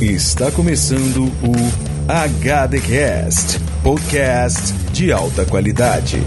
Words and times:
Está 0.00 0.52
começando 0.52 1.24
o 1.24 1.52
HDcast, 2.06 3.58
podcast 3.82 4.72
de 4.92 5.10
alta 5.10 5.44
qualidade. 5.44 6.22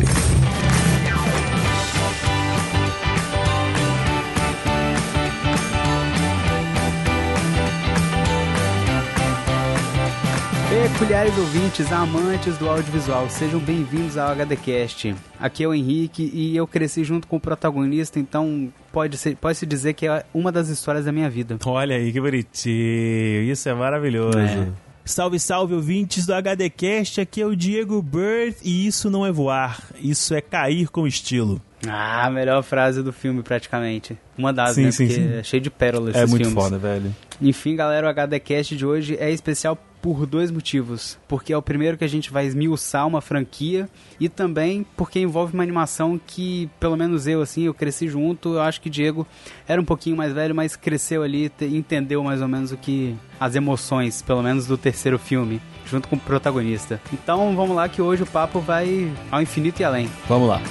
Peculiares 11.02 11.36
ouvintes, 11.36 11.92
amantes 11.92 12.60
do 12.60 12.70
audiovisual, 12.70 13.28
sejam 13.28 13.60
bem-vindos 13.60 14.18
ao 14.18 14.36
HDcast. 14.36 15.16
Aqui 15.40 15.64
é 15.64 15.68
o 15.68 15.74
Henrique 15.74 16.30
e 16.32 16.56
eu 16.56 16.68
cresci 16.68 17.04
junto 17.04 17.26
com 17.28 17.38
o 17.38 17.40
protagonista, 17.40 18.20
então 18.20 18.72
pode 18.94 19.18
ser, 19.18 19.36
pode 19.36 19.58
se 19.58 19.66
dizer 19.66 19.96
que 19.96 20.06
é 20.06 20.24
uma 20.32 20.52
das 20.52 20.70
histórias 20.70 21.06
da 21.06 21.12
minha 21.12 21.28
vida. 21.28 21.58
Olha 21.66 21.96
aí 21.96 22.14
que 22.14 22.22
bonitinho, 22.22 23.42
isso 23.52 23.68
é 23.68 23.74
maravilhoso. 23.74 24.38
É. 24.38 24.68
Salve, 25.04 25.40
salve, 25.40 25.74
ouvintes 25.74 26.28
do 26.28 26.34
HDcast, 26.36 27.20
aqui 27.20 27.42
é 27.42 27.48
o 27.48 27.56
Diego 27.56 28.00
Bird 28.04 28.58
e 28.64 28.86
isso 28.86 29.10
não 29.10 29.26
é 29.26 29.32
voar, 29.32 29.82
isso 30.00 30.36
é 30.36 30.40
cair 30.40 30.88
com 30.90 31.08
estilo. 31.08 31.60
Ah, 31.88 32.28
a 32.28 32.30
melhor 32.30 32.62
frase 32.62 33.02
do 33.02 33.12
filme 33.12 33.42
praticamente. 33.42 34.16
Uma 34.38 34.54
das, 34.54 34.76
Sim, 34.76 34.84
né? 34.84 34.92
sim, 34.92 35.08
Porque 35.08 35.20
sim. 35.20 35.34
é 35.34 35.42
cheio 35.42 35.64
de 35.64 35.72
pérolas 35.72 36.14
É 36.14 36.20
esses 36.20 36.30
muito 36.30 36.46
filmes. 36.46 36.64
foda, 36.64 36.78
velho. 36.78 37.12
Enfim, 37.42 37.76
galera, 37.76 38.06
o 38.06 38.10
HDcast 38.12 38.76
de 38.76 38.86
hoje 38.86 39.18
é 39.20 39.32
especial 39.32 39.76
por 40.02 40.26
dois 40.26 40.50
motivos. 40.52 41.18
Porque 41.28 41.54
é 41.54 41.58
o 41.58 41.62
primeiro 41.62 41.98
que 41.98 42.04
a 42.04 42.08
gente 42.08 42.32
vai 42.32 42.46
esmiuçar 42.46 43.08
uma 43.08 43.22
franquia 43.22 43.88
e 44.20 44.28
também 44.28 44.86
porque 44.98 45.20
envolve 45.20 45.54
uma 45.54 45.64
animação 45.64 46.20
que, 46.26 46.70
pelo 46.80 46.96
menos 46.98 47.28
eu, 47.28 47.42
assim, 47.42 47.64
eu 47.64 47.74
cresci 47.74 48.08
junto. 48.08 48.54
Eu 48.56 48.62
acho 48.62 48.82
que 48.82 48.90
Diego 48.90 49.28
era 49.68 49.80
um 49.82 49.86
pouquinho 49.86 50.18
mais 50.18 50.34
velho, 50.34 50.56
mas 50.56 50.76
cresceu 50.76 51.24
ali, 51.24 51.50
te- 51.50 51.66
entendeu 51.66 52.24
mais 52.24 52.42
ou 52.42 52.48
menos 52.48 52.72
o 52.72 52.78
que... 52.78 53.16
as 53.40 53.56
emoções, 53.56 54.22
pelo 54.22 54.42
menos 54.42 54.66
do 54.68 54.78
terceiro 54.78 55.20
filme, 55.20 55.62
junto 55.86 56.08
com 56.08 56.16
o 56.16 56.20
protagonista. 56.20 57.00
Então, 57.14 57.56
vamos 57.56 57.76
lá 57.76 57.88
que 57.88 58.02
hoje 58.02 58.24
o 58.24 58.28
papo 58.28 58.60
vai 58.60 59.12
ao 59.30 59.42
infinito 59.42 59.82
e 59.82 59.84
além. 59.84 60.10
Vamos 60.28 60.48
lá. 60.50 60.62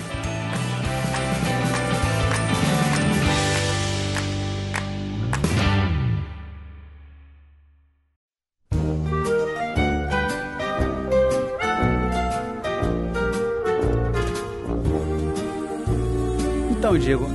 Diego, 17.01 17.27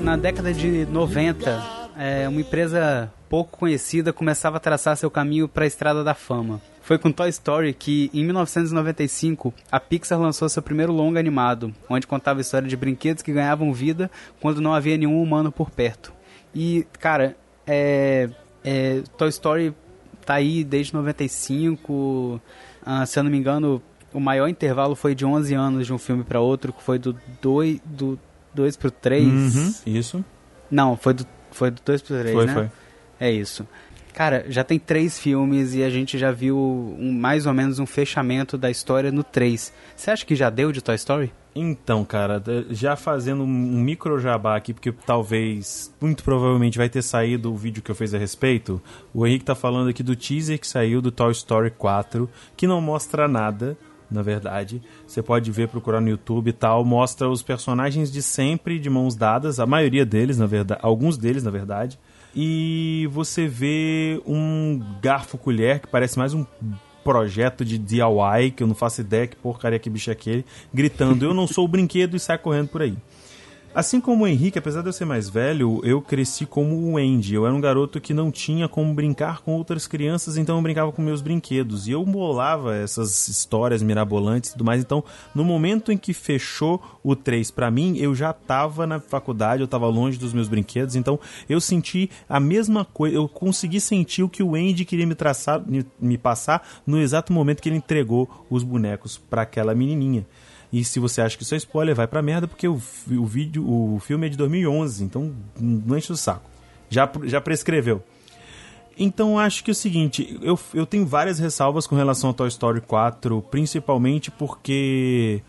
na 0.00 0.16
década 0.16 0.52
de 0.52 0.84
90, 0.86 1.62
é, 1.96 2.28
uma 2.28 2.40
empresa 2.40 3.12
pouco 3.28 3.56
conhecida 3.56 4.12
começava 4.12 4.56
a 4.56 4.60
traçar 4.60 4.96
seu 4.96 5.10
caminho 5.10 5.48
para 5.48 5.64
a 5.64 5.66
estrada 5.66 6.02
da 6.02 6.12
fama. 6.12 6.60
Foi 6.82 6.98
com 6.98 7.12
Toy 7.12 7.28
Story 7.28 7.72
que, 7.72 8.10
em 8.12 8.24
1995, 8.24 9.54
a 9.70 9.78
Pixar 9.78 10.20
lançou 10.20 10.48
seu 10.48 10.60
primeiro 10.60 10.92
longa 10.92 11.20
animado, 11.20 11.72
onde 11.88 12.06
contava 12.06 12.40
a 12.40 12.42
história 12.42 12.68
de 12.68 12.76
brinquedos 12.76 13.22
que 13.22 13.32
ganhavam 13.32 13.72
vida 13.72 14.10
quando 14.40 14.60
não 14.60 14.74
havia 14.74 14.96
nenhum 14.96 15.22
humano 15.22 15.52
por 15.52 15.70
perto. 15.70 16.12
E, 16.54 16.84
cara, 16.98 17.36
é, 17.66 18.28
é, 18.64 19.02
Toy 19.16 19.28
Story 19.28 19.74
tá 20.24 20.34
aí 20.34 20.64
desde 20.64 20.92
95. 20.92 22.40
ah, 22.84 23.06
se 23.06 23.18
eu 23.18 23.22
não 23.22 23.30
me 23.30 23.38
engano, 23.38 23.80
o 24.12 24.20
maior 24.20 24.48
intervalo 24.48 24.96
foi 24.96 25.14
de 25.14 25.24
11 25.24 25.54
anos 25.54 25.86
de 25.86 25.92
um 25.92 25.98
filme 25.98 26.24
para 26.24 26.40
outro, 26.40 26.72
que 26.72 26.82
foi 26.82 26.98
do 26.98 27.16
2 27.40 27.80
do 27.84 28.18
2 28.56 28.76
pro 28.76 28.90
3. 28.90 29.24
Uhum, 29.56 29.74
isso. 29.86 30.24
Não, 30.70 30.96
foi 30.96 31.14
do 31.14 31.26
foi 31.52 31.70
do 31.70 31.80
2 31.84 32.02
pro 32.02 32.18
3, 32.18 32.34
Foi, 32.34 32.46
né? 32.46 32.52
foi. 32.54 32.68
É 33.20 33.30
isso. 33.30 33.66
Cara, 34.12 34.44
já 34.48 34.64
tem 34.64 34.78
três 34.78 35.18
filmes 35.18 35.74
e 35.74 35.82
a 35.82 35.90
gente 35.90 36.16
já 36.18 36.32
viu 36.32 36.56
um- 36.58 37.12
mais 37.12 37.46
ou 37.46 37.52
menos 37.54 37.78
um 37.78 37.84
fechamento 37.86 38.56
da 38.58 38.70
história 38.70 39.12
no 39.12 39.22
3. 39.22 39.72
Você 39.94 40.10
acha 40.10 40.24
que 40.24 40.34
já 40.34 40.48
deu 40.50 40.72
de 40.72 40.82
Toy 40.82 40.94
Story? 40.96 41.32
Então, 41.54 42.04
cara, 42.04 42.42
já 42.70 42.96
fazendo 42.96 43.42
um 43.42 43.46
micro 43.80 44.18
jabá 44.18 44.56
aqui, 44.56 44.74
porque 44.74 44.92
talvez, 44.92 45.90
muito 46.00 46.22
provavelmente 46.22 46.76
vai 46.76 46.88
ter 46.88 47.00
saído 47.02 47.50
o 47.52 47.56
vídeo 47.56 47.82
que 47.82 47.90
eu 47.90 47.94
fiz 47.94 48.12
a 48.12 48.18
respeito. 48.18 48.80
O 49.14 49.26
Henrique 49.26 49.44
tá 49.46 49.54
falando 49.54 49.88
aqui 49.88 50.02
do 50.02 50.14
teaser 50.14 50.58
que 50.58 50.66
saiu 50.66 51.00
do 51.00 51.10
Toy 51.10 51.32
Story 51.32 51.70
4, 51.70 52.28
que 52.56 52.66
não 52.66 52.80
mostra 52.82 53.26
nada, 53.26 53.76
na 54.10 54.22
verdade. 54.22 54.82
Você 55.06 55.22
pode 55.22 55.50
ver, 55.50 55.68
procurar 55.68 56.00
no 56.00 56.08
YouTube 56.08 56.48
e 56.48 56.52
tal. 56.52 56.84
Mostra 56.84 57.28
os 57.28 57.42
personagens 57.42 58.10
de 58.10 58.22
sempre 58.22 58.78
de 58.78 58.90
mãos 58.90 59.14
dadas, 59.14 59.60
a 59.60 59.66
maioria 59.66 60.04
deles, 60.04 60.38
na 60.38 60.46
verdade, 60.46 60.80
alguns 60.82 61.16
deles, 61.16 61.42
na 61.42 61.50
verdade. 61.50 61.98
E 62.34 63.08
você 63.12 63.48
vê 63.48 64.20
um 64.26 64.80
garfo-colher 65.00 65.80
que 65.80 65.88
parece 65.88 66.18
mais 66.18 66.34
um 66.34 66.44
projeto 67.02 67.64
de 67.64 67.78
DIY, 67.78 68.50
que 68.54 68.62
eu 68.62 68.66
não 68.66 68.74
faço 68.74 69.00
ideia 69.00 69.28
que 69.28 69.36
porcaria 69.36 69.78
que 69.78 69.88
bicho 69.88 70.10
é 70.10 70.12
aquele, 70.12 70.44
gritando: 70.74 71.24
Eu 71.24 71.32
não 71.32 71.46
sou 71.46 71.64
o 71.64 71.68
brinquedo 71.68 72.16
e 72.16 72.20
sai 72.20 72.36
correndo 72.36 72.68
por 72.68 72.82
aí. 72.82 72.96
Assim 73.76 74.00
como 74.00 74.24
o 74.24 74.26
Henrique, 74.26 74.58
apesar 74.58 74.80
de 74.80 74.88
eu 74.88 74.92
ser 74.94 75.04
mais 75.04 75.28
velho, 75.28 75.82
eu 75.84 76.00
cresci 76.00 76.46
como 76.46 76.74
o 76.74 76.96
Andy. 76.96 77.34
Eu 77.34 77.44
era 77.44 77.54
um 77.54 77.60
garoto 77.60 78.00
que 78.00 78.14
não 78.14 78.30
tinha 78.30 78.66
como 78.66 78.94
brincar 78.94 79.42
com 79.42 79.52
outras 79.52 79.86
crianças, 79.86 80.38
então 80.38 80.56
eu 80.56 80.62
brincava 80.62 80.90
com 80.90 81.02
meus 81.02 81.20
brinquedos. 81.20 81.86
E 81.86 81.90
eu 81.90 82.02
bolava 82.02 82.74
essas 82.74 83.28
histórias 83.28 83.82
mirabolantes 83.82 84.48
e 84.48 84.52
tudo 84.54 84.64
mais. 84.64 84.80
Então, 84.80 85.04
no 85.34 85.44
momento 85.44 85.92
em 85.92 85.98
que 85.98 86.14
fechou 86.14 86.82
o 87.04 87.14
3 87.14 87.50
pra 87.50 87.70
mim, 87.70 87.98
eu 87.98 88.14
já 88.14 88.32
tava 88.32 88.86
na 88.86 88.98
faculdade, 88.98 89.60
eu 89.60 89.68
tava 89.68 89.86
longe 89.88 90.18
dos 90.18 90.32
meus 90.32 90.48
brinquedos. 90.48 90.96
Então, 90.96 91.20
eu 91.46 91.60
senti 91.60 92.08
a 92.26 92.40
mesma 92.40 92.82
coisa. 92.82 93.14
Eu 93.14 93.28
consegui 93.28 93.78
sentir 93.78 94.22
o 94.22 94.28
que 94.30 94.42
o 94.42 94.54
Andy 94.54 94.86
queria 94.86 95.06
me 95.06 95.14
traçar, 95.14 95.60
me, 95.60 95.84
me 96.00 96.16
passar 96.16 96.66
no 96.86 96.98
exato 96.98 97.30
momento 97.30 97.60
que 97.60 97.68
ele 97.68 97.76
entregou 97.76 98.46
os 98.48 98.62
bonecos 98.62 99.18
pra 99.18 99.42
aquela 99.42 99.74
menininha. 99.74 100.24
E 100.72 100.84
se 100.84 100.98
você 100.98 101.20
acha 101.20 101.36
que 101.36 101.42
isso 101.42 101.54
é 101.54 101.58
spoiler, 101.58 101.94
vai 101.94 102.06
pra 102.06 102.22
merda, 102.22 102.48
porque 102.48 102.66
o, 102.66 102.74
o 102.74 103.26
vídeo, 103.26 103.64
o 103.68 103.98
filme 104.00 104.26
é 104.26 104.30
de 104.30 104.36
2011, 104.36 105.04
então 105.04 105.32
não 105.58 105.96
enche 105.96 106.12
o 106.12 106.16
saco. 106.16 106.50
Já, 106.90 107.10
já 107.24 107.40
prescreveu. 107.40 108.02
Então 108.98 109.38
acho 109.38 109.62
que 109.62 109.70
é 109.70 109.72
o 109.72 109.74
seguinte, 109.74 110.38
eu, 110.40 110.58
eu 110.72 110.86
tenho 110.86 111.06
várias 111.06 111.38
ressalvas 111.38 111.86
com 111.86 111.94
relação 111.94 112.30
ao 112.30 112.34
Toy 112.34 112.48
Story 112.48 112.80
4, 112.80 113.42
principalmente 113.42 114.30
porque 114.30 115.42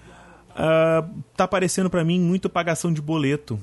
ah, 0.53 1.07
tá 1.35 1.47
parecendo 1.47 1.89
pra 1.89 2.03
mim 2.03 2.19
muito 2.19 2.49
pagação 2.49 2.91
de 2.91 3.01
boleto. 3.01 3.59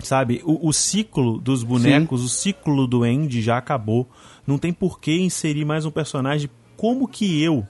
Sabe, 0.00 0.40
o, 0.44 0.68
o 0.68 0.72
ciclo 0.72 1.40
dos 1.40 1.64
bonecos, 1.64 2.22
o 2.22 2.28
ciclo 2.28 2.86
do 2.86 3.02
Andy 3.02 3.42
já 3.42 3.58
acabou. 3.58 4.08
Não 4.46 4.56
tem 4.56 4.72
por 4.72 5.00
que 5.00 5.20
inserir 5.20 5.64
mais 5.64 5.84
um 5.84 5.90
personagem 5.90 6.48
como 6.76 7.08
que 7.08 7.42
eu. 7.42 7.66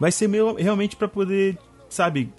Vai 0.00 0.10
ser 0.10 0.28
meio, 0.28 0.56
realmente 0.56 0.96
pra 0.96 1.06
poder, 1.06 1.56
sabe, 1.88 2.32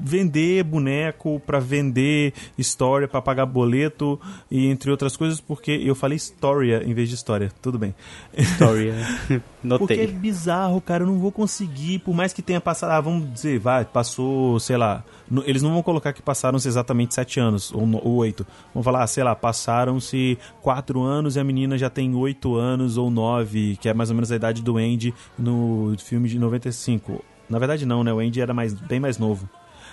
vender 0.00 0.62
boneco, 0.64 1.40
pra 1.46 1.58
vender 1.58 2.32
história, 2.56 3.08
pra 3.08 3.22
pagar 3.22 3.46
boleto 3.46 4.20
e 4.50 4.66
entre 4.66 4.90
outras 4.90 5.16
coisas, 5.16 5.40
porque 5.40 5.70
eu 5.70 5.94
falei 5.94 6.16
história 6.16 6.82
em 6.84 6.94
vez 6.94 7.08
de 7.08 7.14
história. 7.14 7.50
Tudo 7.60 7.78
bem. 7.78 7.94
Porque 9.78 9.94
é 9.94 9.96
Notei. 9.96 10.06
bizarro, 10.06 10.80
cara. 10.80 11.02
Eu 11.02 11.08
não 11.08 11.18
vou 11.18 11.32
conseguir, 11.32 11.98
por 11.98 12.14
mais 12.14 12.32
que 12.32 12.40
tenha 12.40 12.60
passado. 12.60 12.90
Ah, 12.92 13.00
vamos 13.00 13.32
dizer, 13.32 13.58
vai, 13.58 13.84
passou, 13.84 14.60
sei 14.60 14.76
lá. 14.76 15.02
eles 15.44 15.62
não 15.62 15.72
vão 15.72 15.82
colocar 15.82 16.12
que 16.12 16.22
passaram-se 16.22 16.68
exatamente 16.68 17.14
sete 17.14 17.40
anos, 17.40 17.72
ou, 17.72 17.82
ou 17.96 18.14
oito. 18.16 18.46
Vão 18.72 18.82
falar, 18.82 19.02
ah, 19.02 19.06
sei 19.06 19.24
lá, 19.24 19.34
passaram-se 19.34 20.38
quatro 20.62 21.02
anos 21.02 21.34
e 21.34 21.40
a 21.40 21.44
menina 21.44 21.76
já 21.76 21.90
tem 21.90 22.14
oito 22.14 22.54
anos 22.54 22.96
ou 22.96 23.10
nove, 23.10 23.76
que 23.80 23.88
é 23.88 23.94
mais 23.94 24.10
ou 24.10 24.14
menos 24.14 24.30
a 24.30 24.36
idade 24.36 24.62
do 24.62 24.76
Andy 24.76 25.12
no 25.36 25.94
filme 25.98 26.28
de 26.28 26.38
95. 26.38 27.24
Na 27.48 27.58
verdade, 27.58 27.86
não, 27.86 28.04
né? 28.04 28.12
O 28.12 28.20
Andy 28.20 28.40
era 28.40 28.54
mais, 28.54 28.74
bem 28.74 29.00
mais 29.00 29.18
novo 29.18 29.48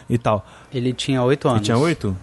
e 0.10 0.18
tal. 0.18 0.46
Ele 0.74 0.94
tinha 0.94 1.22
8 1.24 1.48
anos. 1.48 1.58
Ele 1.60 1.66
tinha 1.66 1.78
oito? 1.78 2.16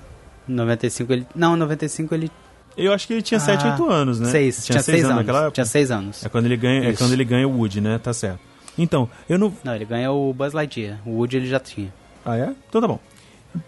95 0.48 1.12
ele. 1.12 1.26
Não, 1.34 1.56
95 1.56 2.14
ele. 2.14 2.30
Eu 2.76 2.92
acho 2.92 3.06
que 3.06 3.12
ele 3.12 3.22
tinha 3.22 3.38
Ah, 3.38 3.40
sete, 3.40 3.66
oito 3.66 3.88
anos, 3.90 4.20
né? 4.20 4.30
Seis. 4.30 4.64
Tinha 4.64 4.80
6 4.80 5.04
anos. 5.04 5.16
naquela 5.16 5.38
época. 5.40 5.52
Tinha 5.52 5.64
6 5.66 5.90
anos. 5.90 6.24
É 6.24 6.28
quando 6.28 6.46
ele 6.46 6.56
ganha, 6.56 6.88
é 6.88 6.92
quando 6.94 7.12
ele 7.12 7.24
ganha 7.24 7.46
o 7.46 7.56
Woody, 7.58 7.80
né? 7.80 7.98
Tá 7.98 8.12
certo. 8.12 8.40
Então, 8.78 9.08
eu 9.28 9.38
não. 9.38 9.52
Não, 9.62 9.74
ele 9.74 9.84
ganha 9.84 10.10
o 10.10 10.32
Buzz 10.32 10.52
Lightyear. 10.52 10.98
O 11.04 11.10
Woody 11.16 11.36
ele 11.36 11.46
já 11.46 11.60
tinha. 11.60 11.92
Ah, 12.24 12.36
é? 12.36 12.54
Então 12.68 12.80
tá 12.80 12.88
bom. 12.88 12.98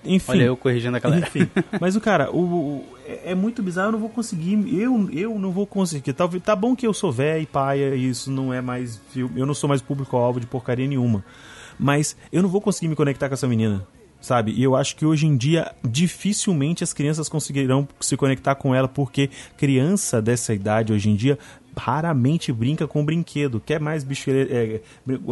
Enfim. 0.05 0.31
Olha 0.33 0.45
eu 0.45 0.57
corrigindo 0.57 0.97
a 0.97 1.01
galera. 1.01 1.27
Enfim, 1.27 1.49
mas 1.81 1.97
o 1.97 2.01
cara, 2.01 2.31
o, 2.31 2.39
o- 2.39 2.85
é 3.05 3.33
é 3.33 3.35
muito 3.35 3.61
bizarro, 3.65 3.89
eu 3.89 3.93
não 3.93 3.99
vou 3.99 4.09
conseguir, 4.09 4.53
eu, 4.79 5.11
eu 5.13 5.37
não 5.41 5.51
vou 5.51 5.67
conseguir. 5.67 6.13
Tá, 6.13 6.29
tá 6.45 6.55
bom 6.55 6.77
que 6.77 6.87
eu 6.87 6.95
sou 6.95 7.11
velho 7.11 7.43
e 7.43 7.47
paia, 7.47 7.95
e 7.97 8.09
isso 8.09 8.31
não 8.31 8.55
é 8.55 8.61
mais 8.61 9.01
eu 9.17 9.45
não 9.45 9.55
sou 9.55 9.67
mais 9.69 9.83
público-alvo 9.83 10.39
de 10.39 10.47
porcaria 10.47 10.87
nenhuma. 10.87 11.25
Mas 11.79 12.17
eu 12.33 12.43
não 12.43 12.49
vou 12.49 12.61
conseguir 12.61 12.87
me 12.87 12.95
conectar 12.95 13.27
com 13.29 13.35
essa 13.35 13.49
menina, 13.49 13.85
sabe? 14.23 14.53
E 14.53 14.63
eu 14.63 14.75
acho 14.75 14.97
que 14.97 15.05
hoje 15.05 15.27
em 15.27 15.37
dia, 15.37 15.73
dificilmente 15.85 16.83
as 16.83 16.95
crianças 16.95 17.29
conseguirão 17.29 17.87
se 18.01 18.17
conectar 18.17 18.55
com 18.55 18.75
ela, 18.75 18.89
porque 18.89 19.29
criança 19.59 20.23
dessa 20.23 20.55
idade 20.55 20.93
hoje 20.93 21.11
em 21.11 21.17
dia 21.17 21.39
raramente 21.77 22.53
brinca 22.53 22.87
com 22.87 23.05
brinquedo, 23.05 23.59
quer 23.59 23.81
mais 23.81 24.05
bicho, 24.05 24.31
é, 24.31 24.81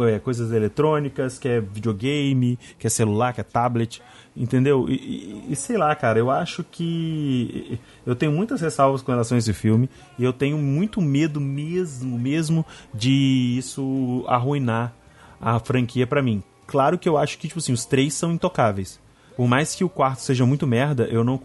é, 0.09 0.19
coisas 0.19 0.51
eletrônicas, 0.51 1.37
quer 1.37 1.61
videogame, 1.61 2.57
quer 2.77 2.89
celular, 2.89 3.33
quer 3.33 3.43
tablet. 3.43 4.01
Entendeu? 4.35 4.87
E, 4.87 4.93
e, 4.93 5.45
e, 5.51 5.55
sei 5.57 5.77
lá, 5.77 5.93
cara, 5.93 6.17
eu 6.17 6.31
acho 6.31 6.63
que. 6.63 7.77
Eu 8.05 8.15
tenho 8.15 8.31
muitas 8.31 8.61
ressalvas 8.61 9.01
com 9.01 9.11
relação 9.11 9.35
a 9.35 9.39
esse 9.39 9.51
filme. 9.51 9.89
E 10.17 10.23
eu 10.23 10.31
tenho 10.31 10.57
muito 10.57 11.01
medo 11.01 11.41
mesmo, 11.41 12.17
mesmo, 12.17 12.65
de 12.93 13.57
isso 13.57 14.23
arruinar 14.29 14.93
a 15.39 15.59
franquia 15.59 16.07
para 16.07 16.21
mim. 16.21 16.41
Claro 16.71 16.97
que 16.97 17.09
eu 17.09 17.17
acho 17.17 17.37
que, 17.37 17.49
tipo 17.49 17.59
assim, 17.59 17.73
os 17.73 17.83
três 17.83 18.13
são 18.13 18.31
intocáveis. 18.31 18.97
Por 19.35 19.45
mais 19.45 19.75
que 19.75 19.83
o 19.83 19.89
quarto 19.89 20.21
seja 20.21 20.45
muito 20.45 20.65
merda, 20.65 21.03
eu 21.11 21.21
não 21.21 21.37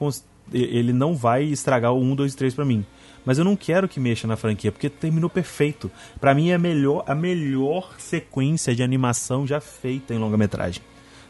ele 0.53 0.93
não 0.93 1.17
vai 1.17 1.43
estragar 1.43 1.93
o 1.93 2.01
1, 2.01 2.15
2 2.15 2.33
e 2.33 2.37
3 2.37 2.55
pra 2.55 2.65
mim. 2.65 2.87
Mas 3.25 3.37
eu 3.37 3.45
não 3.45 3.57
quero 3.57 3.89
que 3.89 3.99
mexa 3.99 4.29
na 4.29 4.37
franquia, 4.37 4.71
porque 4.71 4.89
terminou 4.89 5.29
perfeito. 5.29 5.91
Para 6.21 6.33
mim 6.33 6.51
é 6.51 6.55
a 6.55 6.59
melhor, 6.61 7.03
a 7.09 7.13
melhor 7.13 7.97
sequência 7.99 8.73
de 8.73 8.85
animação 8.85 9.45
já 9.45 9.61
feita 9.61 10.15
em 10.15 10.19
longa-metragem. 10.19 10.81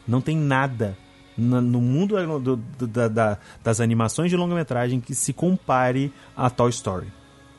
Não 0.06 0.20
tem 0.20 0.36
nada 0.36 0.94
no 1.34 1.80
mundo 1.80 2.16
do, 2.38 2.56
do, 2.56 2.86
da, 2.86 3.08
da, 3.08 3.38
das 3.64 3.80
animações 3.80 4.28
de 4.28 4.36
longa-metragem 4.36 5.00
que 5.00 5.14
se 5.14 5.32
compare 5.32 6.12
a 6.36 6.50
Toy 6.50 6.68
Story. 6.68 7.06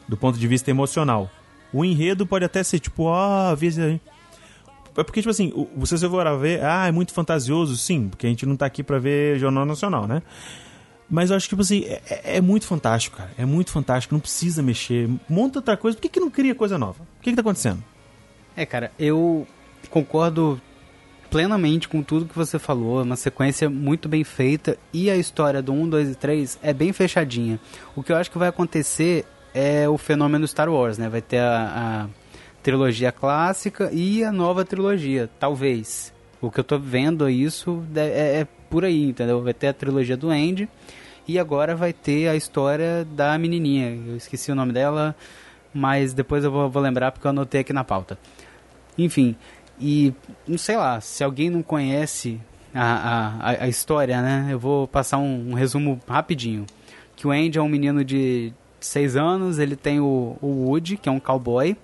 Do 0.08 0.16
ponto 0.16 0.38
de 0.38 0.48
vista 0.48 0.70
emocional. 0.70 1.32
O 1.74 1.84
enredo 1.84 2.28
pode 2.28 2.46
até 2.46 2.62
ser 2.62 2.78
tipo, 2.78 3.06
ó, 3.06 3.54
oh, 3.54 3.56
é 4.98 5.04
porque, 5.04 5.22
tipo 5.22 5.30
assim, 5.30 5.54
você 5.76 5.98
se 5.98 6.10
for 6.10 6.38
ver, 6.40 6.64
ah, 6.64 6.88
é 6.88 6.92
muito 6.92 7.14
fantasioso, 7.14 7.78
sim, 7.78 8.10
porque 8.10 8.26
a 8.26 8.30
gente 8.30 8.46
não 8.46 8.56
tá 8.56 8.66
aqui 8.66 8.84
pra 8.84 8.98
ver 8.98 9.38
Jornal 9.38 9.66
Nacional, 9.66 10.08
né? 10.08 10.24
Mas 11.10 11.30
eu 11.30 11.38
acho 11.38 11.46
que, 11.46 11.50
tipo 11.50 11.62
assim, 11.62 11.84
é, 11.86 12.02
é, 12.10 12.38
é, 12.38 12.42
muito 12.42 12.66
fantástico, 12.66 13.18
cara. 13.18 13.32
É 13.38 13.46
muito 13.46 13.72
fantástico, 13.72 14.14
não 14.14 14.20
precisa 14.20 14.62
mexer. 14.62 15.10
Monta 15.30 15.60
outra 15.60 15.78
coisa. 15.78 15.96
Por 15.96 16.02
que, 16.02 16.10
que 16.10 16.20
não 16.20 16.30
cria 16.30 16.54
coisa 16.54 16.78
nova? 16.78 17.02
O 17.02 17.22
que, 17.22 17.30
que 17.30 17.36
tá 17.36 17.42
acontecendo? 17.42 17.82
É, 18.56 18.66
cara, 18.66 18.92
eu 19.00 19.48
concordo 19.90 20.60
plenamente 21.30 21.88
com 21.88 22.02
tudo 22.04 22.26
que 22.26 22.36
você 22.36 22.60
falou. 22.60 23.00
É 23.00 23.04
uma 23.04 23.16
sequência 23.16 23.70
muito 23.70 24.10
bem 24.10 24.24
feita. 24.24 24.78
E 24.92 25.10
a 25.10 25.16
história 25.16 25.62
do 25.62 25.72
1, 25.72 25.90
2 25.90 26.10
e 26.10 26.16
3 26.16 26.60
é 26.62 26.74
bem 26.74 26.92
fechadinha. 26.92 27.60
O 27.96 28.04
que 28.04 28.12
eu 28.12 28.18
acho 28.18 28.30
que 28.30 28.38
vai 28.38 28.50
acontecer 28.50 29.26
é 29.54 29.88
o 29.88 29.98
fenômeno 29.98 30.46
Star 30.46 30.70
Wars, 30.70 30.98
né? 30.98 31.08
Vai 31.08 31.22
ter 31.22 31.40
a, 31.40 32.06
a 32.06 32.10
trilogia 32.68 33.14
clássica 33.14 33.90
e 33.94 34.26
a 34.26 34.30
nova 34.30 34.66
trilogia, 34.66 35.30
talvez. 35.40 36.14
O 36.42 36.52
que 36.52 36.60
eu 36.60 36.66
tô 36.66 36.78
vendo 36.78 37.26
é 37.26 37.32
isso 37.32 37.82
é, 37.96 38.42
é 38.42 38.48
por 38.70 38.84
aí, 38.84 39.06
entendeu? 39.06 39.42
Vai 39.42 39.54
ter 39.54 39.68
a 39.68 39.74
trilogia 39.74 40.18
do 40.18 40.30
Andy 40.30 40.68
e 41.26 41.40
agora 41.40 41.78
vai 41.78 41.94
ter 41.94 42.28
a 42.28 42.36
história 42.36 43.08
da 43.10 43.38
menininha. 43.38 43.98
Eu 44.08 44.18
esqueci 44.18 44.52
o 44.52 44.56
nome 44.56 44.74
dela, 44.74 45.16
mas 45.74 46.12
depois 46.12 46.44
eu 46.44 46.52
vou, 46.52 46.70
vou 46.70 46.84
lembrar 46.84 47.14
porque 47.14 47.26
eu 47.26 47.30
anotei 47.30 47.62
aqui 47.62 47.72
na 47.72 47.86
pauta. 47.86 48.20
Enfim, 48.98 49.38
e 49.80 50.14
não 50.46 50.58
sei 50.58 50.76
lá, 50.76 51.00
se 51.00 51.24
alguém 51.24 51.50
não 51.50 51.64
conhece 51.64 52.38
a, 52.76 53.38
a, 53.40 53.64
a 53.64 53.68
história, 53.70 54.22
né? 54.22 54.50
Eu 54.52 54.60
vou 54.60 54.90
passar 54.90 55.20
um, 55.20 55.52
um, 55.52 55.54
resumo 55.54 56.02
rapidinho. 56.06 56.66
Que 57.16 57.28
o 57.28 57.32
Andy 57.32 57.60
é 57.60 57.62
um 57.62 57.70
menino 57.70 58.04
de 58.04 58.52
6 58.82 59.16
anos, 59.16 59.58
ele 59.58 59.78
tem 59.78 60.02
o, 60.02 60.36
o 60.42 60.66
Woody, 60.68 60.98
que 60.98 61.08
é 61.08 61.12
um 61.14 61.20
cowboy, 61.20 61.78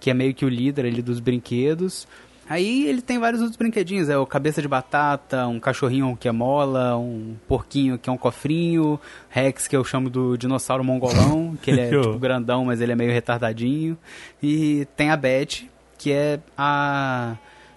que 0.00 0.10
é 0.10 0.14
meio 0.14 0.34
que 0.34 0.44
o 0.44 0.48
líder 0.48 0.86
ali 0.86 1.02
dos 1.02 1.20
brinquedos. 1.20 2.06
Aí 2.48 2.86
ele 2.86 3.02
tem 3.02 3.18
vários 3.18 3.42
outros 3.42 3.58
brinquedinhos, 3.58 4.08
é 4.08 4.16
o 4.16 4.24
cabeça 4.24 4.62
de 4.62 4.68
batata, 4.68 5.46
um 5.46 5.60
cachorrinho 5.60 6.16
que 6.18 6.26
é 6.26 6.32
mola, 6.32 6.96
um 6.96 7.36
porquinho 7.46 7.98
que 7.98 8.08
é 8.08 8.12
um 8.12 8.16
cofrinho, 8.16 8.98
Rex 9.28 9.68
que 9.68 9.76
eu 9.76 9.84
chamo 9.84 10.08
do 10.08 10.34
dinossauro 10.38 10.82
mongolão, 10.82 11.56
que 11.60 11.70
ele 11.70 11.82
é 11.82 11.90
tipo 11.90 12.18
grandão, 12.18 12.64
mas 12.64 12.80
ele 12.80 12.92
é 12.92 12.96
meio 12.96 13.12
retardadinho. 13.12 13.98
E 14.42 14.86
tem 14.96 15.10
a 15.10 15.16
Beth, 15.16 15.68
que 15.98 16.10
é 16.10 16.40
a 16.56 17.36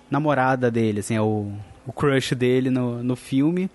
namorada 0.10 0.72
dele, 0.72 1.02
assim, 1.02 1.16
é 1.16 1.22
o, 1.22 1.52
o 1.86 1.92
crush 1.92 2.34
dele 2.34 2.70
no, 2.70 3.04
no 3.04 3.18
filme. 3.18 3.70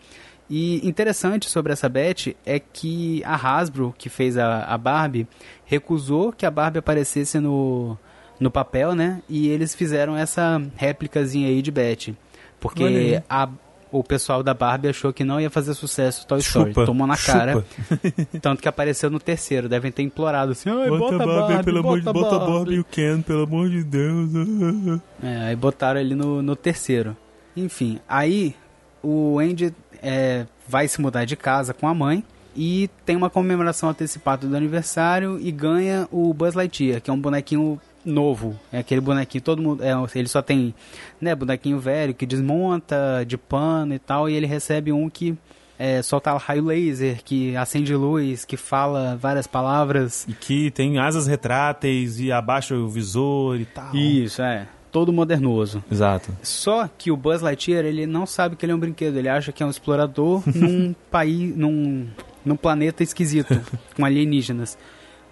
E 0.49 0.87
interessante 0.87 1.51
sobre 1.51 1.75
essa 1.75 1.91
Beth 1.91 2.35
é 2.47 2.59
que 2.59 3.23
a 3.25 3.35
Hasbro, 3.35 3.95
que 3.99 4.09
fez 4.09 4.39
a, 4.39 4.63
a 4.63 4.79
Barbie, 4.79 5.27
recusou 5.67 6.33
que 6.33 6.47
a 6.47 6.51
Barbie 6.51 6.79
aparecesse 6.79 7.39
no 7.39 7.99
no 8.39 8.51
papel, 8.51 8.95
né? 8.95 9.23
E 9.29 9.49
eles 9.49 9.75
fizeram 9.75 10.17
essa 10.17 10.61
réplicazinha 10.77 11.49
aí 11.49 11.63
de 11.63 11.71
Beth. 11.71 12.15
Porque 12.61 13.23
a, 13.29 13.49
o 13.91 14.03
pessoal 14.03 14.43
da 14.43 14.53
Barbie 14.53 14.89
achou 14.89 15.13
que 15.13 15.25
não 15.25 15.41
ia 15.41 15.51
fazer 15.51 15.75
sucesso 15.75 16.27
Toy 16.27 16.39
Story. 16.41 16.71
Chupa, 16.71 16.85
Tomou 16.85 17.07
na 17.07 17.17
cara. 17.17 17.65
tanto 18.41 18.63
que 18.63 18.69
apareceu 18.69 19.11
no 19.11 19.21
terceiro. 19.21 19.69
Devem 19.69 19.93
ter 19.93 20.03
implorado 20.03 20.53
assim: 20.53 20.71
Ai, 20.71 20.89
bota, 20.89 21.19
bota 21.19 21.23
a 21.23 21.27
Barbie, 21.27 21.65
pelo 21.65 21.83
bota, 21.83 21.89
amor 21.89 21.99
de, 21.99 22.05
bota 22.05 22.39
Barbie. 22.39 22.53
Barbie 22.53 22.75
e 22.75 22.81
o 22.81 22.85
Ken, 22.85 23.23
pelo 23.23 23.43
amor 23.45 23.69
de 23.69 23.85
Deus. 23.85 24.31
é, 25.23 25.37
aí 25.49 25.57
botaram 25.57 26.01
ele 26.01 26.15
no, 26.15 26.43
no 26.43 26.57
terceiro. 26.57 27.17
Enfim, 27.57 27.99
aí 28.09 28.55
o 29.03 29.39
Andy 29.39 29.73
é, 30.03 30.47
vai 30.69 30.89
se 30.89 31.01
mudar 31.01 31.25
de 31.25 31.37
casa 31.37 31.73
com 31.73 31.89
a 31.89 31.95
mãe 31.95 32.23
e 32.55 32.91
tem 33.05 33.17
uma 33.17 33.31
comemoração 33.31 33.89
antecipada 33.89 34.47
do 34.47 34.57
aniversário 34.57 35.39
e 35.41 35.51
ganha 35.51 36.09
o 36.11 36.33
Buzz 36.33 36.55
Lightyear, 36.55 37.01
que 37.01 37.11
é 37.11 37.13
um 37.13 37.21
bonequinho 37.21 37.81
novo. 38.07 38.59
É 38.73 38.79
aquele 38.79 39.01
bonequinho, 39.01 39.43
todo 39.43 39.61
mundo. 39.61 39.83
É, 39.83 39.93
ele 40.15 40.29
só 40.29 40.41
tem 40.41 40.75
né, 41.21 41.35
bonequinho 41.35 41.79
velho 41.79 42.15
que 42.15 42.25
desmonta 42.25 43.25
de 43.27 43.37
pano 43.37 43.93
e 43.95 43.99
tal, 43.99 44.29
e 44.31 44.35
ele 44.35 44.47
recebe 44.47 44.93
um 44.93 45.11
que 45.11 45.37
é, 45.79 46.01
solta 46.03 46.37
raio 46.37 46.65
laser, 46.65 47.23
que 47.23 47.57
acende 47.57 47.95
luz, 47.95 48.45
que 48.45 48.57
fala 48.57 49.17
várias 49.17 49.47
palavras. 49.47 50.27
E 50.29 50.33
que 50.33 50.71
tem 50.71 50.99
asas 50.99 51.27
retráteis 51.27 52.19
e 52.19 52.33
abaixa 52.33 52.75
o 52.75 52.89
visor 52.89 53.61
e 53.61 53.65
tal. 53.65 53.95
Isso, 53.95 54.43
é. 54.43 54.67
Todo 54.91 55.13
modernoso. 55.13 55.85
Exato. 55.91 56.33
Só 56.43 56.89
que 56.89 57.11
o 57.11 57.17
Buzz 57.17 57.43
Lightyear, 57.43 57.85
ele 57.85 58.07
não 58.07 58.25
sabe 58.25 58.57
que 58.57 58.65
ele 58.65 58.73
é 58.73 58.75
um 58.75 58.79
brinquedo. 58.79 59.17
Ele 59.19 59.29
acha 59.29 59.53
que 59.53 59.63
é 59.63 59.67
um 59.67 59.71
explorador 59.71 60.43
num 60.49 60.95
país, 61.11 61.55
num, 61.55 62.07
num 62.45 62.57
planeta 62.57 63.03
esquisito, 63.03 63.61
com 63.95 64.05
alienígenas. 64.05 64.79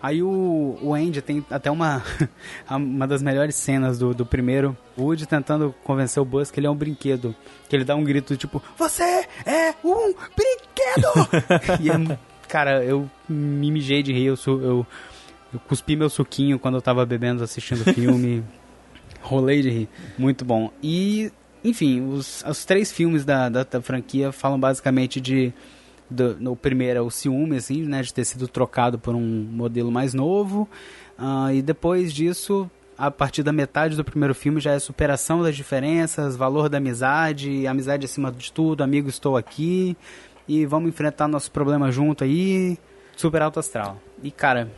Aí 0.05 0.23
o, 0.23 0.77
o 0.83 0.93
Andy 0.93 1.23
tem 1.23 1.43
até 1.49 1.71
uma, 1.71 2.03
uma 2.69 3.09
das 3.09 3.23
melhores 3.23 3.55
cenas 3.55 3.99
do, 3.99 4.13
do 4.13 4.27
primeiro. 4.27 4.77
O 4.99 5.05
Woody 5.05 5.25
tentando 5.25 5.75
convencer 5.83 6.23
o 6.23 6.27
Buzz 6.27 6.51
que 6.51 6.61
ele 6.61 6.67
é 6.67 6.71
um 6.71 6.77
brinquedo. 6.77 7.35
Que 7.71 7.75
ele 7.75 7.87
dá 7.87 7.97
um 7.97 8.05
grito 8.05 8.37
tipo: 8.37 8.63
Você 8.77 9.03
é 9.47 9.75
um 9.83 10.15
brinquedo! 10.37 11.09
e 11.81 11.89
é, 11.89 12.19
cara, 12.47 12.85
eu 12.85 13.11
me 13.27 13.71
mijei 13.71 14.03
de 14.03 14.13
rir. 14.13 14.27
Eu, 14.27 14.39
eu, 14.47 14.87
eu 15.55 15.61
cuspi 15.61 15.97
meu 15.97 16.11
suquinho 16.11 16.59
quando 16.59 16.75
eu 16.75 16.83
tava 16.83 17.07
bebendo, 17.07 17.43
assistindo 17.43 17.81
o 17.81 17.95
filme. 17.95 18.45
Rolei 19.23 19.63
de 19.63 19.71
rir. 19.71 19.89
Muito 20.19 20.45
bom. 20.45 20.71
E, 20.83 21.33
enfim, 21.65 22.07
os, 22.11 22.45
os 22.47 22.63
três 22.67 22.93
filmes 22.93 23.25
da, 23.25 23.49
da, 23.49 23.65
da 23.65 23.81
franquia 23.81 24.31
falam 24.33 24.61
basicamente 24.61 25.19
de 25.19 25.51
do, 26.11 26.37
no 26.39 26.57
primeiro 26.57 26.99
é 26.99 27.03
o 27.03 27.11
ciúme, 27.11 27.57
assim, 27.57 27.83
né, 27.83 28.03
de 28.03 28.13
ter 28.13 28.25
sido 28.25 28.47
trocado 28.49 28.99
por 28.99 29.15
um 29.15 29.21
modelo 29.21 29.91
mais 29.91 30.15
novo. 30.15 30.69
Uh, 31.19 31.53
e 31.53 31.63
depois 31.63 32.13
disso, 32.13 32.71
a 32.97 33.11
partir 33.11 33.43
da 33.43 33.53
metade 33.53 33.97
do 33.97 34.05
primeiro 34.05 34.35
filme 34.35 34.61
já 34.61 34.73
é 34.73 34.79
superação 34.79 35.43
das 35.43 35.57
diferenças, 35.57 36.37
valor 36.37 36.69
da 36.69 36.79
amizade, 36.79 37.67
amizade 37.67 38.05
acima 38.05 38.31
de 38.31 38.53
tudo, 38.53 38.83
amigo, 38.83 39.09
estou 39.09 39.37
aqui 39.37 39.97
e 40.47 40.67
vamos 40.67 40.89
enfrentar 40.89 41.29
nossos 41.29 41.49
problemas 41.49 41.95
junto 41.95 42.25
aí, 42.25 42.79
super 43.17 43.43
alto 43.43 43.59
astral. 43.59 43.99
E 44.23 44.31
cara, 44.31 44.71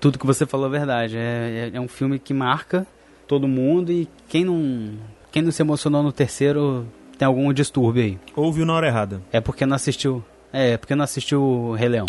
tudo 0.00 0.18
que 0.18 0.26
você 0.26 0.46
falou 0.46 0.66
é 0.66 0.70
verdade, 0.70 1.16
é, 1.16 1.70
é, 1.72 1.76
é 1.76 1.80
um 1.80 1.88
filme 1.88 2.18
que 2.18 2.34
marca 2.34 2.86
todo 3.26 3.48
mundo 3.48 3.92
e 3.92 4.08
quem 4.28 4.44
não, 4.44 4.94
quem 5.30 5.42
não 5.42 5.50
se 5.50 5.62
emocionou 5.62 6.02
no 6.02 6.12
terceiro 6.12 6.86
tem 7.18 7.26
algum 7.26 7.52
distúrbio 7.52 8.02
aí. 8.02 8.18
Ouviu 8.34 8.66
na 8.66 8.74
hora 8.74 8.86
errada. 8.86 9.22
É 9.32 9.40
porque 9.40 9.64
não 9.64 9.74
assistiu 9.74 10.22
é, 10.56 10.76
porque 10.78 10.94
não 10.94 11.04
assistiu 11.04 11.42
o 11.42 11.74
Rei 11.74 11.86
Leão. 11.88 12.06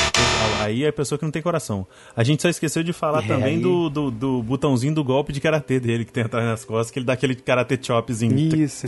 Aí 0.62 0.86
é 0.86 0.92
pessoa 0.92 1.20
que 1.20 1.25
não 1.25 1.32
tem 1.32 1.42
coração. 1.42 1.86
A 2.16 2.24
gente 2.24 2.42
só 2.42 2.48
esqueceu 2.48 2.82
de 2.82 2.94
falar 2.94 3.24
é, 3.25 3.27
também 3.27 3.56
aí... 3.56 3.62
do, 3.62 3.89
do, 3.89 4.10
do, 4.10 4.42
botãozinho 4.42 4.96
do 4.96 5.04
golpe 5.04 5.34
de 5.34 5.42
karatê 5.42 5.82
dele, 5.82 6.06
que 6.06 6.13
tem 6.13 6.24
atrás 6.24 6.46
nas 6.46 6.63
costas, 6.63 6.89
que 6.89 7.00
ele 7.00 7.06
dá 7.06 7.13
aquele 7.13 7.36
karatê 7.36 7.77
chopzinho. 7.82 8.56
Isso. 8.56 8.88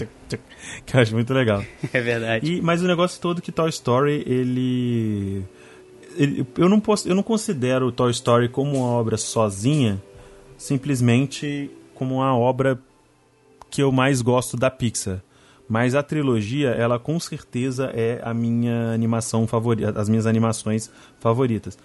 que 0.86 0.96
eu 0.96 1.02
acho 1.02 1.14
muito 1.14 1.34
legal. 1.34 1.62
É 1.92 2.00
verdade. 2.00 2.50
E, 2.50 2.62
mas 2.62 2.82
o 2.82 2.88
negócio 2.88 3.20
todo 3.20 3.42
que 3.42 3.52
Toy 3.52 3.70
Story, 3.70 4.24
ele... 4.26 5.44
ele 6.16 6.48
eu, 6.58 6.70
não 6.70 6.80
posso, 6.80 7.10
eu 7.10 7.16
não 7.16 7.24
considero 7.24 7.92
Toy 7.92 8.12
Story 8.12 8.48
como 8.48 8.78
uma 8.78 8.88
obra 8.88 9.18
sozinha, 9.18 10.02
simplesmente 10.58 11.70
como 11.96 12.16
uma 12.16 12.38
obra 12.38 12.80
que 13.70 13.82
eu 13.82 13.92
mais 13.92 14.22
gosto 14.22 14.56
da 14.56 14.70
Pixar. 14.70 15.22
Mas 15.70 15.94
a 15.94 16.02
trilogia, 16.02 16.72
ela 16.72 16.98
com 16.98 17.20
certeza 17.20 17.92
é 17.94 18.20
a 18.24 18.34
minha 18.34 18.92
animação 18.92 19.46
favorita, 19.46 19.94
as 20.02 20.10
minhas 20.10 20.26
animações 20.26 20.90
favoritas. 21.20 21.78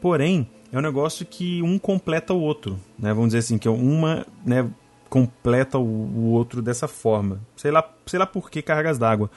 Porém, 0.00 0.48
é 0.72 0.78
um 0.78 0.80
negócio 0.80 1.26
que 1.26 1.60
um 1.60 1.76
completa 1.76 2.32
o 2.32 2.40
outro, 2.40 2.78
né? 2.96 3.12
Vamos 3.12 3.30
dizer 3.30 3.38
assim, 3.38 3.58
que 3.58 3.68
uma, 3.68 4.24
né, 4.46 4.70
completa 5.10 5.76
o, 5.76 5.82
o 5.82 6.30
outro 6.30 6.62
dessa 6.62 6.86
forma. 6.86 7.40
Sei 7.56 7.72
lá, 7.72 7.84
sei 8.06 8.20
lá 8.20 8.26
por 8.26 8.48
que 8.48 8.62
cargas 8.62 8.96
d'água. 8.96 9.28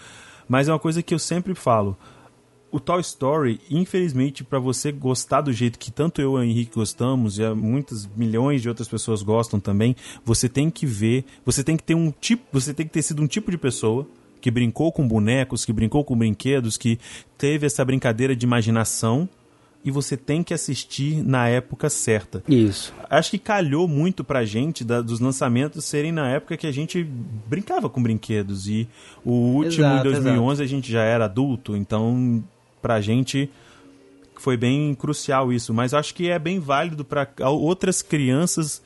Mas 0.47 0.69
é 0.69 0.71
uma 0.71 0.79
coisa 0.79 1.01
que 1.01 1.13
eu 1.13 1.19
sempre 1.19 1.55
falo 1.55 1.97
o 2.75 2.79
Toy 2.81 2.99
Story, 2.99 3.61
infelizmente, 3.71 4.43
para 4.43 4.59
você 4.59 4.91
gostar 4.91 5.39
do 5.39 5.53
jeito 5.53 5.79
que 5.79 5.89
tanto 5.89 6.19
eu 6.19 6.33
e 6.33 6.35
o 6.35 6.43
Henrique 6.43 6.75
gostamos, 6.75 7.39
e 7.39 7.53
muitas 7.53 8.05
milhões 8.17 8.61
de 8.61 8.67
outras 8.67 8.85
pessoas 8.85 9.23
gostam 9.23 9.61
também, 9.61 9.95
você 10.25 10.49
tem 10.49 10.69
que 10.69 10.85
ver, 10.85 11.23
você 11.45 11.63
tem 11.63 11.77
que 11.77 11.83
ter 11.83 11.95
um 11.95 12.11
tipo, 12.11 12.43
você 12.51 12.73
tem 12.73 12.85
que 12.85 12.91
ter 12.91 13.01
sido 13.01 13.23
um 13.23 13.27
tipo 13.27 13.49
de 13.49 13.57
pessoa 13.57 14.05
que 14.41 14.51
brincou 14.51 14.91
com 14.91 15.07
bonecos, 15.07 15.63
que 15.63 15.71
brincou 15.71 16.03
com 16.03 16.17
brinquedos, 16.17 16.75
que 16.75 16.99
teve 17.37 17.65
essa 17.65 17.85
brincadeira 17.85 18.35
de 18.35 18.45
imaginação 18.45 19.29
e 19.85 19.89
você 19.89 20.17
tem 20.17 20.43
que 20.43 20.53
assistir 20.53 21.23
na 21.23 21.47
época 21.47 21.89
certa. 21.89 22.43
Isso. 22.45 22.93
Acho 23.09 23.31
que 23.31 23.37
calhou 23.37 23.87
muito 23.87 24.21
pra 24.21 24.43
gente 24.43 24.83
da, 24.83 24.99
dos 24.99 25.21
lançamentos 25.21 25.85
serem 25.85 26.11
na 26.11 26.27
época 26.27 26.57
que 26.57 26.67
a 26.67 26.73
gente 26.73 27.07
brincava 27.47 27.87
com 27.87 28.03
brinquedos 28.03 28.67
e 28.67 28.85
o 29.23 29.31
último 29.31 29.85
Exato, 29.85 30.07
em 30.07 30.11
2011 30.11 30.41
exato. 30.43 30.63
a 30.63 30.67
gente 30.67 30.91
já 30.91 31.03
era 31.03 31.23
adulto, 31.23 31.77
então 31.77 32.43
pra 32.85 33.01
gente 33.01 33.49
foi 34.39 34.55
bem 34.55 34.93
crucial 34.93 35.51
isso, 35.51 35.73
mas 35.73 35.91
acho 35.91 36.13
que 36.13 36.29
é 36.29 36.37
bem 36.37 36.59
válido 36.59 37.03
para 37.03 37.27
outras 37.49 38.03
crianças 38.03 38.79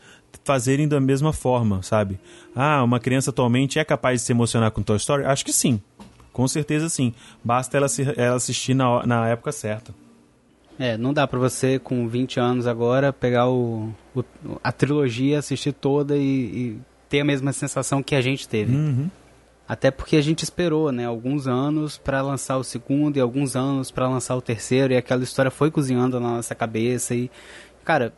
fazerem 0.45 0.87
da 0.87 1.01
mesma 1.01 1.33
forma, 1.33 1.83
sabe? 1.83 2.17
Ah, 2.55 2.81
uma 2.81 2.97
criança 2.97 3.29
atualmente 3.31 3.77
é 3.77 3.83
capaz 3.83 4.21
de 4.21 4.25
se 4.27 4.31
emocionar 4.31 4.71
com 4.71 4.81
Toy 4.81 4.95
Story? 4.95 5.25
Acho 5.25 5.43
que 5.43 5.51
sim. 5.51 5.81
Com 6.31 6.47
certeza 6.47 6.87
sim. 6.87 7.13
Basta 7.43 7.75
ela, 7.75 7.87
ela 8.15 8.35
assistir 8.37 8.73
na, 8.73 9.05
na 9.05 9.27
época 9.27 9.51
certa. 9.51 9.93
É, 10.79 10.97
não 10.97 11.11
dá 11.13 11.27
pra 11.27 11.37
você, 11.37 11.77
com 11.77 12.07
20 12.07 12.39
anos 12.39 12.65
agora, 12.67 13.11
pegar 13.11 13.49
o, 13.49 13.93
o- 14.15 14.23
a 14.63 14.71
trilogia, 14.71 15.39
assistir 15.39 15.73
toda 15.73 16.15
e, 16.15 16.21
e 16.21 16.77
ter 17.09 17.19
a 17.19 17.25
mesma 17.25 17.51
sensação 17.51 18.01
que 18.01 18.15
a 18.15 18.21
gente 18.21 18.47
teve. 18.47 18.73
Uhum. 18.73 19.09
Até 19.69 19.91
porque 19.91 20.15
a 20.15 20.21
gente 20.21 20.43
esperou, 20.43 20.91
né, 20.91 21.05
alguns 21.05 21.45
anos 21.45 21.95
pra 21.95 22.23
lançar 22.23 22.57
o 22.57 22.63
segundo 22.63 23.17
e 23.17 23.19
alguns 23.19 23.55
anos 23.55 23.91
pra 23.91 24.09
lançar 24.09 24.35
o 24.35 24.41
terceiro 24.41 24.91
e 24.91 24.97
aquela 24.97 25.23
história 25.23 25.51
foi 25.51 25.69
cozinhando 25.69 26.19
na 26.19 26.37
nossa 26.37 26.55
cabeça 26.55 27.13
e, 27.13 27.29
cara, 27.85 28.11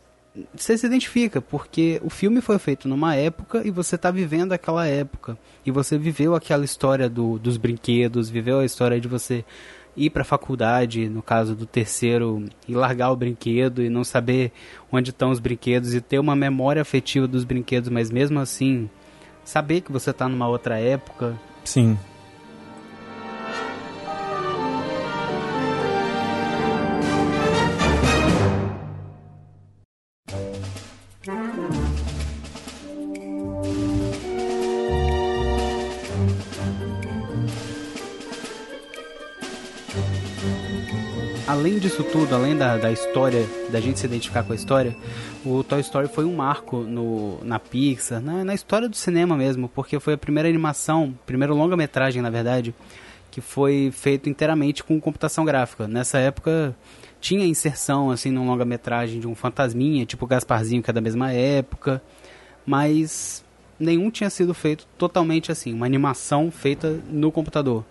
você 0.54 0.78
se 0.78 0.86
identifica 0.86 1.42
porque 1.42 2.00
o 2.02 2.08
filme 2.08 2.40
foi 2.40 2.58
feito 2.58 2.88
numa 2.88 3.14
época 3.14 3.60
e 3.66 3.70
você 3.70 3.98
tá 3.98 4.10
vivendo 4.10 4.54
aquela 4.54 4.86
época. 4.86 5.36
E 5.66 5.70
você 5.70 5.98
viveu 5.98 6.34
aquela 6.34 6.64
história 6.64 7.06
do, 7.06 7.38
dos 7.38 7.58
brinquedos, 7.58 8.30
viveu 8.30 8.60
a 8.60 8.64
história 8.64 8.98
de 8.98 9.06
você 9.06 9.44
ir 9.94 10.08
pra 10.08 10.24
faculdade, 10.24 11.06
no 11.06 11.20
caso 11.20 11.54
do 11.54 11.66
terceiro, 11.66 12.46
e 12.66 12.74
largar 12.74 13.10
o 13.10 13.16
brinquedo 13.16 13.82
e 13.82 13.90
não 13.90 14.04
saber 14.04 14.52
onde 14.90 15.10
estão 15.10 15.30
os 15.30 15.38
brinquedos 15.38 15.92
e 15.92 16.00
ter 16.00 16.18
uma 16.18 16.34
memória 16.34 16.80
afetiva 16.80 17.28
dos 17.28 17.44
brinquedos, 17.44 17.90
mas 17.90 18.10
mesmo 18.10 18.40
assim 18.40 18.88
saber 19.44 19.80
que 19.80 19.92
você 19.92 20.12
tá 20.12 20.28
numa 20.28 20.48
outra 20.48 20.78
época, 20.78 21.38
Sim. 21.64 21.98
além 41.52 41.78
disso 41.78 42.02
tudo, 42.02 42.34
além 42.34 42.56
da, 42.56 42.76
da 42.76 42.90
história, 42.90 43.46
da 43.70 43.80
gente 43.80 43.98
se 43.98 44.06
identificar 44.06 44.42
com 44.42 44.52
a 44.52 44.56
história, 44.56 44.96
o 45.44 45.64
Toy 45.64 45.80
Story 45.80 46.08
foi 46.08 46.24
um 46.24 46.36
marco 46.36 46.78
no, 46.78 47.42
na 47.44 47.58
Pixar, 47.58 48.20
na, 48.20 48.44
na 48.44 48.54
história 48.54 48.88
do 48.88 48.96
cinema 48.96 49.36
mesmo, 49.36 49.68
porque 49.68 49.98
foi 49.98 50.14
a 50.14 50.18
primeira 50.18 50.48
animação, 50.48 51.14
primeiro 51.26 51.54
longa-metragem, 51.54 52.22
na 52.22 52.30
verdade, 52.30 52.74
que 53.30 53.40
foi 53.40 53.90
feito 53.92 54.28
inteiramente 54.28 54.84
com 54.84 55.00
computação 55.00 55.44
gráfica. 55.44 55.88
Nessa 55.88 56.18
época 56.18 56.76
tinha 57.20 57.46
inserção, 57.46 58.10
assim, 58.10 58.30
num 58.30 58.46
longa-metragem 58.46 59.20
de 59.20 59.26
um 59.26 59.34
fantasminha, 59.34 60.06
tipo 60.06 60.26
Gasparzinho, 60.26 60.82
que 60.82 60.90
é 60.90 60.92
da 60.92 61.00
mesma 61.00 61.32
época, 61.32 62.00
mas 62.64 63.44
nenhum 63.78 64.10
tinha 64.10 64.30
sido 64.30 64.54
feito 64.54 64.86
totalmente 64.96 65.50
assim, 65.50 65.72
uma 65.72 65.86
animação 65.86 66.50
feita 66.50 67.00
no 67.10 67.32
computador. 67.32 67.84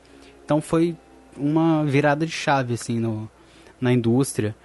Então 0.45 0.61
foi 0.61 0.95
uma 1.35 1.83
virada 1.83 2.25
de 2.25 2.31
chave, 2.31 2.75
assim, 2.75 2.99
no, 2.99 3.29
na 3.79 3.91
indústria. 3.91 4.55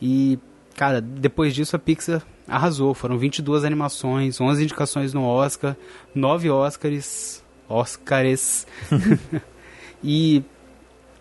E, 0.00 0.38
cara, 0.74 1.00
depois 1.00 1.54
disso 1.54 1.76
a 1.76 1.78
Pixar 1.78 2.22
arrasou. 2.46 2.94
Foram 2.94 3.18
22 3.18 3.64
animações, 3.64 4.40
11 4.40 4.64
indicações 4.64 5.12
no 5.12 5.24
Oscar, 5.24 5.76
9 6.14 6.50
Oscars. 6.50 7.42
Oscars. 7.68 8.66
e 10.02 10.42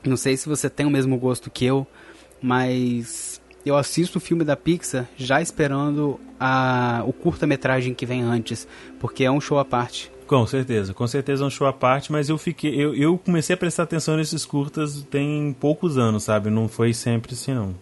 não 0.04 0.18
sei 0.18 0.36
se 0.38 0.48
você 0.48 0.70
tem 0.70 0.86
o 0.86 0.90
mesmo 0.90 1.18
gosto 1.18 1.50
que 1.50 1.66
eu, 1.66 1.88
mas 2.42 3.42
eu 3.66 3.78
assisto 3.78 4.18
o 4.18 4.22
filme 4.22 4.44
da 4.44 4.56
Pixar 4.56 5.08
já 5.16 5.42
esperando 5.42 6.20
a, 6.40 7.04
o 7.06 7.14
curta-metragem 7.14 7.94
que 7.94 8.06
vem 8.06 8.22
antes, 8.22 8.68
porque 9.00 9.24
é 9.24 9.32
um 9.32 9.40
show 9.40 9.58
à 9.58 9.66
parte. 9.66 10.12
Com 10.28 10.46
certeza, 10.48 10.94
com 10.94 11.06
certeza 11.06 11.44
é 11.44 11.48
um 11.48 11.50
show 11.50 11.68
à 11.68 11.74
parte, 11.74 12.12
mas 12.12 12.30
eu 12.30 12.38
fiquei. 12.38 12.74
Eu, 12.74 12.96
eu 12.96 13.18
comecei 13.18 13.54
a 13.54 13.58
prestar 13.58 13.84
atenção 13.84 14.18
nesses 14.18 14.46
curtas 14.46 15.06
tem 15.10 15.56
poucos 15.60 15.98
anos, 15.98 16.24
sabe? 16.24 16.50
Não 16.50 16.68
foi 16.68 16.94
sempre 16.94 17.34
assim, 17.34 17.54
não. 17.54 17.76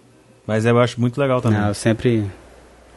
Mas 0.45 0.65
eu 0.65 0.77
acho 0.79 0.99
muito 0.99 1.19
legal 1.19 1.39
também. 1.39 1.59
Ah, 1.59 1.69
eu 1.69 1.73
sempre, 1.73 2.29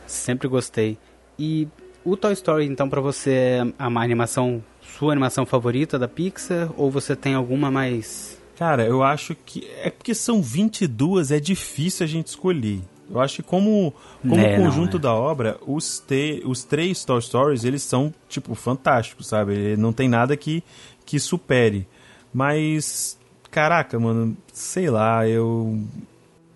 sempre 0.07 0.49
gostei. 0.49 0.99
E 1.39 1.69
o 2.05 2.17
Toy 2.17 2.33
Story, 2.33 2.67
então, 2.67 2.89
pra 2.89 3.01
você 3.01 3.31
é 3.33 3.67
a 3.79 3.87
animação, 3.87 4.63
sua 4.99 5.13
animação 5.13 5.47
favorita 5.47 5.99
da 5.99 6.07
Pixar? 6.07 6.71
Ou 6.77 6.91
você 6.91 7.17
tem 7.17 7.35
alguma 7.35 7.71
mais. 7.71 8.39
Cara, 8.57 8.85
eu 8.85 9.03
acho 9.03 9.35
que. 9.35 9.67
É 9.83 9.91
porque 9.91 10.15
são 10.15 10.43
22, 10.43 11.31
é 11.31 11.41
difícil 11.41 12.05
a 12.05 12.09
gente 12.09 12.29
escolher. 12.29 12.81
Eu 13.11 13.21
acho 13.21 13.37
que 13.37 13.43
como, 13.43 13.93
como 14.23 14.41
É, 14.41 14.59
não, 14.59 14.65
conjunto 14.65 14.97
é. 14.97 15.01
da 15.01 15.15
obra, 15.15 15.59
os, 15.67 15.99
te, 16.01 16.43
os 16.45 16.65
três 16.65 17.05
Toy 17.05 17.21
Stories, 17.21 17.65
eles 17.65 17.83
são, 17.83 18.13
tipo, 18.29 18.55
fantásticos, 18.55 19.27
sabe? 19.27 19.77
Não 19.77 19.93
tem 19.93 20.09
nada 20.09 20.37
que, 20.37 20.63
que 21.05 21.19
supere. 21.19 21.87
Mas, 22.33 23.19
caraca, 23.51 23.99
mano, 23.99 24.37
sei 24.53 24.91
lá, 24.91 25.29
eu... 25.29 25.79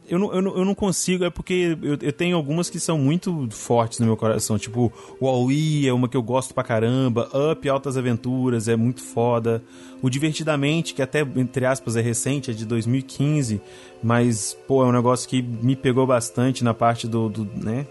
Eu 0.08 0.18
não, 0.18 0.32
eu, 0.34 0.40
não, 0.42 0.56
eu 0.56 0.64
não 0.64 0.74
consigo, 0.74 1.24
é 1.24 1.30
porque 1.30 1.76
eu, 1.82 1.98
eu 2.00 2.12
tenho 2.12 2.36
algumas 2.36 2.70
que 2.70 2.80
são 2.80 2.96
muito 2.98 3.48
fortes 3.50 3.98
no 3.98 4.06
meu 4.06 4.16
coração. 4.16 4.58
Tipo, 4.58 4.92
Wall-E 5.20 5.86
é 5.86 5.92
uma 5.92 6.08
que 6.08 6.16
eu 6.16 6.22
gosto 6.22 6.54
pra 6.54 6.64
caramba. 6.64 7.28
Up, 7.52 7.68
Altas 7.68 7.96
Aventuras, 7.96 8.68
é 8.68 8.76
muito 8.76 9.02
foda. 9.02 9.62
O 10.00 10.08
Divertidamente, 10.08 10.94
que 10.94 11.02
até, 11.02 11.20
entre 11.20 11.66
aspas, 11.66 11.94
é 11.96 12.00
recente, 12.00 12.50
é 12.50 12.54
de 12.54 12.64
2015. 12.64 13.60
Mas, 14.02 14.56
pô, 14.66 14.82
é 14.82 14.86
um 14.86 14.92
negócio 14.92 15.28
que 15.28 15.42
me 15.42 15.76
pegou 15.76 16.06
bastante 16.06 16.64
na 16.64 16.72
parte 16.72 17.06
do, 17.06 17.28
do 17.28 17.44
né? 17.44 17.86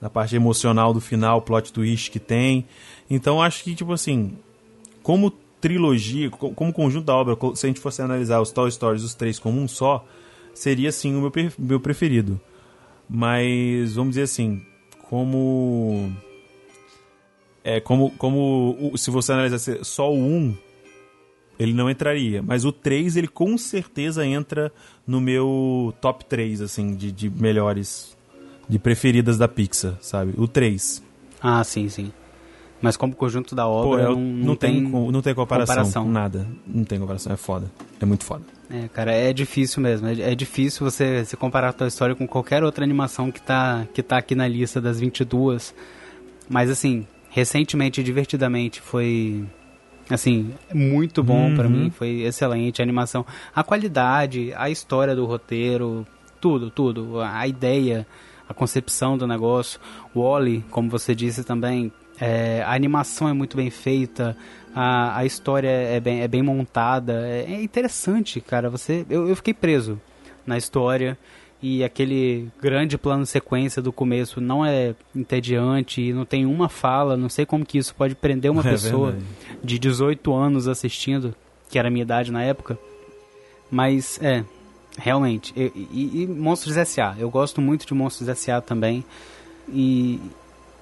Na 0.00 0.08
parte 0.10 0.34
emocional 0.36 0.92
do 0.92 1.00
final, 1.00 1.42
plot 1.42 1.72
twist 1.72 2.10
que 2.10 2.18
tem. 2.18 2.66
Então, 3.10 3.40
acho 3.42 3.64
que, 3.64 3.74
tipo 3.74 3.92
assim, 3.92 4.32
como 5.02 5.30
trilogia, 5.60 6.30
co- 6.30 6.50
como 6.50 6.72
conjunto 6.72 7.06
da 7.06 7.14
obra, 7.14 7.36
se 7.54 7.66
a 7.66 7.68
gente 7.68 7.80
fosse 7.80 8.02
analisar 8.02 8.40
os 8.40 8.50
Toy 8.50 8.70
Stories, 8.70 9.02
os 9.02 9.14
três 9.14 9.38
como 9.38 9.58
um 9.60 9.66
só, 9.66 10.04
seria 10.54 10.90
sim 10.92 11.14
o 11.16 11.20
meu, 11.20 11.32
meu 11.58 11.80
preferido. 11.80 12.40
Mas 13.08 13.94
vamos 13.94 14.10
dizer 14.12 14.22
assim, 14.22 14.62
como 15.08 16.10
é 17.62 17.80
como 17.80 18.10
como 18.12 18.92
se 18.96 19.10
você 19.10 19.32
analisasse 19.32 19.78
só 19.82 20.10
o 20.12 20.16
1, 20.18 20.56
ele 21.58 21.72
não 21.72 21.88
entraria, 21.90 22.42
mas 22.42 22.64
o 22.64 22.72
3 22.72 23.16
ele 23.16 23.28
com 23.28 23.56
certeza 23.56 24.24
entra 24.26 24.72
no 25.06 25.20
meu 25.20 25.94
top 26.00 26.24
3 26.24 26.60
assim 26.60 26.94
de, 26.94 27.12
de 27.12 27.30
melhores 27.30 28.16
de 28.68 28.78
preferidas 28.78 29.36
da 29.38 29.46
Pixar, 29.46 29.94
sabe? 30.00 30.32
O 30.38 30.48
3. 30.48 31.02
Ah, 31.40 31.62
sim, 31.62 31.88
sim. 31.88 32.10
Mas 32.80 32.96
como 32.96 33.14
conjunto 33.14 33.54
da 33.54 33.64
Pô, 33.64 33.70
obra, 33.94 34.02
eu- 34.04 34.14
não, 34.16 34.20
não, 34.20 34.56
tem, 34.56 34.90
co- 34.90 35.10
não 35.12 35.22
tem 35.22 35.34
comparação, 35.34 35.74
comparação. 35.76 36.08
nada. 36.10 36.46
Não 36.66 36.84
tem 36.84 36.98
comparação, 36.98 37.32
é 37.32 37.36
foda. 37.36 37.70
É 38.00 38.04
muito 38.04 38.24
foda. 38.24 38.44
É, 38.70 38.88
cara, 38.88 39.12
é 39.12 39.32
difícil 39.32 39.82
mesmo. 39.82 40.06
É, 40.08 40.32
é 40.32 40.34
difícil 40.34 40.88
você 40.88 41.24
se 41.24 41.36
comparar 41.36 41.68
a 41.68 41.72
tua 41.72 41.86
história 41.88 42.14
com 42.14 42.26
qualquer 42.26 42.64
outra 42.64 42.82
animação 42.84 43.30
que 43.30 43.40
tá, 43.40 43.86
que 43.92 44.02
tá 44.02 44.16
aqui 44.18 44.34
na 44.34 44.48
lista 44.48 44.80
das 44.80 44.98
22. 44.98 45.74
Mas, 46.48 46.70
assim, 46.70 47.06
recentemente, 47.30 48.02
divertidamente, 48.02 48.80
foi. 48.80 49.44
Assim, 50.10 50.52
muito 50.72 51.22
bom 51.22 51.48
Uhum. 51.48 51.54
pra 51.54 51.68
mim. 51.68 51.90
Foi 51.90 52.22
excelente 52.22 52.82
a 52.82 52.84
animação. 52.84 53.24
A 53.54 53.62
qualidade, 53.62 54.52
a 54.56 54.68
história 54.68 55.14
do 55.16 55.24
roteiro, 55.24 56.06
tudo, 56.40 56.70
tudo. 56.70 57.20
A 57.20 57.46
ideia, 57.48 58.06
a 58.48 58.52
concepção 58.52 59.16
do 59.16 59.26
negócio. 59.26 59.80
O 60.14 60.22
Wally, 60.22 60.62
como 60.70 60.90
você 60.90 61.14
disse 61.14 61.42
também, 61.42 61.90
é, 62.20 62.62
a 62.66 62.74
animação 62.74 63.28
é 63.28 63.32
muito 63.32 63.56
bem 63.56 63.70
feita, 63.70 64.36
a, 64.74 65.18
a 65.18 65.24
história 65.24 65.68
é 65.68 66.00
bem, 66.00 66.20
é 66.22 66.28
bem 66.28 66.42
montada, 66.42 67.26
é, 67.26 67.44
é 67.52 67.62
interessante, 67.62 68.40
cara. 68.40 68.68
Você, 68.70 69.06
eu, 69.08 69.28
eu 69.28 69.36
fiquei 69.36 69.54
preso 69.54 70.00
na 70.46 70.56
história 70.58 71.16
e 71.62 71.82
aquele 71.82 72.48
grande 72.60 72.98
plano 72.98 73.24
sequência 73.24 73.80
do 73.80 73.92
começo 73.92 74.40
não 74.40 74.64
é 74.66 74.94
entediante, 75.16 76.12
não 76.12 76.24
tem 76.26 76.44
uma 76.44 76.68
fala, 76.68 77.16
não 77.16 77.28
sei 77.28 77.46
como 77.46 77.64
que 77.64 77.78
isso 77.78 77.94
pode 77.94 78.14
prender 78.14 78.50
uma 78.50 78.60
É 78.66 78.70
pessoa 78.70 79.12
verdade. 79.12 79.26
de 79.62 79.78
18 79.78 80.34
anos 80.34 80.68
assistindo, 80.68 81.34
que 81.70 81.78
era 81.78 81.88
a 81.88 81.90
minha 81.90 82.02
idade 82.02 82.30
na 82.30 82.42
época. 82.42 82.78
Mas 83.70 84.18
é, 84.22 84.44
realmente. 84.98 85.52
eu- 85.56 85.72
e, 85.74 86.22
e 86.22 86.26
Monstros 86.26 86.76
S.A. 86.76 87.14
Eu 87.18 87.30
gosto 87.30 87.60
muito 87.60 87.86
de 87.86 87.94
Monstros 87.94 88.28
S.A. 88.28 88.60
também. 88.60 89.04
E 89.68 90.20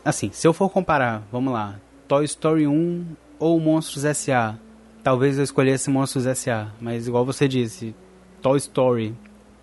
assim, 0.04 0.30
se 0.32 0.46
eu 0.46 0.52
for 0.52 0.68
comparar, 0.68 1.22
vamos 1.30 1.52
lá, 1.52 1.76
Toy 2.08 2.24
Story 2.24 2.66
1 2.66 3.06
ou 3.42 3.58
Monstros 3.58 4.04
S.A., 4.04 4.54
talvez 5.02 5.36
eu 5.36 5.42
escolhesse 5.42 5.90
Monstros 5.90 6.26
S.A. 6.26 6.68
Mas 6.80 7.08
igual 7.08 7.24
você 7.24 7.48
disse, 7.48 7.92
Toy 8.40 8.56
Story, 8.56 9.12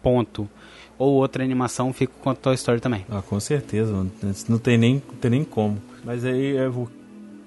ponto. 0.04 0.50
Ou 0.98 1.14
outra 1.14 1.42
animação, 1.46 1.94
fico 1.94 2.14
com 2.22 2.36
Toy 2.36 2.56
Story 2.56 2.82
também. 2.82 3.06
Ah, 3.10 3.22
com 3.22 3.40
certeza. 3.40 4.06
Não 4.50 4.60
tem 4.60 4.78
nem, 4.78 4.96
não 4.96 5.16
tem 5.16 5.32
nem 5.32 5.46
como. 5.46 5.82
Mas 6.04 6.26
aí, 6.26 6.58
eu, 6.58 6.90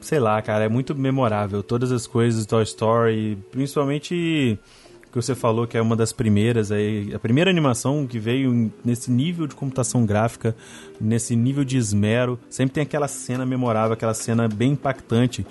sei 0.01 0.19
lá, 0.19 0.41
cara, 0.41 0.65
é 0.65 0.71
muito 0.71 0.95
memorável. 0.95 1.63
Todas 1.63 1.93
as 1.93 2.07
coisas 2.07 2.47
do 2.47 2.49
Toy 2.49 2.63
Story, 2.63 3.37
principalmente 3.51 4.59
que 5.13 5.15
você 5.15 5.35
falou 5.35 5.67
que 5.67 5.77
é 5.77 5.83
uma 5.83 5.95
das 5.95 6.15
primeiras 6.15 6.73
aí, 6.73 7.13
a 7.15 7.19
primeira 7.19 7.51
animação 7.51 8.07
que 8.07 8.19
veio 8.19 8.73
nesse 8.83 9.11
nível 9.11 9.47
de 9.47 9.55
computação 9.55 10.07
gráfica, 10.07 10.57
nesse 10.99 11.37
nível 11.37 11.63
de 11.63 11.77
esmero, 11.77 12.41
sempre 12.49 12.73
tem 12.73 12.83
aquela 12.85 13.07
cena 13.07 13.45
memorável, 13.45 13.93
aquela 13.93 14.15
cena 14.15 14.49
bem 14.49 14.73
impactante, 14.73 15.47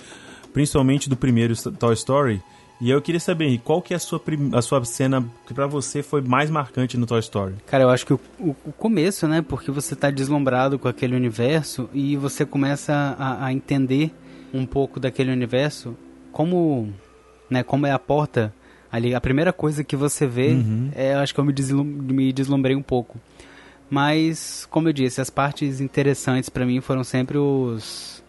principalmente 0.52 1.08
do 1.08 1.16
primeiro 1.16 1.54
Toy 1.72 1.94
Story. 1.94 2.42
E 2.80 2.90
eu 2.90 3.00
queria 3.00 3.20
saber, 3.20 3.60
qual 3.62 3.80
que 3.80 3.94
é 3.94 3.96
a 3.96 4.00
sua, 4.00 4.20
a 4.54 4.60
sua 4.60 4.84
cena 4.84 5.24
que 5.46 5.54
para 5.54 5.68
você 5.68 6.02
foi 6.02 6.20
mais 6.20 6.50
marcante 6.50 6.96
no 6.96 7.06
Toy 7.06 7.20
Story? 7.20 7.54
Cara, 7.66 7.84
eu 7.84 7.90
acho 7.90 8.04
que 8.04 8.12
o, 8.12 8.20
o, 8.40 8.56
o, 8.66 8.72
começo, 8.72 9.28
né? 9.28 9.40
Porque 9.40 9.70
você 9.70 9.94
tá 9.94 10.10
deslumbrado 10.10 10.80
com 10.80 10.88
aquele 10.88 11.14
universo 11.14 11.88
e 11.94 12.16
você 12.16 12.44
começa 12.44 12.92
a, 13.16 13.46
a 13.46 13.52
entender 13.52 14.12
um 14.52 14.66
pouco 14.66 14.98
daquele 14.98 15.30
universo, 15.30 15.96
como, 16.32 16.92
né, 17.48 17.62
como 17.62 17.86
é 17.86 17.92
a 17.92 17.98
porta 18.00 18.52
ali. 18.90 19.14
A 19.14 19.20
primeira 19.20 19.52
coisa 19.52 19.84
que 19.84 19.94
você 19.94 20.26
vê, 20.26 20.48
uhum. 20.48 20.90
é, 20.94 21.14
acho 21.14 21.32
que 21.32 21.38
eu 21.38 21.44
me, 21.44 21.52
deslum, 21.52 21.84
me 21.84 22.32
deslumbrei 22.32 22.74
um 22.74 22.82
pouco. 22.82 23.18
Mas, 23.88 24.66
como 24.70 24.88
eu 24.88 24.92
disse, 24.92 25.20
as 25.20 25.30
partes 25.30 25.80
interessantes 25.80 26.48
para 26.48 26.66
mim 26.66 26.80
foram 26.80 27.04
sempre 27.04 27.38
os, 27.38 28.21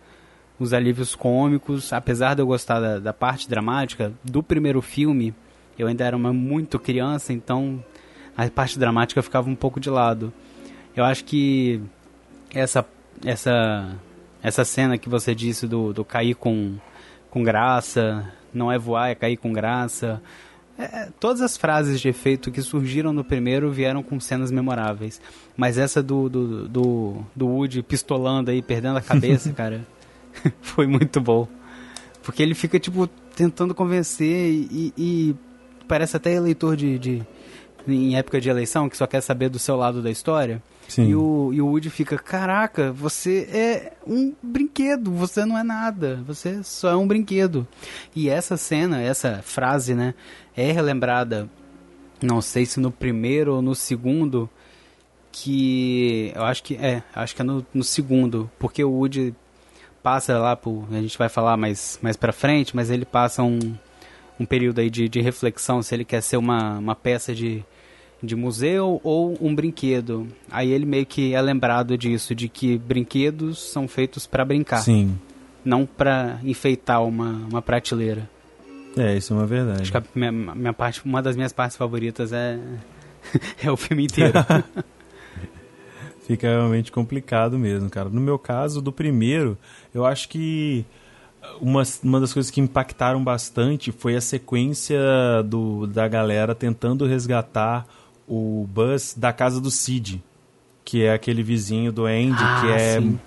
os 0.60 0.74
alívios 0.74 1.16
cômicos. 1.16 1.92
Apesar 1.94 2.36
de 2.36 2.42
eu 2.42 2.48
gostar 2.48 2.80
da, 2.80 3.00
da 3.00 3.14
parte 3.14 3.50
dramática, 3.50 4.14
do 4.24 4.42
primeiro 4.42 4.82
filme, 4.82 5.34
eu 5.78 5.88
ainda 5.88 6.06
era 6.06 6.16
uma 6.16 6.34
muito 6.34 6.80
criança, 6.80 7.34
então 7.34 7.84
a 8.36 8.50
parte 8.50 8.78
dramática 8.78 9.22
ficava 9.22 9.50
um 9.50 9.56
pouco 9.56 9.80
de 9.80 9.90
lado. 9.90 10.32
Eu 10.96 11.04
acho 11.04 11.24
que 11.26 11.82
essa 12.54 12.86
essa 13.26 13.96
essa 14.44 14.66
cena 14.66 14.98
que 14.98 15.08
você 15.08 15.34
disse 15.34 15.66
do, 15.66 15.94
do 15.94 16.04
cair 16.04 16.36
com, 16.36 16.76
com 17.30 17.42
graça, 17.42 18.30
não 18.54 18.70
é 18.70 18.78
voar, 18.78 19.10
é 19.10 19.16
cair 19.16 19.38
com 19.38 19.54
graça. 19.54 20.22
É, 20.78 21.08
todas 21.20 21.42
as 21.42 21.56
frases 21.56 22.02
de 22.02 22.10
efeito 22.10 22.52
que 22.52 22.62
surgiram 22.62 23.14
no 23.14 23.24
primeiro 23.24 23.72
vieram 23.72 24.04
com 24.04 24.20
cenas 24.20 24.52
memoráveis. 24.52 25.22
Mas 25.56 25.78
essa 25.78 26.04
do, 26.04 26.28
do, 26.28 26.68
do, 26.68 27.24
do 27.34 27.48
Woody 27.48 27.82
pistolando 27.82 28.52
aí, 28.52 28.62
perdendo 28.62 28.98
a 28.98 29.02
cabeça, 29.02 29.52
cara, 29.54 29.86
foi 30.62 30.88
muito 30.88 31.20
bom. 31.20 31.48
Porque 32.22 32.42
ele 32.42 32.56
fica, 32.56 32.80
tipo, 32.80 33.08
tentando 33.36 33.76
convencer 33.76 34.50
e, 34.50 34.94
e 34.98 35.36
parece 35.88 36.16
até 36.16 36.34
eleitor 36.34 36.76
de, 36.76 36.98
de, 36.98 37.24
em 37.88 38.16
época 38.16 38.40
de 38.40 38.50
eleição, 38.50 38.90
que 38.90 38.98
só 38.98 39.06
quer 39.06 39.22
saber 39.22 39.50
do 39.50 39.60
seu 39.60 39.76
lado 39.76 40.02
da 40.02 40.10
história. 40.10 40.62
Sim. 40.88 41.10
E 41.10 41.16
o, 41.16 41.52
e 41.54 41.62
o 41.62 41.68
Woody 41.68 41.90
fica, 41.90 42.18
caraca, 42.18 42.92
você 42.92 43.48
é 43.52 43.94
um 44.06 44.34
brinquedo, 44.42 45.12
você 45.12 45.46
não 45.46 45.58
é 45.58 45.64
nada, 45.64 46.22
você 46.26 46.62
só 46.64 46.90
é 46.90 46.96
um 46.96 47.08
brinquedo. 47.08 47.68
E 48.16 48.30
essa 48.30 48.58
cena, 48.58 49.02
essa 49.02 49.42
frase, 49.42 49.96
né, 49.96 50.14
é 50.56 50.72
relembrada, 50.72 51.50
não 52.22 52.42
sei 52.42 52.66
se 52.66 52.80
no 52.80 52.92
primeiro 52.92 53.56
ou 53.56 53.62
no 53.62 53.74
segundo, 53.74 54.50
que 55.32 56.32
eu 56.36 56.44
acho 56.44 56.64
que 56.64 56.76
é, 56.76 57.02
acho 57.16 57.36
que 57.36 57.42
é 57.42 57.46
no, 57.46 57.66
no 57.74 57.84
segundo, 57.84 58.50
porque 58.60 58.84
o 58.84 58.92
Woody 58.92 59.34
passa 60.04 60.38
lá 60.38 60.56
por, 60.56 60.86
a 60.92 61.02
gente 61.02 61.18
vai 61.18 61.30
falar 61.30 61.58
mais 61.58 61.98
mais 62.02 62.18
para 62.18 62.34
frente, 62.34 62.76
mas 62.76 62.92
ele 62.92 63.06
passa 63.06 63.42
um, 63.42 63.60
um 64.40 64.46
período 64.46 64.80
aí 64.80 64.90
de, 64.90 65.08
de 65.08 65.22
reflexão 65.22 65.82
se 65.82 65.96
ele 65.96 66.04
quer 66.06 66.22
ser 66.22 66.38
uma, 66.38 66.78
uma 66.78 66.96
peça 66.96 67.34
de 67.34 67.66
de 68.24 68.36
museu 68.38 69.02
ou 69.04 69.38
um 69.42 69.54
brinquedo. 69.54 70.26
Aí 70.50 70.72
ele 70.72 70.86
meio 70.86 71.06
que 71.06 71.36
é 71.36 71.42
lembrado 71.42 71.98
disso, 71.98 72.34
de 72.34 72.48
que 72.48 72.78
brinquedos 72.78 73.60
são 73.60 73.86
feitos 73.86 74.26
para 74.26 74.46
brincar. 74.46 74.78
Sim. 74.78 75.20
Não 75.64 75.86
para 75.86 76.40
enfeitar 76.42 77.04
uma, 77.04 77.46
uma 77.50 77.62
prateleira. 77.62 78.30
É, 78.98 79.18
isso 79.18 79.34
é 79.34 79.38
uma 79.38 79.46
verdade. 79.46 79.82
Acho 79.82 79.92
que 79.92 80.02
minha, 80.16 80.32
minha 80.32 80.74
parte, 80.74 81.02
uma 81.04 81.22
das 81.22 81.36
minhas 81.36 81.52
partes 81.52 81.76
favoritas 81.76 82.32
é, 82.32 82.58
é 83.62 83.70
o 83.70 83.76
filme 83.76 84.06
inteiro. 84.06 84.34
Fica 86.26 86.48
realmente 86.48 86.92
complicado 86.92 87.60
mesmo, 87.60 87.90
cara. 87.90 88.10
No 88.10 88.22
meu 88.22 88.40
caso, 88.40 88.82
do 88.82 88.92
primeiro, 88.92 89.58
eu 89.94 90.06
acho 90.06 90.30
que 90.30 90.86
uma, 91.60 91.84
uma 92.04 92.20
das 92.20 92.34
coisas 92.34 92.50
que 92.50 92.62
impactaram 92.62 93.24
bastante 93.24 93.92
foi 93.92 94.16
a 94.16 94.22
sequência 94.22 95.00
do, 95.46 95.86
da 95.88 96.08
galera 96.08 96.56
tentando 96.56 97.06
resgatar 97.06 97.86
o 98.28 98.66
Buzz 98.70 99.14
da 99.18 99.34
casa 99.34 99.60
do 99.60 99.70
Sid, 99.70 100.24
que 100.86 101.04
é 101.04 101.14
aquele 101.14 101.44
vizinho 101.44 101.92
do 101.92 102.06
Andy, 102.06 102.36
ah, 102.40 102.62
que 102.62 102.68
é 102.72 103.02
sim. 103.02 103.20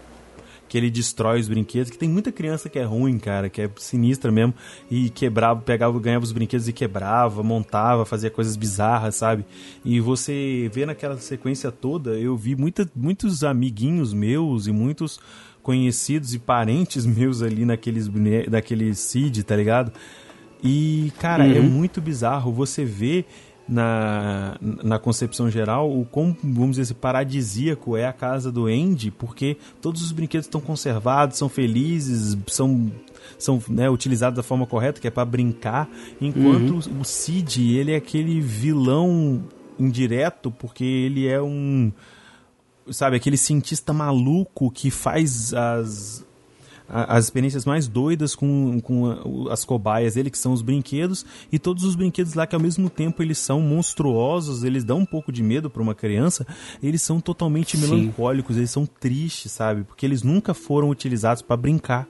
Que 0.68 0.76
ele 0.76 0.90
destrói 0.90 1.40
os 1.40 1.48
brinquedos, 1.48 1.90
que 1.90 1.98
tem 1.98 2.08
muita 2.08 2.32
criança 2.32 2.68
que 2.68 2.78
é 2.78 2.84
ruim, 2.84 3.18
cara, 3.18 3.48
que 3.48 3.62
é 3.62 3.70
sinistra 3.76 4.30
mesmo 4.30 4.54
e 4.90 5.10
quebrava, 5.10 5.60
pegava, 5.60 5.98
ganhava 5.98 6.24
os 6.24 6.32
brinquedos 6.32 6.68
e 6.68 6.72
quebrava, 6.72 7.42
montava, 7.42 8.04
fazia 8.04 8.30
coisas 8.30 8.56
bizarras, 8.56 9.16
sabe? 9.16 9.44
E 9.84 10.00
você 10.00 10.70
vê 10.72 10.86
naquela 10.86 11.16
sequência 11.18 11.70
toda, 11.70 12.18
eu 12.18 12.36
vi 12.36 12.56
muita, 12.56 12.88
muitos 12.94 13.44
amiguinhos 13.44 14.12
meus 14.12 14.66
e 14.66 14.72
muitos 14.72 15.20
conhecidos 15.62 16.34
e 16.34 16.38
parentes 16.38 17.04
meus 17.06 17.42
ali 17.42 17.64
naqueles 17.64 18.08
naquele 18.48 18.94
Cid, 18.94 19.42
tá 19.42 19.56
ligado? 19.56 19.92
E, 20.62 21.12
cara, 21.20 21.46
é 21.46 21.50
uhum. 21.50 21.56
é 21.56 21.60
muito 21.60 22.00
bizarro 22.00 22.52
você 22.52 22.84
ver 22.84 23.26
na, 23.68 24.56
na 24.60 24.98
concepção 24.98 25.50
geral 25.50 25.90
o 25.90 26.04
quão, 26.04 26.36
vamos 26.42 26.72
dizer 26.72 26.82
assim, 26.82 26.94
paradisíaco 26.94 27.96
é 27.96 28.06
a 28.06 28.12
casa 28.12 28.52
do 28.52 28.66
Andy, 28.66 29.10
porque 29.10 29.56
todos 29.80 30.02
os 30.02 30.12
brinquedos 30.12 30.46
estão 30.46 30.60
conservados, 30.60 31.38
são 31.38 31.48
felizes, 31.48 32.36
são 32.46 32.90
são 33.38 33.60
né, 33.68 33.90
utilizados 33.90 34.36
da 34.36 34.42
forma 34.42 34.66
correta, 34.66 35.00
que 35.00 35.08
é 35.08 35.10
para 35.10 35.24
brincar, 35.24 35.88
enquanto 36.20 36.74
uhum. 36.74 37.00
o 37.00 37.04
Cid, 37.04 37.76
ele 37.76 37.92
é 37.92 37.96
aquele 37.96 38.40
vilão 38.40 39.42
indireto, 39.78 40.50
porque 40.50 40.84
ele 40.84 41.26
é 41.26 41.42
um 41.42 41.92
sabe, 42.90 43.16
aquele 43.16 43.36
cientista 43.36 43.92
maluco 43.92 44.70
que 44.70 44.90
faz 44.90 45.52
as 45.52 46.24
as 46.88 47.24
experiências 47.24 47.64
mais 47.64 47.88
doidas 47.88 48.34
com, 48.34 48.80
com 48.80 49.48
as 49.50 49.64
cobaias 49.64 50.14
dele, 50.14 50.30
que 50.30 50.38
são 50.38 50.52
os 50.52 50.62
brinquedos, 50.62 51.26
e 51.50 51.58
todos 51.58 51.84
os 51.84 51.96
brinquedos 51.96 52.34
lá 52.34 52.46
que 52.46 52.54
ao 52.54 52.60
mesmo 52.60 52.88
tempo 52.88 53.22
eles 53.22 53.38
são 53.38 53.60
monstruosos, 53.60 54.62
eles 54.62 54.84
dão 54.84 54.98
um 54.98 55.06
pouco 55.06 55.32
de 55.32 55.42
medo 55.42 55.68
para 55.68 55.82
uma 55.82 55.94
criança, 55.94 56.46
eles 56.82 57.02
são 57.02 57.20
totalmente 57.20 57.76
Sim. 57.76 57.82
melancólicos, 57.88 58.56
eles 58.56 58.70
são 58.70 58.86
tristes, 58.86 59.52
sabe? 59.52 59.84
Porque 59.84 60.06
eles 60.06 60.22
nunca 60.22 60.54
foram 60.54 60.88
utilizados 60.88 61.42
para 61.42 61.56
brincar. 61.56 62.06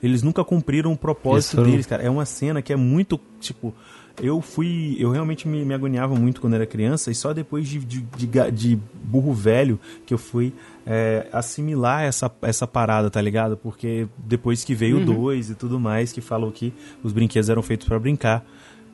Eles 0.00 0.22
nunca 0.22 0.44
cumpriram 0.44 0.92
o 0.92 0.96
propósito 0.96 1.62
deles, 1.64 1.84
cara. 1.84 2.04
É 2.04 2.10
uma 2.10 2.24
cena 2.24 2.62
que 2.62 2.72
é 2.72 2.76
muito, 2.76 3.18
tipo, 3.40 3.74
eu 4.20 4.40
fui. 4.40 4.96
Eu 4.98 5.10
realmente 5.10 5.46
me, 5.46 5.64
me 5.64 5.74
agoniava 5.74 6.14
muito 6.14 6.40
quando 6.40 6.54
era 6.54 6.66
criança, 6.66 7.10
e 7.10 7.14
só 7.14 7.32
depois 7.32 7.68
de, 7.68 7.78
de, 7.78 8.00
de, 8.00 8.50
de 8.50 8.78
burro 9.04 9.32
velho 9.32 9.78
que 10.06 10.12
eu 10.12 10.18
fui 10.18 10.52
é, 10.86 11.26
assimilar 11.32 12.04
essa, 12.04 12.30
essa 12.42 12.66
parada, 12.66 13.10
tá 13.10 13.20
ligado? 13.20 13.56
Porque 13.56 14.08
depois 14.18 14.64
que 14.64 14.74
veio 14.74 14.98
o 14.98 15.04
2 15.04 15.46
uhum. 15.46 15.52
e 15.52 15.54
tudo 15.54 15.78
mais, 15.78 16.12
que 16.12 16.20
falou 16.20 16.50
que 16.50 16.72
os 17.02 17.12
brinquedos 17.12 17.48
eram 17.48 17.62
feitos 17.62 17.86
para 17.86 17.98
brincar. 17.98 18.44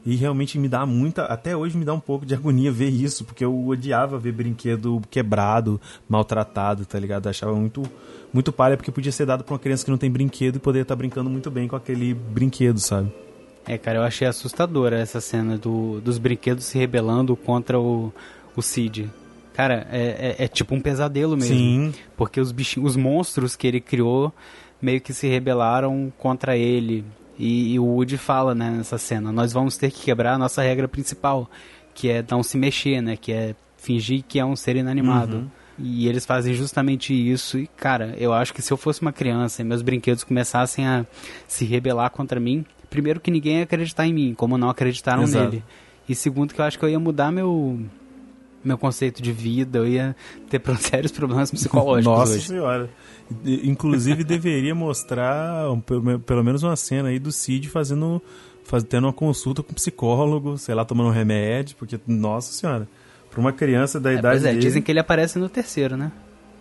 E 0.06 0.16
realmente 0.16 0.58
me 0.58 0.68
dá 0.68 0.84
muita. 0.84 1.24
Até 1.24 1.56
hoje 1.56 1.78
me 1.78 1.84
dá 1.84 1.94
um 1.94 2.00
pouco 2.00 2.26
de 2.26 2.34
agonia 2.34 2.70
ver 2.70 2.90
isso, 2.90 3.24
porque 3.24 3.42
eu 3.42 3.68
odiava 3.68 4.18
ver 4.18 4.32
brinquedo 4.32 5.00
quebrado, 5.10 5.80
maltratado, 6.06 6.84
tá 6.84 6.98
ligado? 6.98 7.24
Eu 7.24 7.30
achava 7.30 7.54
muito, 7.54 7.82
muito 8.30 8.52
palha, 8.52 8.76
porque 8.76 8.92
podia 8.92 9.10
ser 9.10 9.24
dado 9.24 9.42
pra 9.44 9.54
uma 9.54 9.58
criança 9.58 9.82
que 9.82 9.90
não 9.90 9.96
tem 9.96 10.10
brinquedo 10.10 10.56
e 10.56 10.58
poder 10.58 10.80
estar 10.80 10.94
tá 10.94 10.98
brincando 10.98 11.30
muito 11.30 11.50
bem 11.50 11.66
com 11.66 11.74
aquele 11.74 12.12
brinquedo, 12.12 12.78
sabe? 12.80 13.10
É, 13.66 13.78
cara, 13.78 13.98
eu 13.98 14.02
achei 14.02 14.26
assustadora 14.26 14.98
essa 14.98 15.20
cena 15.20 15.56
do, 15.56 16.00
dos 16.00 16.18
brinquedos 16.18 16.64
se 16.64 16.78
rebelando 16.78 17.34
contra 17.34 17.80
o, 17.80 18.12
o 18.54 18.62
Cid. 18.62 19.10
Cara, 19.54 19.86
é, 19.90 20.36
é, 20.38 20.44
é 20.44 20.48
tipo 20.48 20.74
um 20.74 20.80
pesadelo 20.80 21.36
mesmo. 21.36 21.56
Sim. 21.56 21.94
Porque 22.16 22.40
os 22.40 22.52
bichinhos, 22.52 22.90
os 22.90 22.96
monstros 22.96 23.56
que 23.56 23.66
ele 23.66 23.80
criou 23.80 24.32
meio 24.82 25.00
que 25.00 25.12
se 25.14 25.26
rebelaram 25.28 26.12
contra 26.18 26.56
ele. 26.56 27.04
E, 27.38 27.72
e, 27.72 27.78
o 27.78 27.84
Woody 27.84 28.18
fala, 28.18 28.54
né, 28.54 28.70
nessa 28.70 28.98
cena, 28.98 29.32
nós 29.32 29.52
vamos 29.52 29.76
ter 29.76 29.90
que 29.90 30.02
quebrar 30.02 30.34
a 30.34 30.38
nossa 30.38 30.62
regra 30.62 30.86
principal, 30.86 31.50
que 31.94 32.10
é 32.10 32.24
não 32.30 32.42
se 32.42 32.56
mexer, 32.56 33.00
né, 33.00 33.16
que 33.16 33.32
é 33.32 33.54
fingir 33.76 34.22
que 34.26 34.38
é 34.38 34.44
um 34.44 34.54
ser 34.54 34.76
inanimado. 34.76 35.36
Uhum. 35.36 35.50
E 35.78 36.06
eles 36.06 36.24
fazem 36.24 36.54
justamente 36.54 37.12
isso. 37.12 37.58
E, 37.58 37.66
cara, 37.66 38.14
eu 38.18 38.32
acho 38.32 38.54
que 38.54 38.62
se 38.62 38.72
eu 38.72 38.76
fosse 38.76 39.02
uma 39.02 39.12
criança 39.12 39.62
e 39.62 39.64
meus 39.64 39.82
brinquedos 39.82 40.22
começassem 40.22 40.86
a 40.86 41.04
se 41.48 41.64
rebelar 41.64 42.10
contra 42.10 42.38
mim, 42.38 42.64
primeiro 42.94 43.18
que 43.18 43.28
ninguém 43.28 43.56
ia 43.56 43.64
acreditar 43.64 44.06
em 44.06 44.14
mim, 44.14 44.34
como 44.34 44.56
não 44.56 44.70
acreditaram 44.70 45.24
Exato. 45.24 45.46
nele. 45.50 45.64
E 46.08 46.14
segundo 46.14 46.54
que 46.54 46.60
eu 46.60 46.64
acho 46.64 46.78
que 46.78 46.84
eu 46.84 46.88
ia 46.88 47.00
mudar 47.00 47.32
meu 47.32 47.80
meu 48.62 48.78
conceito 48.78 49.20
de 49.20 49.32
vida, 49.32 49.78
eu 49.78 49.86
ia 49.86 50.14
ter 50.48 50.62
sérios 50.78 51.10
problemas 51.10 51.50
psicológicos 51.50 52.04
Nossa 52.18 52.32
hoje. 52.34 52.46
senhora. 52.46 52.88
Inclusive 53.44 54.22
deveria 54.22 54.74
mostrar 54.76 55.64
pelo 56.24 56.44
menos 56.44 56.62
uma 56.62 56.76
cena 56.76 57.08
aí 57.08 57.18
do 57.18 57.32
Cid 57.32 57.68
fazendo 57.68 58.22
faz, 58.62 58.84
tendo 58.84 59.06
uma 59.08 59.12
consulta 59.12 59.60
com 59.62 59.72
um 59.72 59.74
psicólogo, 59.74 60.56
sei 60.56 60.74
lá, 60.74 60.84
tomando 60.84 61.08
um 61.08 61.12
remédio, 61.12 61.74
porque, 61.76 61.98
nossa 62.06 62.52
senhora, 62.52 62.88
para 63.30 63.40
uma 63.40 63.52
criança 63.52 63.98
da 63.98 64.12
É, 64.12 64.18
idade 64.18 64.34
pois 64.36 64.44
é, 64.44 64.48
dele... 64.50 64.60
dizem 64.60 64.80
que 64.80 64.92
ele 64.92 65.00
aparece 65.00 65.38
no 65.38 65.48
terceiro, 65.48 65.96
né? 65.96 66.12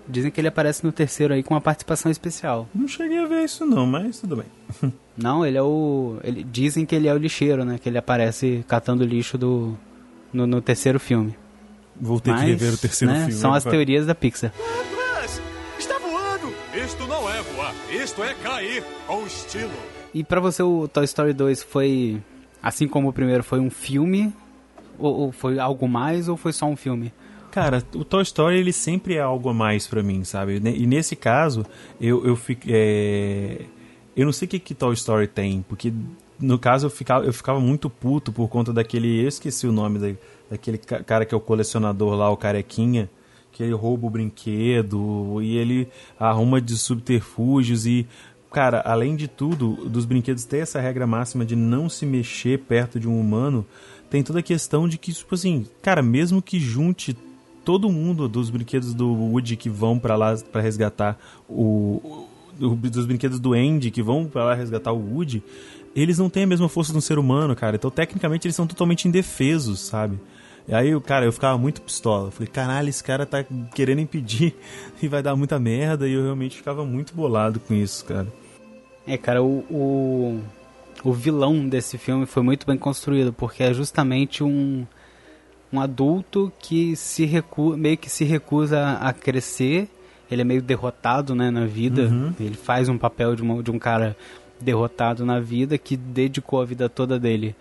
Dizem 0.07 0.29
que 0.29 0.41
ele 0.41 0.49
aparece 0.49 0.83
no 0.83 0.91
terceiro 0.91 1.33
aí 1.33 1.41
com 1.41 1.53
uma 1.53 1.61
participação 1.61 2.11
especial. 2.11 2.67
Não 2.75 2.87
cheguei 2.87 3.19
a 3.19 3.25
ver 3.25 3.43
isso 3.43 3.65
não, 3.65 3.85
mas 3.85 4.19
tudo 4.19 4.35
bem. 4.35 4.45
Não, 5.15 5.45
ele 5.45 5.59
é 5.59 5.61
o. 5.61 6.17
Ele, 6.23 6.43
dizem 6.43 6.87
que 6.87 6.95
ele 6.95 7.07
é 7.07 7.13
o 7.13 7.17
lixeiro, 7.17 7.63
né? 7.63 7.77
Que 7.77 7.87
ele 7.87 7.99
aparece 7.99 8.65
catando 8.67 9.05
lixo 9.05 9.37
do. 9.37 9.77
No, 10.33 10.47
no 10.47 10.59
terceiro 10.59 10.99
filme. 10.99 11.35
Vou 11.95 12.19
ter 12.19 12.31
Mas, 12.31 12.41
que 12.41 12.47
rever 12.47 12.73
o 12.73 12.77
terceiro 12.77 13.13
né, 13.13 13.19
filme. 13.19 13.33
São 13.33 13.53
as 13.53 13.63
agora. 13.63 13.77
teorias 13.77 14.07
da 14.07 14.15
Pixar. 14.15 14.51
Atlas! 14.51 15.39
Está 15.77 15.99
voando! 15.99 16.51
Isto 16.73 17.05
não 17.05 17.29
é 17.29 17.41
voar, 17.43 17.75
isto 17.91 18.23
é 18.23 18.33
cair 18.33 18.83
com 19.05 19.23
estilo. 19.27 19.71
E 20.13 20.23
pra 20.23 20.39
você 20.39 20.63
o 20.63 20.87
Toy 20.87 21.05
Story 21.05 21.33
2 21.33 21.61
foi. 21.61 22.19
Assim 22.61 22.87
como 22.87 23.09
o 23.09 23.13
primeiro 23.13 23.43
foi 23.43 23.59
um 23.59 23.69
filme? 23.69 24.33
Ou, 24.97 25.13
ou 25.13 25.31
foi 25.31 25.59
algo 25.59 25.87
mais 25.87 26.27
ou 26.27 26.35
foi 26.35 26.53
só 26.53 26.65
um 26.65 26.75
filme? 26.75 27.13
Cara, 27.53 27.83
o 27.93 28.03
Toy 28.03 28.23
Story 28.23 28.57
ele 28.57 28.73
sempre 28.73 29.13
é 29.13 29.19
algo 29.21 29.47
a 29.47 29.53
mais 29.53 29.85
pra 29.85 30.01
mim, 30.01 30.23
sabe? 30.23 30.55
E 30.63 30.87
nesse 30.87 31.15
caso, 31.15 31.63
eu, 32.01 32.25
eu 32.25 32.35
fico. 32.35 32.63
é, 32.67 33.61
Eu 34.17 34.25
não 34.25 34.33
sei 34.33 34.47
o 34.47 34.49
que, 34.49 34.57
que 34.57 34.73
Toy 34.73 34.93
Story 34.95 35.27
tem, 35.27 35.63
porque 35.69 35.93
no 36.39 36.57
caso 36.57 36.87
eu 36.87 36.89
ficava, 36.89 37.23
eu 37.25 37.31
ficava 37.31 37.59
muito 37.59 37.91
puto 37.91 38.31
por 38.31 38.47
conta 38.49 38.73
daquele. 38.73 39.21
Eu 39.23 39.27
esqueci 39.27 39.67
o 39.67 39.71
nome 39.71 39.99
da, 39.99 40.11
daquele 40.49 40.79
ca- 40.79 41.03
cara 41.03 41.25
que 41.25 41.33
é 41.35 41.37
o 41.37 41.39
colecionador 41.39 42.15
lá, 42.15 42.27
o 42.31 42.35
carequinha, 42.35 43.07
que 43.51 43.61
ele 43.61 43.73
rouba 43.73 44.07
o 44.07 44.09
brinquedo 44.09 45.39
e 45.39 45.55
ele 45.55 45.87
arruma 46.19 46.59
de 46.59 46.75
subterfúgios 46.75 47.85
e. 47.85 48.07
Cara, 48.51 48.81
além 48.85 49.15
de 49.15 49.27
tudo, 49.27 49.89
dos 49.89 50.05
brinquedos 50.05 50.43
ter 50.45 50.57
essa 50.57 50.79
regra 50.81 51.05
máxima 51.07 51.43
de 51.45 51.55
não 51.55 51.87
se 51.89 52.03
mexer 52.05 52.59
perto 52.59 52.99
de 52.99 53.07
um 53.07 53.19
humano, 53.19 53.63
tem 54.11 54.21
toda 54.23 54.39
a 54.39 54.43
questão 54.43 54.87
de 54.87 54.97
que, 54.99 55.11
tipo 55.11 55.33
assim, 55.33 55.65
cara, 55.81 56.03
mesmo 56.03 56.39
que 56.41 56.59
junte 56.59 57.15
todo 57.63 57.89
mundo 57.89 58.27
dos 58.27 58.49
brinquedos 58.49 58.93
do 58.93 59.11
Woody 59.13 59.55
que 59.55 59.69
vão 59.69 59.97
pra 59.99 60.15
lá 60.15 60.35
pra 60.51 60.61
resgatar 60.61 61.17
o, 61.49 62.27
o- 62.59 62.75
dos 62.75 63.05
brinquedos 63.05 63.39
do 63.39 63.53
Andy 63.53 63.89
que 63.91 64.01
vão 64.03 64.25
pra 64.25 64.43
lá 64.45 64.53
resgatar 64.53 64.91
o 64.91 64.97
Woody, 65.15 65.41
eles 65.95 66.17
não 66.19 66.29
têm 66.29 66.43
a 66.43 66.47
mesma 66.47 66.69
força 66.69 66.91
de 66.91 66.97
um 66.97 67.01
ser 67.01 67.17
humano, 67.17 67.55
cara. 67.55 67.75
Então, 67.75 67.89
tecnicamente, 67.91 68.47
eles 68.47 68.55
são 68.55 68.65
totalmente 68.67 69.07
indefesos, 69.07 69.79
sabe? 69.79 70.19
E 70.67 70.73
aí, 70.73 70.97
cara, 71.01 71.25
eu 71.25 71.31
ficava 71.31 71.57
muito 71.57 71.81
pistola. 71.81 72.31
Falei, 72.31 72.47
caralho, 72.47 72.89
esse 72.89 73.03
cara 73.03 73.25
tá 73.25 73.43
querendo 73.75 73.99
impedir 73.99 74.55
e 75.01 75.07
vai 75.07 75.21
dar 75.21 75.35
muita 75.35 75.59
merda. 75.59 76.07
E 76.07 76.13
eu 76.13 76.23
realmente 76.23 76.55
ficava 76.57 76.85
muito 76.85 77.13
bolado 77.13 77.59
com 77.59 77.73
isso, 77.73 78.05
cara. 78.05 78.27
É, 79.05 79.17
cara, 79.17 79.43
o, 79.43 79.59
o, 79.69 80.39
o 81.03 81.11
vilão 81.11 81.67
desse 81.67 81.97
filme 81.97 82.25
foi 82.25 82.41
muito 82.41 82.65
bem 82.65 82.77
construído, 82.77 83.33
porque 83.33 83.61
é 83.61 83.73
justamente 83.73 84.43
um, 84.43 84.85
um 85.73 85.79
adulto 85.81 86.51
que 86.59 86.95
se 86.95 87.25
recu 87.25 87.75
meio 87.75 87.97
que 87.97 88.09
se 88.09 88.23
recusa 88.23 88.93
a 89.01 89.11
crescer. 89.11 89.89
Ele 90.31 90.41
é 90.41 90.45
meio 90.45 90.61
derrotado 90.61 91.33
né, 91.35 91.49
na 91.51 91.65
vida. 91.65 92.03
Ele 92.39 92.55
faz 92.55 92.87
um 92.89 92.97
papel 92.97 93.35
de, 93.35 93.41
uma, 93.41 93.61
de 93.61 93.71
um 93.71 93.77
cara 93.79 94.15
derrotado 94.61 95.25
na 95.25 95.39
vida 95.39 95.77
que 95.77 95.97
dedicou 95.97 96.61
a 96.61 96.65
vida 96.65 96.87
toda 96.87 97.19
dele 97.19 97.55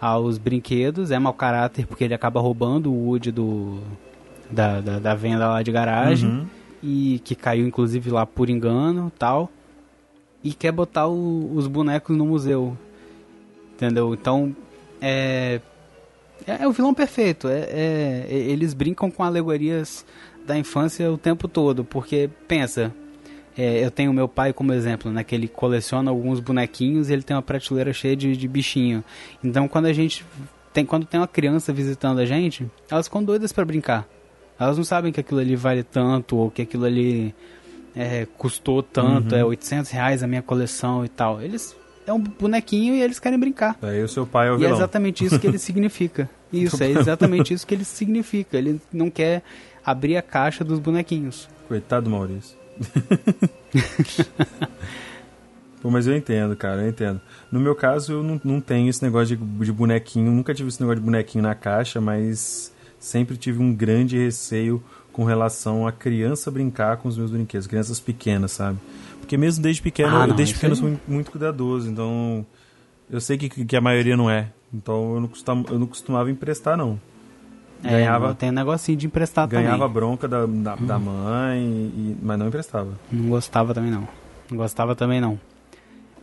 aos 0.00 0.36
brinquedos. 0.36 1.10
É 1.10 1.18
mau 1.18 1.32
caráter 1.32 1.86
porque 1.86 2.04
ele 2.04 2.14
acaba 2.14 2.40
roubando 2.40 2.92
o 2.92 3.06
Woody 3.08 3.30
do, 3.32 3.80
da, 4.50 4.80
da, 4.80 4.98
da 4.98 5.14
venda 5.14 5.48
lá 5.48 5.62
de 5.62 5.72
garagem. 5.72 6.28
Uhum. 6.28 6.46
E 6.82 7.20
que 7.24 7.34
caiu 7.34 7.66
inclusive 7.66 8.10
lá 8.10 8.26
por 8.26 8.50
engano 8.50 9.10
tal 9.18 9.50
e 10.42 10.52
quer 10.52 10.70
botar 10.72 11.06
o- 11.08 11.50
os 11.54 11.66
bonecos 11.66 12.14
no 12.16 12.26
museu. 12.26 12.76
Entendeu? 13.74 14.12
Então, 14.12 14.54
é. 15.00 15.60
É, 16.46 16.62
é 16.64 16.68
o 16.68 16.72
vilão 16.72 16.92
perfeito. 16.94 17.48
É, 17.48 17.60
é- 17.60 18.26
é- 18.28 18.34
eles 18.34 18.74
brincam 18.74 19.10
com 19.10 19.22
alegorias 19.22 20.04
da 20.46 20.58
infância 20.58 21.10
o 21.10 21.16
tempo 21.18 21.48
todo. 21.48 21.84
Porque, 21.84 22.28
pensa, 22.46 22.92
é, 23.56 23.84
eu 23.84 23.90
tenho 23.90 24.12
meu 24.12 24.28
pai 24.28 24.52
como 24.52 24.72
exemplo, 24.72 25.10
né? 25.10 25.22
Que 25.24 25.34
ele 25.34 25.48
coleciona 25.48 26.10
alguns 26.10 26.40
bonequinhos 26.40 27.08
e 27.08 27.12
ele 27.12 27.22
tem 27.22 27.36
uma 27.36 27.42
prateleira 27.42 27.92
cheia 27.92 28.16
de, 28.16 28.36
de 28.36 28.48
bichinho. 28.48 29.02
Então, 29.42 29.68
quando 29.68 29.86
a 29.86 29.92
gente. 29.92 30.24
Tem, 30.72 30.84
quando 30.84 31.06
tem 31.06 31.20
uma 31.20 31.28
criança 31.28 31.72
visitando 31.72 32.18
a 32.18 32.26
gente, 32.26 32.66
elas 32.90 33.06
ficam 33.06 33.22
doidas 33.22 33.52
pra 33.52 33.64
brincar. 33.64 34.08
Elas 34.58 34.76
não 34.76 34.82
sabem 34.84 35.12
que 35.12 35.20
aquilo 35.20 35.38
ali 35.38 35.54
vale 35.54 35.84
tanto 35.84 36.36
ou 36.36 36.50
que 36.50 36.62
aquilo 36.62 36.84
ali 36.84 37.32
é, 37.94 38.26
custou 38.36 38.82
tanto, 38.82 39.36
é 39.36 39.44
800 39.44 39.90
reais 39.92 40.22
a 40.22 40.26
minha 40.26 40.42
coleção 40.42 41.04
e 41.04 41.08
tal. 41.08 41.40
Eles 41.40 41.76
é 42.06 42.12
um 42.12 42.20
bonequinho 42.20 42.94
e 42.94 43.02
eles 43.02 43.18
querem 43.18 43.38
brincar. 43.38 43.76
Aí 43.82 44.02
o 44.02 44.08
seu 44.08 44.26
pai 44.26 44.48
é 44.48 44.50
o 44.50 44.54
E 44.54 44.56
é 44.56 44.58
vilão. 44.58 44.74
exatamente 44.76 45.24
isso 45.24 45.38
que 45.38 45.46
ele 45.46 45.58
significa. 45.58 46.28
Isso, 46.52 46.82
é 46.82 46.90
exatamente 46.90 47.52
isso 47.54 47.66
que 47.66 47.74
ele 47.74 47.84
significa. 47.84 48.56
Ele 48.56 48.80
não 48.92 49.10
quer 49.10 49.42
abrir 49.84 50.16
a 50.16 50.22
caixa 50.22 50.62
dos 50.64 50.78
bonequinhos. 50.78 51.48
Coitado 51.68 52.04
do 52.04 52.10
Maurício. 52.10 52.56
Pô, 55.80 55.90
mas 55.90 56.06
eu 56.06 56.16
entendo, 56.16 56.56
cara, 56.56 56.82
eu 56.82 56.88
entendo. 56.88 57.20
No 57.52 57.60
meu 57.60 57.74
caso, 57.74 58.12
eu 58.12 58.22
não, 58.22 58.40
não 58.42 58.60
tenho 58.60 58.88
esse 58.88 59.02
negócio 59.02 59.36
de, 59.36 59.44
de 59.64 59.72
bonequinho, 59.72 60.30
nunca 60.30 60.54
tive 60.54 60.68
esse 60.70 60.80
negócio 60.80 61.00
de 61.00 61.04
bonequinho 61.04 61.42
na 61.42 61.54
caixa, 61.54 62.00
mas 62.00 62.72
sempre 62.98 63.36
tive 63.36 63.60
um 63.62 63.74
grande 63.74 64.16
receio 64.16 64.82
com 65.12 65.24
relação 65.24 65.86
a 65.86 65.92
criança 65.92 66.50
brincar 66.50 66.96
com 66.96 67.08
os 67.08 67.18
meus 67.18 67.30
brinquedos, 67.30 67.66
crianças 67.66 68.00
pequenas, 68.00 68.52
sabe? 68.52 68.78
Porque 69.24 69.36
mesmo 69.38 69.62
desde 69.62 69.80
pequeno, 69.80 70.16
Ah, 70.16 70.26
não, 70.26 70.36
desde 70.36 70.54
pequeno 70.54 70.72
eu 70.72 70.76
sou 70.76 70.92
muito, 71.08 71.30
cuidadoso, 71.30 71.88
então 71.90 72.44
eu 73.10 73.20
sei 73.20 73.38
que, 73.38 73.48
que 73.64 73.76
a 73.76 73.80
maioria 73.80 74.16
não 74.16 74.28
é. 74.30 74.48
Então 74.72 75.14
eu 75.14 75.20
não 75.20 75.28
costumava, 75.28 75.68
eu 75.72 75.78
não 75.78 75.86
costumava 75.86 76.30
emprestar, 76.30 76.76
não. 76.76 77.00
Ganhava- 77.82 78.30
É, 78.30 78.34
tem 78.34 78.48
um 78.50 78.52
negocinho 78.52 78.96
de 78.98 79.06
emprestar 79.06 79.46
Ganhava 79.48 79.78
também. 79.78 79.92
bronca 79.92 80.28
da, 80.28 80.46
da, 80.46 80.76
da 80.76 80.98
mãe, 80.98 81.58
e- 81.60 82.16
mas 82.22 82.38
não 82.38 82.48
emprestava. 82.48 82.92
Não 83.10 83.28
gostava 83.30 83.72
também 83.74 83.90
não. 83.90 84.06
Não 84.50 84.56
gostava 84.58 84.94
também 84.94 85.20
não. 85.20 85.38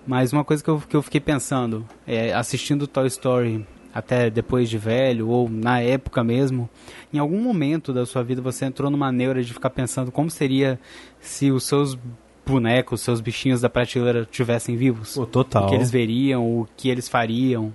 Mas 0.05 0.31
uma 0.33 0.43
coisa 0.43 0.63
que 0.63 0.69
eu, 0.69 0.79
que 0.79 0.95
eu 0.95 1.01
fiquei 1.01 1.21
pensando, 1.21 1.85
é, 2.07 2.33
assistindo 2.33 2.87
Toy 2.87 3.07
Story 3.07 3.65
até 3.93 4.29
depois 4.29 4.69
de 4.69 4.77
velho, 4.77 5.27
ou 5.27 5.49
na 5.49 5.79
época 5.81 6.23
mesmo, 6.23 6.69
em 7.13 7.19
algum 7.19 7.41
momento 7.41 7.91
da 7.93 8.05
sua 8.05 8.23
vida 8.23 8.41
você 8.41 8.65
entrou 8.65 8.89
numa 8.89 9.11
neura 9.11 9.43
de 9.43 9.53
ficar 9.53 9.69
pensando 9.69 10.11
como 10.11 10.29
seria 10.31 10.79
se 11.19 11.51
os 11.51 11.63
seus 11.65 11.97
bonecos, 12.45 13.01
seus 13.01 13.21
bichinhos 13.21 13.61
da 13.61 13.69
prateleira 13.69 14.21
estivessem 14.21 14.75
vivos? 14.75 15.13
Pô, 15.15 15.25
total. 15.25 15.65
O 15.65 15.69
que 15.69 15.75
eles 15.75 15.91
veriam, 15.91 16.43
o 16.45 16.67
que 16.75 16.89
eles 16.89 17.07
fariam. 17.07 17.73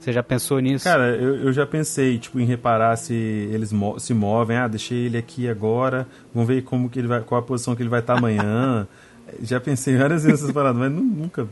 Você 0.00 0.12
já 0.12 0.22
pensou 0.22 0.60
nisso? 0.60 0.84
Cara, 0.84 1.08
eu, 1.16 1.36
eu 1.46 1.52
já 1.52 1.66
pensei, 1.66 2.18
tipo, 2.18 2.38
em 2.38 2.44
reparar 2.44 2.96
se 2.96 3.12
eles 3.14 3.72
mo- 3.72 3.98
se 3.98 4.14
movem. 4.14 4.56
Ah, 4.56 4.68
deixei 4.68 5.06
ele 5.06 5.18
aqui 5.18 5.48
agora, 5.48 6.06
vamos 6.32 6.48
ver 6.48 6.62
como 6.62 6.88
que 6.88 6.98
ele 6.98 7.08
vai, 7.08 7.20
qual 7.20 7.40
a 7.40 7.42
posição 7.44 7.74
que 7.74 7.82
ele 7.82 7.88
vai 7.88 8.00
estar 8.00 8.16
amanhã. 8.16 8.86
já 9.42 9.60
pensei 9.60 9.96
várias 9.96 10.22
vezes 10.22 10.40
nessas 10.40 10.54
paradas, 10.54 10.78
mas 10.78 10.90
nu- 10.92 11.02
nunca. 11.02 11.48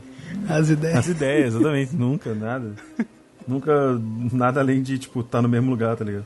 As 0.49 0.69
ideias. 0.69 0.97
As 0.97 1.07
ideias, 1.09 1.55
exatamente, 1.55 1.95
nunca, 1.95 2.33
nada. 2.33 2.71
Nunca, 3.47 3.99
nada 4.33 4.59
além 4.61 4.81
de, 4.81 4.97
tipo, 4.97 5.19
estar 5.21 5.41
no 5.41 5.47
mesmo 5.49 5.69
lugar, 5.69 5.95
tá 5.95 6.03
ligado? 6.05 6.25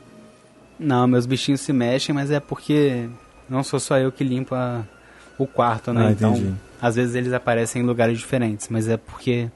Não, 0.78 1.06
meus 1.06 1.26
bichinhos 1.26 1.60
se 1.60 1.72
mexem, 1.72 2.14
mas 2.14 2.30
é 2.30 2.40
porque 2.40 3.08
não 3.48 3.62
sou 3.62 3.78
só 3.78 3.98
eu 3.98 4.10
que 4.10 4.24
limpo 4.24 4.54
a- 4.54 4.84
o 5.38 5.46
quarto, 5.46 5.92
né? 5.92 6.08
Ah, 6.08 6.10
então, 6.12 6.34
entendi. 6.36 6.54
às 6.80 6.96
vezes 6.96 7.14
eles 7.14 7.32
aparecem 7.32 7.82
em 7.82 7.84
lugares 7.84 8.18
diferentes, 8.18 8.68
mas 8.70 8.88
é 8.88 8.96
porque 8.96 9.48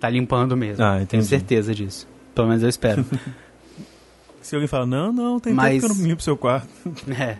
tá 0.00 0.08
limpando 0.08 0.56
mesmo. 0.56 0.84
Ah, 0.84 0.96
entendi. 0.96 1.06
Tenho 1.08 1.22
certeza 1.24 1.74
disso. 1.74 2.06
Pelo 2.34 2.48
menos 2.48 2.62
eu 2.62 2.68
espero. 2.68 3.04
Se 4.40 4.56
alguém 4.56 4.66
fala, 4.66 4.84
não, 4.86 5.12
não, 5.12 5.38
tem 5.38 5.52
Mas- 5.54 5.74
tempo 5.80 5.86
que 5.86 5.92
eu 5.92 5.96
não 5.96 6.02
vim 6.08 6.14
pro 6.16 6.24
seu 6.24 6.36
quarto. 6.36 6.68
é. 7.18 7.36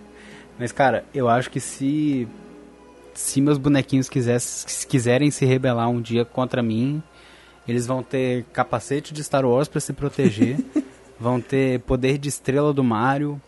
Mas, 0.59 0.70
cara, 0.70 1.05
eu 1.14 1.29
acho 1.29 1.51
que 1.51 1.59
se. 1.61 2.29
Se 3.14 3.40
meus 3.42 3.59
bonequinhos 3.59 4.09
quisesse, 4.09 4.87
quiserem 4.87 5.31
se 5.31 5.44
rebelar 5.44 5.88
um 5.90 6.01
dia 6.01 6.25
contra 6.25 6.62
mim, 6.62 7.03
eles 7.68 7.87
vão 7.87 8.03
ter 8.03 8.44
capacete 8.55 9.12
de 9.12 9.22
Star 9.22 9.44
Wars 9.44 9.68
pra 9.68 9.81
se 9.81 9.92
proteger, 9.92 10.57
vão 11.20 11.38
ter 11.38 11.81
poder 11.81 12.16
de 12.16 12.31
estrela 12.31 12.72
do 12.72 12.83
Mario, 12.83 13.38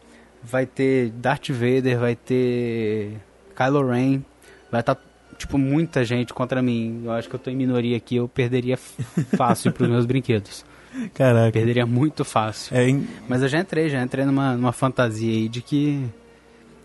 vai 0.43 0.67
ter 0.67 1.11
Darth 1.13 1.49
Vader, 1.49 1.99
vai 1.99 2.15
ter 2.15 3.17
Kylo 3.57 3.87
Ren, 3.91 4.23
vai 4.71 4.81
estar, 4.81 4.97
tipo, 5.39 5.57
muita 5.59 6.05
gente 6.05 6.33
contra 6.35 6.61
mim. 6.63 7.03
Eu 7.05 7.13
acho 7.13 7.29
que 7.29 7.35
eu 7.35 7.39
tô 7.41 7.51
em 7.51 7.57
minoria 7.57 7.97
aqui, 7.97 8.17
eu 8.17 8.29
perderia 8.29 8.77
fácil 9.37 9.73
pros 9.73 9.89
meus 9.89 10.05
brinquedos. 10.07 10.65
Caraca. 11.13 11.51
Perderia 11.53 11.85
muito 11.87 12.25
fácil. 12.25 12.77
É, 12.77 12.89
em- 12.89 13.07
Mas 13.29 13.43
eu 13.43 13.49
já 13.49 13.59
entrei, 13.59 13.89
já 13.89 14.03
entrei 14.03 14.25
numa, 14.25 14.55
numa 14.57 14.73
fantasia 14.73 15.29
aí 15.31 15.49
de 15.49 15.61
que 15.61 16.05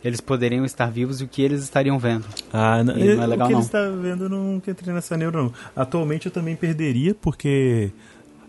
eles 0.03 0.19
poderiam 0.21 0.63
estar 0.65 0.87
vivos 0.89 1.21
e 1.21 1.25
o 1.25 1.27
que 1.27 1.41
eles 1.41 1.61
estariam 1.61 1.99
vendo. 1.99 2.25
Ah, 2.51 2.83
não, 2.83 2.97
E 2.97 3.15
não 3.15 3.23
é 3.23 3.27
legal, 3.27 3.45
o 3.45 3.49
que 3.49 3.53
não. 3.53 3.59
ele 3.59 3.65
está 3.67 3.89
vendo 3.89 4.23
eu 4.25 4.29
não 4.29 4.55
entrei 4.65 4.93
nessa 4.93 5.15
neura, 5.17 5.43
não. 5.43 5.53
Atualmente 5.75 6.25
eu 6.25 6.31
também 6.31 6.55
perderia, 6.55 7.13
porque 7.13 7.91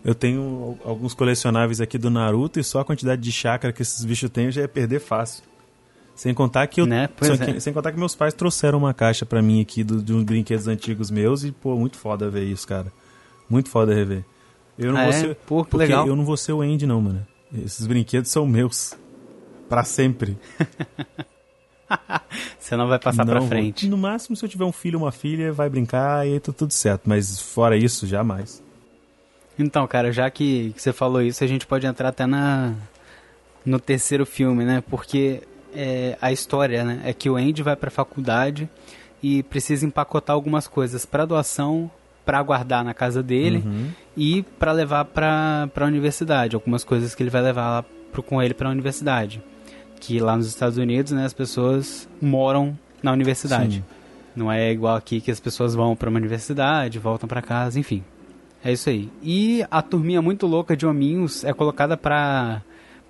eu 0.03 0.15
tenho 0.15 0.77
al- 0.83 0.91
alguns 0.91 1.13
colecionáveis 1.13 1.79
aqui 1.81 1.97
do 1.99 2.09
Naruto 2.09 2.59
e 2.59 2.63
só 2.63 2.79
a 2.79 2.85
quantidade 2.85 3.21
de 3.21 3.31
chakra 3.31 3.71
que 3.71 3.81
esses 3.83 4.03
bichos 4.03 4.29
têm 4.31 4.49
já 4.51 4.61
ia 4.61 4.67
perder 4.67 4.99
fácil. 4.99 5.43
Sem 6.15 6.33
contar 6.33 6.67
que 6.67 6.81
eu, 6.81 6.85
Né? 6.85 7.09
Sem, 7.21 7.55
é. 7.55 7.59
sem 7.59 7.73
contar 7.73 7.91
que 7.91 7.97
meus 7.99 8.13
pais 8.15 8.33
trouxeram 8.33 8.77
uma 8.77 8.93
caixa 8.93 9.25
pra 9.25 9.41
mim 9.41 9.59
aqui 9.61 9.83
do- 9.83 10.01
de 10.01 10.13
uns 10.13 10.23
brinquedos 10.23 10.67
antigos 10.67 11.09
meus 11.09 11.43
e 11.43 11.51
pô, 11.51 11.75
muito 11.75 11.97
foda 11.97 12.29
ver 12.29 12.43
isso, 12.43 12.67
cara. 12.67 12.91
Muito 13.49 13.69
foda 13.69 13.93
rever. 13.93 14.23
Eu 14.77 14.91
não 14.93 14.99
Ah, 14.99 15.03
vou 15.05 15.13
é? 15.13 15.19
ser. 15.19 15.35
Pô, 15.35 15.63
que 15.63 15.71
porque 15.71 15.85
legal. 15.87 16.07
eu 16.07 16.15
não 16.15 16.23
vou 16.25 16.37
ser 16.37 16.53
o 16.53 16.61
Andy, 16.61 16.85
não, 16.85 17.01
mano. 17.01 17.25
Esses 17.65 17.85
brinquedos 17.87 18.29
são 18.31 18.45
meus. 18.45 18.93
Pra 19.67 19.83
sempre. 19.83 20.37
Você 22.59 22.75
não 22.77 22.87
vai 22.87 22.99
passar 22.99 23.25
Não 23.25 23.31
pra 23.33 23.39
vou. 23.39 23.49
frente. 23.49 23.87
No 23.87 23.97
máximo, 23.97 24.35
se 24.35 24.45
eu 24.45 24.49
tiver 24.49 24.63
um 24.63 24.71
filho 24.71 24.97
ou 24.99 25.05
uma 25.05 25.11
filha, 25.11 25.51
vai 25.51 25.69
brincar 25.69 26.25
e 26.27 26.33
aí 26.33 26.39
tá 26.39 26.53
tudo 26.53 26.71
certo. 26.71 27.01
Mas 27.05 27.39
fora 27.41 27.75
isso, 27.75 28.07
jamais. 28.07 28.63
Então, 29.59 29.85
cara, 29.87 30.11
já 30.11 30.29
que, 30.29 30.71
que 30.73 30.81
você 30.81 30.93
falou 30.93 31.21
isso, 31.21 31.43
a 31.43 31.47
gente 31.47 31.67
pode 31.67 31.85
entrar 31.85 32.09
até 32.09 32.25
na 32.25 32.73
no 33.65 33.79
terceiro 33.79 34.25
filme, 34.25 34.63
né? 34.65 34.81
Porque 34.89 35.43
é, 35.73 36.17
a 36.21 36.31
história, 36.31 36.83
né, 36.83 37.01
é 37.05 37.13
que 37.13 37.29
o 37.29 37.35
Andy 37.35 37.61
vai 37.63 37.75
pra 37.75 37.91
faculdade 37.91 38.69
e 39.21 39.43
precisa 39.43 39.85
empacotar 39.85 40.33
algumas 40.35 40.67
coisas 40.67 41.05
pra 41.05 41.25
doação, 41.25 41.89
pra 42.25 42.41
guardar 42.41 42.83
na 42.83 42.93
casa 42.93 43.21
dele 43.23 43.63
Uhum. 43.65 43.87
e 44.15 44.43
pra 44.59 44.71
levar 44.71 45.05
para 45.05 45.69
universidade, 45.85 46.55
algumas 46.55 46.83
coisas 46.83 47.13
que 47.15 47.23
ele 47.23 47.29
vai 47.29 47.41
levar 47.41 47.69
lá 47.69 47.85
pro, 48.11 48.21
com 48.23 48.41
ele 48.41 48.53
pra 48.53 48.69
universidade. 48.69 49.41
Que 49.99 50.19
lá 50.19 50.35
nos 50.35 50.47
Estados 50.47 50.77
Unidos, 50.77 51.11
né, 51.11 51.25
as 51.25 51.33
pessoas 51.33 52.07
moram 52.21 52.77
na 53.03 53.11
universidade. 53.11 53.77
Sim. 53.77 53.83
Não 54.35 54.51
é 54.51 54.71
igual 54.71 54.95
aqui 54.95 55.19
que 55.19 55.29
as 55.31 55.39
pessoas 55.39 55.75
vão 55.75 55.95
pra 55.95 56.09
uma 56.09 56.17
universidade, 56.19 56.97
voltam 56.99 57.27
pra 57.27 57.41
casa, 57.41 57.79
enfim. 57.79 58.03
É 58.63 58.71
isso 58.71 58.89
aí. 58.89 59.09
E 59.21 59.65
a 59.69 59.81
turminha 59.81 60.21
muito 60.21 60.45
louca 60.47 60.75
de 60.77 60.85
hominhos 60.85 61.43
é 61.43 61.51
colocada 61.53 61.97
pra, 61.97 62.61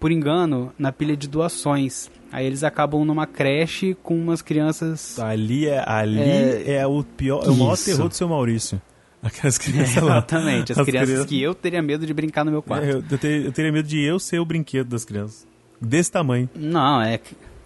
por 0.01 0.11
engano, 0.11 0.73
na 0.77 0.91
pilha 0.91 1.15
de 1.15 1.27
doações. 1.29 2.09
Aí 2.31 2.45
eles 2.45 2.63
acabam 2.63 3.05
numa 3.05 3.25
creche 3.27 3.95
com 4.01 4.17
umas 4.17 4.41
crianças. 4.41 5.19
Ali 5.19 5.67
é, 5.67 5.83
ali 5.87 6.19
É, 6.19 6.73
é, 6.77 6.87
o 6.87 7.03
pior, 7.03 7.45
é 7.45 7.49
o 7.49 7.55
maior 7.55 7.75
isso. 7.75 7.85
terror 7.85 8.09
do 8.09 8.15
seu 8.15 8.27
Maurício. 8.27 8.81
Aquelas 9.21 9.57
crianças 9.59 9.95
lá. 10.03 10.17
Exatamente, 10.17 10.71
as, 10.71 10.77
As 10.79 10.85
crianças 10.85 11.07
crianças- 11.09 11.29
que 11.29 11.41
eu 11.41 11.53
teria 11.53 11.81
medo 11.83 12.05
de 12.05 12.13
brincar 12.13 12.43
no 12.43 12.49
meu 12.51 12.63
quarto. 12.63 12.83
É, 12.85 12.91
eu, 12.93 13.03
eu 13.11 13.17
teria, 13.17 13.45
eu 13.45 13.51
teria 13.51 13.71
medo 13.71 13.87
de 13.87 14.01
eu 14.03 14.17
ser 14.17 14.39
o 14.39 14.45
brinquedo 14.45 14.87
das 14.89 15.05
crianças. 15.05 15.45
Desse 15.79 16.11
tamanho. 16.11 16.49
Não, 16.55 16.99
é, 17.01 17.19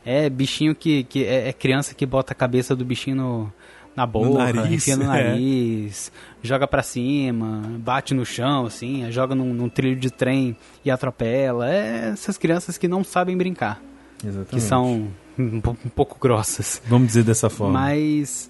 é 0.06 0.30
bichinho 0.30 0.76
que, 0.76 1.04
que 1.06 1.24
é, 1.24 1.48
é 1.50 1.54
criança 1.54 1.95
que 1.95 2.06
bota 2.06 2.34
a 2.34 2.36
cabeça 2.36 2.76
do 2.76 2.84
bichinho 2.84 3.15
no, 3.15 3.54
na 3.95 4.06
boca, 4.06 4.52
nariz, 4.52 4.74
enfia 4.74 4.98
no 4.98 5.04
é. 5.06 5.08
nariz, 5.08 6.12
joga 6.45 6.67
pra 6.67 6.81
cima, 6.84 7.62
bate 7.79 8.13
no 8.13 8.25
chão, 8.25 8.65
assim, 8.65 9.10
joga 9.12 9.36
num, 9.36 9.53
num 9.53 9.67
trilho 9.69 9.99
de 9.99 10.10
trem 10.12 10.55
e 10.84 10.89
atropela. 10.91 11.69
É 11.69 12.10
essas 12.13 12.38
crianças 12.38 12.77
que 12.77 12.88
não 12.88 13.03
sabem 13.03 13.36
brincar, 13.38 13.81
Exatamente. 14.23 14.49
que 14.49 14.62
são 14.62 15.10
um, 15.38 15.55
um 15.58 15.62
pouco 15.89 16.17
grossas. 16.19 16.81
Vamos 16.88 17.08
dizer 17.08 17.23
dessa 17.23 17.49
forma. 17.49 17.73
Mas, 17.79 18.49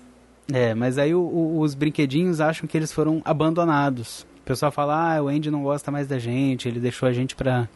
é, 0.54 0.74
mas 0.76 0.98
aí 0.98 1.16
o- 1.16 1.20
o- 1.22 1.60
os 1.62 1.74
brinquedinhos 1.74 2.40
acham 2.40 2.68
que 2.68 2.78
eles 2.78 2.92
foram 2.92 3.22
abandonados. 3.26 4.26
O 4.42 4.46
pessoal 4.46 4.72
fala, 4.72 5.16
ah, 5.16 5.24
o 5.24 5.28
Andy 5.28 5.50
não 5.50 5.64
gosta 5.64 5.90
mais 5.92 6.08
da 6.08 6.20
gente, 6.20 6.68
ele 6.68 6.80
deixou 6.80 7.10
a 7.10 7.12
gente 7.12 7.36
pra, 7.36 7.68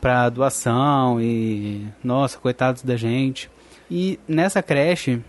pra 0.00 0.28
doação 0.28 1.20
e, 1.20 1.86
nossa, 2.02 2.38
coitados 2.38 2.82
da 2.82 2.96
gente. 2.96 3.48
E 3.88 4.18
nessa 4.26 4.60
creche 4.62 5.20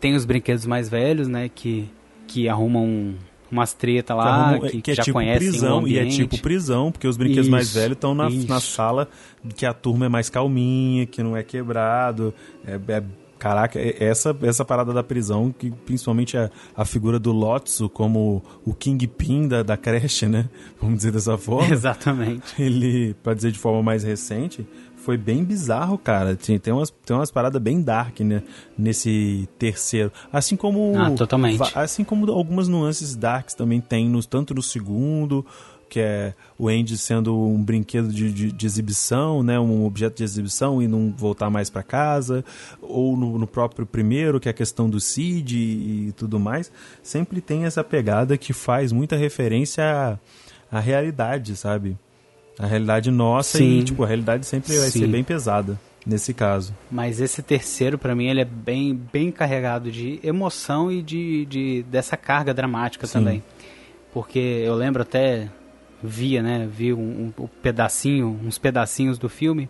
tem 0.00 0.14
os 0.14 0.26
brinquedos 0.26 0.66
mais 0.66 0.90
velhos, 0.90 1.26
né, 1.26 1.48
que, 1.48 1.88
que 2.26 2.48
arrumam 2.50 3.14
umas 3.54 3.72
treta 3.72 4.14
lá, 4.14 4.50
arruma- 4.50 4.68
que, 4.68 4.90
é 4.90 4.94
já 4.94 5.02
tipo 5.02 5.14
conhecem 5.18 5.48
prisão, 5.50 5.88
e 5.88 5.98
é 5.98 6.06
tipo 6.06 6.38
prisão, 6.40 6.92
porque 6.92 7.08
os 7.08 7.16
brinquedos 7.16 7.48
mais 7.48 7.66
Isso, 7.68 7.74
velhos 7.78 7.92
estão 7.96 8.14
na, 8.14 8.28
isso. 8.28 8.48
na 8.48 8.60
sala 8.60 9.08
que 9.56 9.64
a 9.64 9.72
turma 9.72 10.06
é 10.06 10.08
mais 10.08 10.28
calminha, 10.28 11.06
que 11.06 11.22
não 11.22 11.36
é 11.36 11.42
quebrado. 11.42 12.34
É, 12.66 12.78
é- 12.88 13.02
caraca, 13.38 13.78
é- 13.78 13.96
essa, 14.02 14.34
essa 14.42 14.64
parada 14.64 14.92
da 14.92 15.02
prisão, 15.02 15.52
que 15.56 15.70
principalmente 15.70 16.34
a, 16.36 16.50
a 16.74 16.84
figura 16.84 17.18
do 17.18 17.30
Lotso 17.32 17.88
como 17.90 18.42
o 18.64 18.72
Kingpin 18.72 19.48
da, 19.48 19.62
da 19.62 19.76
creche, 19.76 20.26
né? 20.26 20.48
Vamos 20.80 20.98
dizer 20.98 21.12
dessa 21.12 21.36
forma. 21.36 21.68
Exatamente. 21.74 22.42
ele, 22.62 23.14
pra 23.22 23.34
dizer 23.34 23.52
de 23.52 23.58
forma 23.58 23.82
mais 23.82 24.02
recente, 24.02 24.66
foi 25.04 25.18
bem 25.18 25.44
bizarro, 25.44 25.98
cara. 25.98 26.34
Tem, 26.34 26.58
tem, 26.58 26.72
umas, 26.72 26.90
tem 26.90 27.14
umas 27.14 27.30
paradas 27.30 27.60
bem 27.60 27.82
dark, 27.82 28.20
né? 28.20 28.42
Nesse 28.76 29.48
terceiro. 29.58 30.10
Assim 30.32 30.56
como. 30.56 30.94
Ah, 30.96 31.10
totalmente. 31.10 31.60
Assim 31.74 32.02
como 32.02 32.30
algumas 32.32 32.68
nuances 32.68 33.14
darks 33.14 33.54
também 33.54 33.80
tem, 33.80 34.08
no, 34.08 34.24
tanto 34.24 34.54
no 34.54 34.62
segundo, 34.62 35.44
que 35.90 36.00
é 36.00 36.34
o 36.58 36.68
Andy 36.68 36.96
sendo 36.96 37.38
um 37.38 37.62
brinquedo 37.62 38.08
de, 38.08 38.32
de, 38.32 38.50
de 38.50 38.66
exibição, 38.66 39.42
né? 39.42 39.60
Um 39.60 39.84
objeto 39.84 40.16
de 40.16 40.24
exibição 40.24 40.82
e 40.82 40.88
não 40.88 41.14
voltar 41.16 41.50
mais 41.50 41.68
pra 41.68 41.82
casa. 41.82 42.42
Ou 42.80 43.14
no, 43.14 43.38
no 43.38 43.46
próprio 43.46 43.84
primeiro, 43.84 44.40
que 44.40 44.48
é 44.48 44.50
a 44.50 44.54
questão 44.54 44.88
do 44.88 44.98
Cid 45.00 45.54
e, 45.54 46.08
e 46.08 46.12
tudo 46.12 46.40
mais. 46.40 46.72
Sempre 47.02 47.42
tem 47.42 47.66
essa 47.66 47.84
pegada 47.84 48.38
que 48.38 48.54
faz 48.54 48.90
muita 48.90 49.16
referência 49.16 50.18
à, 50.72 50.78
à 50.78 50.80
realidade, 50.80 51.54
sabe? 51.56 51.98
A 52.58 52.66
realidade 52.66 53.10
nossa 53.10 53.58
Sim. 53.58 53.80
e, 53.80 53.82
tipo, 53.84 54.02
a 54.04 54.06
realidade 54.06 54.46
sempre 54.46 54.76
vai 54.78 54.88
Sim. 54.90 55.00
ser 55.00 55.06
bem 55.08 55.24
pesada 55.24 55.78
nesse 56.06 56.32
caso. 56.34 56.74
Mas 56.90 57.20
esse 57.20 57.42
terceiro, 57.42 57.96
pra 57.98 58.14
mim, 58.14 58.26
ele 58.26 58.40
é 58.40 58.44
bem, 58.44 58.94
bem 59.12 59.30
carregado 59.32 59.90
de 59.90 60.20
emoção 60.22 60.92
e 60.92 61.02
de, 61.02 61.44
de 61.46 61.82
dessa 61.90 62.16
carga 62.16 62.52
dramática 62.54 63.06
Sim. 63.06 63.12
também. 63.14 63.42
Porque 64.12 64.38
eu 64.38 64.74
lembro 64.74 65.02
até, 65.02 65.48
via, 66.02 66.42
né, 66.42 66.68
vi 66.70 66.92
um, 66.92 67.32
um- 67.38 67.42
um 67.44 67.46
pedacinho, 67.62 68.38
uns 68.44 68.58
pedacinhos 68.58 69.18
do 69.18 69.28
filme. 69.28 69.68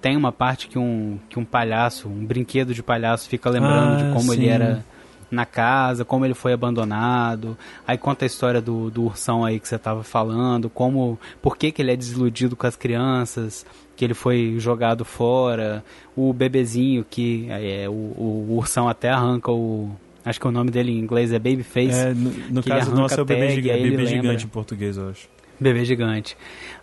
Tem 0.00 0.16
uma 0.16 0.30
parte 0.30 0.68
que 0.68 0.78
um, 0.78 1.18
que 1.30 1.38
um 1.38 1.44
palhaço, 1.44 2.08
um 2.08 2.24
brinquedo 2.24 2.74
de 2.74 2.82
palhaço 2.82 3.28
fica 3.28 3.48
lembrando 3.50 3.94
Ah, 3.94 3.96
de 4.06 4.12
como 4.12 4.32
sim. 4.32 4.34
ele 4.34 4.48
era 4.48 4.84
na 5.30 5.44
casa, 5.46 6.04
como 6.04 6.24
ele 6.24 6.34
foi 6.34 6.52
abandonado. 6.52 7.56
Aí 7.86 7.96
conta 7.98 8.24
a 8.24 8.26
história 8.26 8.60
do, 8.60 8.90
do 8.90 9.04
ursão 9.04 9.44
aí 9.44 9.58
que 9.60 9.68
você 9.68 9.78
tava 9.78 10.02
falando, 10.02 10.68
como, 10.70 11.18
por 11.42 11.56
que, 11.56 11.70
que 11.72 11.82
ele 11.82 11.92
é 11.92 11.96
desiludido 11.96 12.54
com 12.56 12.66
as 12.66 12.76
crianças, 12.76 13.64
que 13.96 14.04
ele 14.04 14.14
foi 14.14 14.56
jogado 14.58 15.04
fora, 15.04 15.84
o 16.16 16.32
bebezinho 16.32 17.04
que 17.08 17.46
é 17.50 17.88
o, 17.88 17.92
o, 17.92 18.46
o 18.50 18.56
ursão 18.56 18.88
até 18.88 19.10
arranca 19.10 19.50
o 19.52 19.90
acho 20.24 20.40
que 20.40 20.48
o 20.48 20.50
nome 20.50 20.70
dele 20.70 20.90
em 20.90 20.98
inglês 20.98 21.32
é 21.32 21.38
Babyface, 21.38 21.90
É, 21.92 22.14
no 22.14 22.30
no 22.50 22.62
caso 22.62 22.94
nosso 22.94 23.18
é 23.18 23.22
o 23.22 23.26
bebê, 23.26 23.40
tag, 23.48 23.54
giga- 23.56 23.74
bebê 23.74 23.90
lembra. 23.90 24.06
gigante 24.06 24.44
em 24.46 24.48
português, 24.48 24.96
eu 24.96 25.10
acho. 25.10 25.28
bebê 25.60 25.84
gigante. 25.84 26.34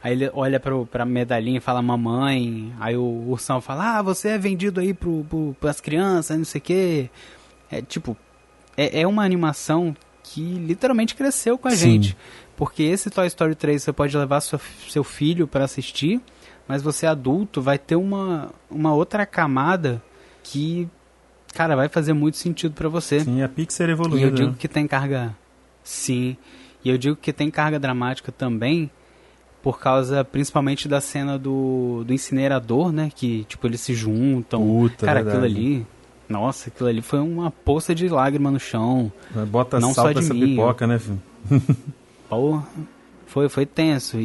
Aí 0.04 0.14
ele 0.14 0.30
olha 0.34 0.60
pro, 0.60 0.86
pra 0.86 1.04
medalhinha 1.06 1.58
e 1.58 1.60
fala 1.60 1.82
mamãe, 1.82 2.72
aí 2.80 2.96
o 2.96 3.02
ursão 3.28 3.60
fala: 3.60 3.98
"Ah, 3.98 4.02
você 4.04 4.30
é 4.30 4.38
vendido 4.38 4.80
aí 4.80 4.94
pro, 4.94 5.26
pro 5.30 5.56
pras 5.60 5.82
crianças, 5.82 6.38
não 6.38 6.46
sei 6.46 6.60
o 6.60 6.64
quê". 6.64 7.10
É 7.72 7.82
tipo 7.82 8.16
é, 8.78 9.02
é 9.02 9.08
uma 9.08 9.24
animação 9.24 9.96
que 10.24 10.42
literalmente 10.42 11.16
cresceu 11.16 11.58
com 11.58 11.68
a 11.68 11.72
Sim. 11.72 11.78
gente. 11.94 12.18
Porque 12.56 12.84
esse 12.84 13.10
Toy 13.10 13.26
Story 13.28 13.56
3 13.56 13.82
você 13.82 13.92
pode 13.92 14.16
levar 14.18 14.40
sua- 14.42 14.60
seu 14.88 15.04
filho 15.04 15.48
para 15.48 15.64
assistir, 15.64 16.22
mas 16.68 16.82
você 16.82 17.06
adulto 17.08 17.62
vai 17.62 17.78
ter 17.78 17.96
uma, 17.96 18.52
uma 18.70 18.94
outra 18.94 19.26
camada 19.26 20.02
que, 20.44 20.88
cara, 21.54 21.76
vai 21.76 21.90
fazer 21.90 22.14
muito 22.14 22.38
sentido 22.38 22.74
para 22.74 22.88
você. 22.88 23.20
Sim, 23.22 23.42
a 23.42 23.50
Pixar 23.50 23.90
E 23.90 23.92
evoluiu, 23.94 24.28
eu 24.28 24.32
digo 24.32 24.50
né? 24.52 24.56
que 24.60 24.68
tem 24.68 24.88
carga. 24.88 25.36
Sim. 25.84 26.38
E 26.84 26.90
eu 26.90 26.98
digo 26.98 27.16
que 27.16 27.34
tem 27.34 27.50
carga 27.50 27.80
dramática 27.80 28.32
também, 28.32 28.90
por 29.62 29.80
causa 29.80 30.24
principalmente 30.24 30.88
da 30.88 31.00
cena 31.02 31.38
do, 31.38 32.04
do 32.06 32.14
incinerador, 32.14 32.92
né? 32.92 33.12
Que, 33.14 33.44
tipo, 33.46 33.68
eles 33.68 33.82
se 33.82 33.94
juntam. 33.94 34.62
Puta, 34.66 35.06
Cara, 35.06 35.24
verdade. 35.24 35.46
aquilo 35.46 35.60
ali. 35.60 35.88
Nossa, 36.32 36.70
aquilo 36.70 36.90
ali 36.90 37.02
foi 37.02 37.20
uma 37.20 37.52
poça 37.52 37.94
de 37.94 38.08
lágrima 38.08 38.50
no 38.50 38.60
chão. 38.60 39.12
Bota 39.48 39.80
não 39.80 39.94
sal 39.94 40.06
só 40.06 40.12
de 40.12 40.20
essa 40.20 40.34
mim, 40.34 40.52
pipoca, 40.52 40.88
né, 40.88 40.98
filho? 40.98 41.22
Porra, 42.30 42.66
foi, 43.28 43.50
foi 43.50 43.66
tenso. 43.66 44.20
E, 44.20 44.24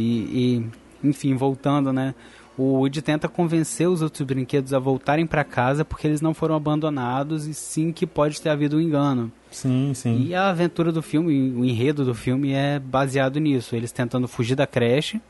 e, 0.63 0.67
enfim, 1.03 1.35
voltando, 1.35 1.93
né? 1.93 2.15
O 2.59 2.79
Woody 2.79 3.03
tenta 3.03 3.29
convencer 3.29 3.87
os 3.87 4.01
outros 4.01 4.23
brinquedos 4.27 4.73
a 4.73 4.79
voltarem 4.79 5.27
para 5.27 5.45
casa 5.45 5.85
porque 5.85 6.07
eles 6.07 6.23
não 6.23 6.33
foram 6.33 6.55
abandonados 6.55 7.47
e 7.47 7.53
sim 7.53 7.93
que 7.93 8.07
pode 8.07 8.41
ter 8.41 8.49
havido 8.49 8.79
um 8.79 8.81
engano. 8.81 9.31
Sim, 9.51 9.93
sim. 9.95 10.27
E 10.27 10.35
a 10.35 10.49
aventura 10.49 10.91
do 10.91 11.03
filme, 11.03 11.53
o 11.53 11.65
enredo 11.65 12.03
do 12.03 12.15
filme 12.15 12.53
é 12.53 12.79
baseado 12.79 13.39
nisso. 13.39 13.77
Eles 13.77 13.93
tentando 13.93 14.27
fugir 14.27 14.55
da 14.55 14.67
creche 14.67 15.21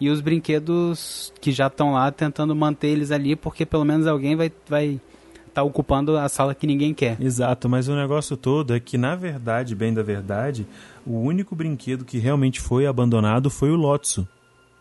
e 0.00 0.10
os 0.10 0.20
brinquedos 0.20 1.32
que 1.40 1.52
já 1.52 1.68
estão 1.68 1.92
lá 1.92 2.10
tentando 2.10 2.54
manter 2.54 2.88
eles 2.88 3.12
ali 3.12 3.36
porque 3.36 3.64
pelo 3.64 3.84
menos 3.84 4.06
alguém 4.06 4.34
vai 4.34 4.52
vai 4.68 5.00
estar 5.56 5.62
ocupando 5.62 6.16
a 6.16 6.28
sala 6.28 6.54
que 6.54 6.66
ninguém 6.66 6.92
quer. 6.92 7.16
Exato, 7.20 7.68
mas 7.68 7.88
o 7.88 7.96
negócio 7.96 8.36
todo 8.36 8.74
é 8.74 8.80
que, 8.80 8.98
na 8.98 9.16
verdade, 9.16 9.74
bem 9.74 9.92
da 9.92 10.02
verdade, 10.02 10.66
o 11.06 11.18
único 11.18 11.56
brinquedo 11.56 12.04
que 12.04 12.18
realmente 12.18 12.60
foi 12.60 12.86
abandonado 12.86 13.48
foi 13.48 13.70
o 13.70 13.76
Lotso. 13.76 14.28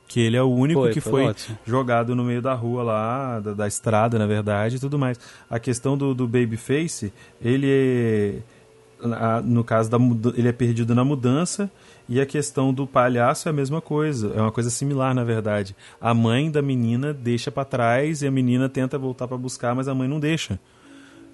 Que 0.07 0.19
ele 0.19 0.37
é 0.37 0.41
o 0.41 0.51
único 0.51 0.81
Foi, 0.81 0.91
que 0.91 1.01
foi 1.01 1.33
foi, 1.33 1.55
jogado 1.65 2.15
no 2.15 2.23
meio 2.23 2.39
da 2.39 2.53
rua 2.53 2.83
lá, 2.83 3.39
da, 3.39 3.53
da 3.53 3.67
estrada, 3.67 4.19
na 4.19 4.27
verdade, 4.27 4.75
e 4.75 4.79
tudo 4.79 4.99
mais. 4.99 5.19
A 5.49 5.57
questão 5.57 5.97
do, 5.97 6.13
do 6.13 6.27
Babyface, 6.27 7.11
ele 7.41 7.67
é, 7.67 9.41
no 9.43 9.63
caso 9.63 9.89
da 9.89 9.97
ele 10.37 10.47
é 10.47 10.51
perdido 10.51 10.93
na 10.93 11.03
mudança 11.03 11.71
e 12.07 12.19
a 12.21 12.25
questão 12.25 12.73
do 12.73 12.85
palhaço 12.85 13.47
é 13.47 13.51
a 13.51 13.53
mesma 13.53 13.81
coisa, 13.81 14.31
é 14.35 14.41
uma 14.41 14.51
coisa 14.51 14.69
similar 14.69 15.13
na 15.13 15.23
verdade. 15.23 15.75
A 15.99 16.13
mãe 16.13 16.51
da 16.51 16.61
menina 16.61 17.13
deixa 17.13 17.51
pra 17.51 17.65
trás 17.65 18.21
e 18.21 18.27
a 18.27 18.31
menina 18.31 18.69
tenta 18.69 18.97
voltar 18.97 19.27
pra 19.27 19.37
buscar, 19.37 19.73
mas 19.75 19.87
a 19.87 19.93
mãe 19.95 20.07
não 20.07 20.19
deixa. 20.19 20.59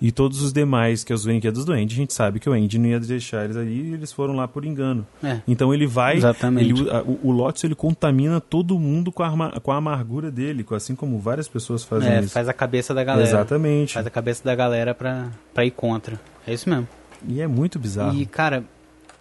E 0.03 0.11
todos 0.11 0.41
os 0.41 0.51
demais, 0.51 1.03
que 1.03 1.11
é 1.13 1.15
os 1.15 1.25
brinquedos 1.25 1.63
do 1.63 1.73
Andy, 1.73 1.93
a 1.93 1.97
gente 1.97 2.11
sabe 2.11 2.39
que 2.39 2.49
o 2.49 2.53
Andy 2.53 2.79
não 2.79 2.87
ia 2.87 2.99
deixar 2.99 3.43
eles 3.45 3.55
ali 3.55 3.91
e 3.91 3.93
eles 3.93 4.11
foram 4.11 4.35
lá 4.35 4.47
por 4.47 4.65
engano. 4.65 5.05
É. 5.23 5.41
Então 5.47 5.71
ele 5.71 5.85
vai. 5.85 6.17
Exatamente. 6.17 6.71
ele- 6.81 6.89
a- 6.89 7.03
o, 7.03 7.19
o 7.27 7.31
Lotus 7.31 7.63
ele 7.63 7.75
contamina 7.75 8.41
todo 8.41 8.79
mundo 8.79 9.11
com 9.11 9.21
a, 9.21 9.59
com 9.59 9.71
a 9.71 9.75
amargura 9.75 10.31
dele, 10.31 10.63
com- 10.63 10.73
assim 10.73 10.95
como 10.95 11.19
várias 11.19 11.47
pessoas 11.47 11.83
fazem 11.83 12.11
É, 12.13 12.19
isso. 12.21 12.29
faz 12.33 12.49
a 12.49 12.53
cabeça 12.53 12.95
da 12.95 13.03
galera. 13.03 13.27
Exatamente. 13.29 13.93
Faz 13.93 14.07
a 14.07 14.09
cabeça 14.09 14.43
da 14.43 14.55
galera 14.55 14.95
pra, 14.95 15.27
pra 15.53 15.65
ir 15.65 15.71
contra. 15.71 16.19
É 16.47 16.53
isso 16.55 16.67
mesmo. 16.67 16.87
E 17.27 17.39
é 17.39 17.45
muito 17.45 17.77
bizarro. 17.77 18.17
E, 18.17 18.25
cara, 18.25 18.63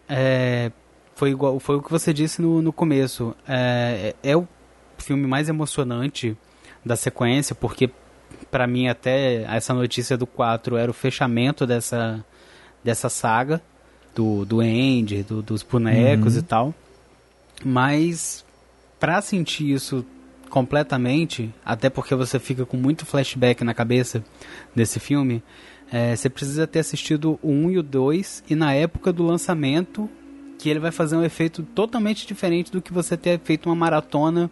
é, 0.09 0.73
foi, 1.21 1.31
igual, 1.33 1.61
foi 1.61 1.77
o 1.77 1.83
que 1.83 1.91
você 1.91 2.15
disse 2.15 2.41
no, 2.41 2.63
no 2.63 2.73
começo. 2.73 3.35
É, 3.47 4.15
é 4.23 4.35
o 4.35 4.49
filme 4.97 5.27
mais 5.27 5.51
emocionante 5.51 6.35
da 6.83 6.97
sequência, 6.97 7.55
porque 7.55 7.91
pra 8.51 8.67
mim 8.67 8.89
até 8.89 9.43
essa 9.43 9.75
notícia 9.75 10.17
do 10.17 10.27
4 10.27 10.79
era 10.79 10.91
o 10.91 10.95
fechamento 10.95 11.67
dessa, 11.67 12.25
dessa 12.83 13.11
saga, 13.11 13.61
do, 14.15 14.47
do 14.47 14.61
Andy, 14.61 15.23
do- 15.23 15.43
dos 15.43 15.63
bonecos 15.63 16.35
Uhum. 16.35 16.41
e 16.41 16.43
tal. 16.43 16.75
Mas 17.63 18.43
pra 18.99 19.21
sentir 19.21 19.71
isso 19.71 20.05
completamente, 20.49 21.53
até 21.65 21.91
porque 21.91 22.15
você 22.15 22.39
fica 22.39 22.65
com 22.65 22.77
muito 22.79 23.05
flashback 23.05 23.63
na 23.63 23.75
cabeça 23.75 24.25
desse 24.75 24.99
filme, 24.99 25.43
é, 25.93 26.17
você 26.17 26.31
precisa 26.31 26.67
ter 26.67 26.79
assistido 26.79 27.39
o 27.43 27.51
1 27.51 27.71
e 27.73 27.79
o 27.79 27.83
2 27.83 28.43
e 28.49 28.55
na 28.55 28.73
época 28.73 29.13
do 29.13 29.23
lançamento 29.23 30.09
que 30.61 30.69
ele 30.69 30.79
vai 30.79 30.93
fazer 30.93 31.17
um 31.17 31.25
efeito 31.25 31.63
totalmente 31.63 32.27
diferente 32.27 32.71
do 32.71 32.83
que 32.83 32.93
você 32.93 33.17
ter 33.17 33.41
feito 33.41 33.67
uma 33.67 33.75
maratona 33.75 34.51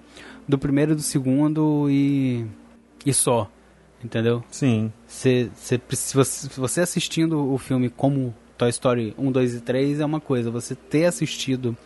do 0.49 0.59
primeiro 0.59 0.97
do 0.97 1.03
segundo 1.03 1.87
e, 1.91 2.47
e 3.05 3.13
só, 3.13 3.51
entendeu? 4.03 4.43
Sim. 4.51 4.91
Se 5.07 5.51
você 6.57 6.81
assistindo 6.81 7.53
o 7.53 7.59
filme 7.59 7.91
como 7.91 8.35
Toy 8.59 8.69
Story 8.71 9.15
1, 9.17 9.31
2 9.33 9.55
e 9.55 9.61
3 9.61 10.01
é 10.01 10.05
uma 10.05 10.21
coisa, 10.21 10.51
você 10.51 10.75
ter 10.75 11.05
assistido 11.07 11.77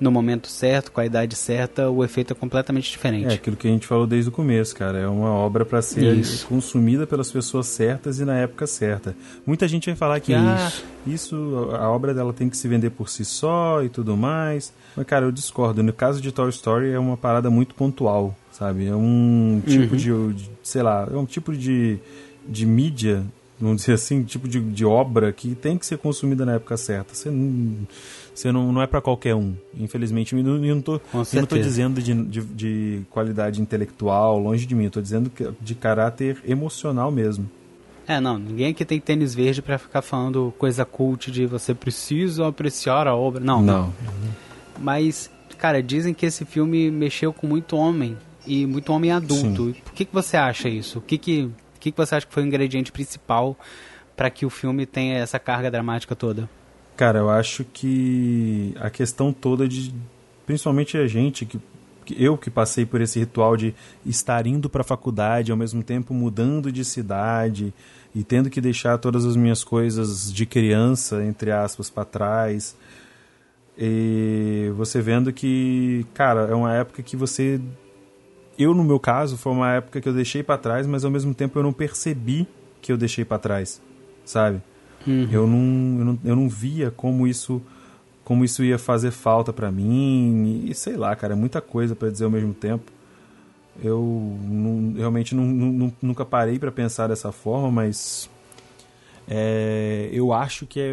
no 0.00 0.10
momento 0.10 0.48
certo, 0.48 0.90
com 0.90 1.00
a 1.00 1.06
idade 1.06 1.36
certa, 1.36 1.88
o 1.88 2.02
efeito 2.02 2.32
é 2.32 2.34
completamente 2.34 2.88
É 2.88 2.90
diferente. 2.90 3.34
aquilo 3.34 3.54
que 3.54 3.68
a 3.68 3.70
gente 3.70 3.86
falou 3.86 4.04
desde 4.06 4.30
o 4.30 4.32
começo, 4.32 4.74
cara. 4.74 4.98
É 4.98 5.06
uma 5.06 5.30
obra 5.30 5.64
pra 5.64 5.80
ser 5.80 6.16
Isso. 6.16 6.44
consumida 6.46 7.06
pelas 7.06 7.30
pessoas 7.30 7.66
certas 7.66 8.18
e 8.18 8.24
na 8.24 8.34
época 8.36 8.66
certa. 8.66 9.14
Muita 9.46 9.68
gente 9.68 9.86
vai 9.86 9.94
falar 9.94 10.18
que 10.18 10.34
ah, 10.34 10.68
Isso. 10.68 10.84
isso, 11.06 11.68
a 11.78 11.88
obra 11.90 12.12
dela 12.12 12.32
tem 12.32 12.48
que 12.48 12.56
se 12.56 12.66
vender 12.66 12.90
por 12.90 13.08
si 13.08 13.24
só 13.24 13.82
e 13.84 13.88
tudo 13.88 14.16
mais. 14.16 14.72
Mas, 14.96 15.06
cara, 15.06 15.26
eu 15.26 15.30
discordo. 15.30 15.82
No 15.84 15.92
caso 15.92 16.20
de 16.20 16.32
Toy 16.32 16.48
Story 16.50 16.90
é 16.90 16.98
uma 16.98 17.16
parada 17.16 17.48
muito 17.50 17.74
pontual, 17.74 18.34
sabe? 18.50 18.86
É 18.86 18.96
um 18.96 19.62
tipo 19.64 19.96
de, 19.96 20.32
de- 20.32 20.50
sei 20.64 20.82
lá, 20.82 21.06
é 21.08 21.16
um 21.16 21.26
tipo 21.26 21.52
de, 21.56 21.98
de 22.48 22.66
mídia, 22.66 23.22
vamos 23.62 23.82
dizer 23.82 23.92
assim, 23.94 24.22
tipo 24.24 24.48
de, 24.48 24.60
de 24.60 24.84
obra 24.84 25.32
que 25.32 25.54
tem 25.54 25.78
que 25.78 25.86
ser 25.86 25.96
consumida 25.98 26.44
na 26.44 26.54
época 26.54 26.76
certa. 26.76 27.14
Você 27.14 27.30
não, 27.30 27.86
você 28.34 28.50
não, 28.52 28.72
não 28.72 28.82
é 28.82 28.86
pra 28.86 29.00
qualquer 29.00 29.34
um, 29.34 29.54
infelizmente. 29.78 30.34
Eu 30.34 30.42
não, 30.42 30.64
eu 30.64 30.74
não 30.74 30.82
tô, 30.82 30.94
eu 30.94 31.00
não 31.40 31.46
tô 31.46 31.56
dizendo 31.56 32.02
de, 32.02 32.12
de, 32.24 32.40
de 32.42 33.02
qualidade 33.10 33.60
intelectual, 33.62 34.38
longe 34.38 34.66
de 34.66 34.74
mim. 34.74 34.84
Eu 34.84 34.90
tô 34.90 35.00
dizendo 35.00 35.30
que- 35.30 35.48
de 35.60 35.74
caráter 35.74 36.38
emocional 36.46 37.10
mesmo. 37.10 37.48
É, 38.08 38.20
não, 38.20 38.36
ninguém 38.36 38.72
aqui 38.72 38.84
tem 38.84 38.98
tênis 38.98 39.32
verde 39.34 39.62
pra 39.62 39.78
ficar 39.78 40.02
falando 40.02 40.52
coisa 40.58 40.84
cult 40.84 41.30
de 41.30 41.46
você 41.46 41.72
precisa 41.72 42.48
apreciar 42.48 43.06
a 43.06 43.14
obra. 43.14 43.42
Não, 43.42 43.62
Mas, 44.78 45.30
cara, 45.58 45.82
dizem 45.82 46.12
que 46.12 46.26
esse 46.26 46.44
filme 46.44 46.90
mexeu 46.90 47.32
com 47.32 47.46
muito 47.46 47.76
homem 47.76 48.16
e 48.46 48.66
muito 48.66 48.92
homem 48.92 49.12
adulto. 49.12 49.70
E 49.70 49.74
por 49.74 49.92
que, 49.92 50.04
que 50.04 50.12
você 50.12 50.36
acha 50.36 50.68
isso? 50.68 50.98
O 50.98 51.02
que, 51.02 51.16
que, 51.16 51.48
que, 51.82 51.90
que 51.90 51.96
você 51.98 52.14
acha 52.14 52.26
que 52.26 52.32
foi 52.32 52.44
o 52.44 52.46
ingrediente 52.46 52.92
principal 52.92 53.56
pra 54.16 54.30
que 54.30 54.46
o 54.46 54.50
filme 54.50 54.86
tenha 54.86 55.18
essa 55.18 55.38
carga 55.38 55.70
dramática 55.70 56.14
toda? 56.14 56.48
Cara, 56.96 57.18
eu 57.18 57.28
acho 57.28 57.64
que 57.64 58.72
a 58.78 58.88
questão 58.88 59.32
toda 59.32 59.66
de. 59.66 59.92
Principalmente 60.46 60.96
a 60.96 61.06
gente, 61.06 61.44
que, 61.44 61.58
que 62.04 62.22
eu 62.22 62.38
que 62.38 62.50
passei 62.50 62.86
por 62.86 63.00
esse 63.00 63.18
ritual 63.18 63.56
de 63.56 63.74
estar 64.06 64.46
indo 64.46 64.68
para 64.68 64.82
a 64.82 64.84
faculdade, 64.84 65.50
ao 65.50 65.56
mesmo 65.56 65.82
tempo 65.82 66.14
mudando 66.14 66.70
de 66.70 66.84
cidade 66.84 67.72
e 68.14 68.22
tendo 68.22 68.50
que 68.50 68.60
deixar 68.60 68.98
todas 68.98 69.24
as 69.24 69.34
minhas 69.34 69.64
coisas 69.64 70.32
de 70.32 70.46
criança, 70.46 71.24
entre 71.24 71.50
aspas, 71.50 71.90
para 71.90 72.04
trás. 72.04 72.76
E 73.76 74.70
você 74.76 75.00
vendo 75.00 75.32
que, 75.32 76.06
cara, 76.14 76.42
é 76.42 76.54
uma 76.54 76.74
época 76.74 77.02
que 77.02 77.16
você. 77.16 77.60
Eu, 78.58 78.74
no 78.74 78.84
meu 78.84 79.00
caso, 79.00 79.36
foi 79.36 79.52
uma 79.52 79.72
época 79.72 80.00
que 80.00 80.08
eu 80.08 80.12
deixei 80.12 80.42
para 80.42 80.58
trás, 80.58 80.86
mas 80.86 81.04
ao 81.04 81.10
mesmo 81.10 81.34
tempo 81.34 81.58
eu 81.58 81.62
não 81.62 81.72
percebi 81.72 82.46
que 82.80 82.92
eu 82.92 82.96
deixei 82.96 83.24
para 83.24 83.38
trás, 83.38 83.80
sabe? 84.24 84.60
Eu 85.32 85.46
não, 85.46 85.98
eu 85.98 86.04
não, 86.04 86.18
eu 86.24 86.36
não 86.36 86.48
via 86.48 86.90
como 86.90 87.26
isso 87.26 87.60
como 88.24 88.44
isso 88.44 88.62
ia 88.62 88.78
fazer 88.78 89.10
falta 89.10 89.52
pra 89.52 89.70
mim 89.72 90.64
e 90.68 90.74
sei 90.74 90.96
lá, 90.96 91.14
cara, 91.16 91.32
é 91.32 91.36
muita 91.36 91.60
coisa 91.60 91.96
pra 91.96 92.08
dizer 92.08 92.24
ao 92.24 92.30
mesmo 92.30 92.54
tempo. 92.54 92.92
Eu 93.82 94.36
não- 94.48 94.94
realmente 94.96 95.34
não- 95.34 95.44
não- 95.44 95.92
nunca 96.00 96.24
parei 96.24 96.56
pra 96.58 96.70
pensar 96.70 97.08
dessa 97.08 97.32
forma, 97.32 97.68
mas 97.70 98.30
é, 99.28 100.08
eu 100.12 100.32
acho 100.32 100.66
que 100.66 100.78
é 100.80 100.92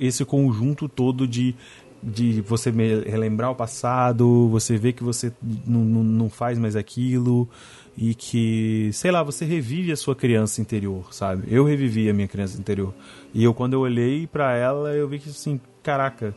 esse 0.00 0.24
conjunto 0.24 0.88
todo 0.88 1.26
de, 1.26 1.54
de 2.02 2.40
você 2.40 2.70
relembrar 2.70 3.50
o 3.50 3.54
passado, 3.54 4.48
você 4.48 4.76
ver 4.76 4.92
que 4.94 5.02
você 5.02 5.32
não, 5.66 6.30
faz 6.30 6.58
mais 6.58 6.74
aquilo 6.74 7.48
e 7.96 8.14
que, 8.14 8.90
sei 8.92 9.10
lá, 9.10 9.22
você 9.22 9.44
revive 9.44 9.92
a 9.92 9.96
sua 9.96 10.14
criança 10.16 10.60
interior, 10.60 11.12
sabe? 11.12 11.44
Eu 11.48 11.64
revivi 11.64 12.08
a 12.08 12.14
minha 12.14 12.28
criança 12.28 12.58
interior. 12.58 12.94
E 13.34 13.44
eu, 13.44 13.52
quando 13.52 13.74
eu 13.74 13.80
olhei 13.80 14.26
pra 14.26 14.56
ela, 14.56 14.94
eu 14.94 15.06
vi 15.06 15.18
que, 15.18 15.28
assim, 15.28 15.60
caraca, 15.82 16.34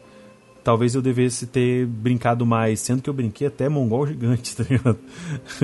talvez 0.63 0.95
eu 0.95 1.01
devesse 1.01 1.47
ter 1.47 1.85
brincado 1.85 2.45
mais, 2.45 2.79
sendo 2.79 3.01
que 3.01 3.09
eu 3.09 3.13
brinquei 3.13 3.47
até 3.47 3.69
mongol 3.69 4.05
gigante, 4.07 4.55
tá 4.55 4.65
ligado? 4.69 4.99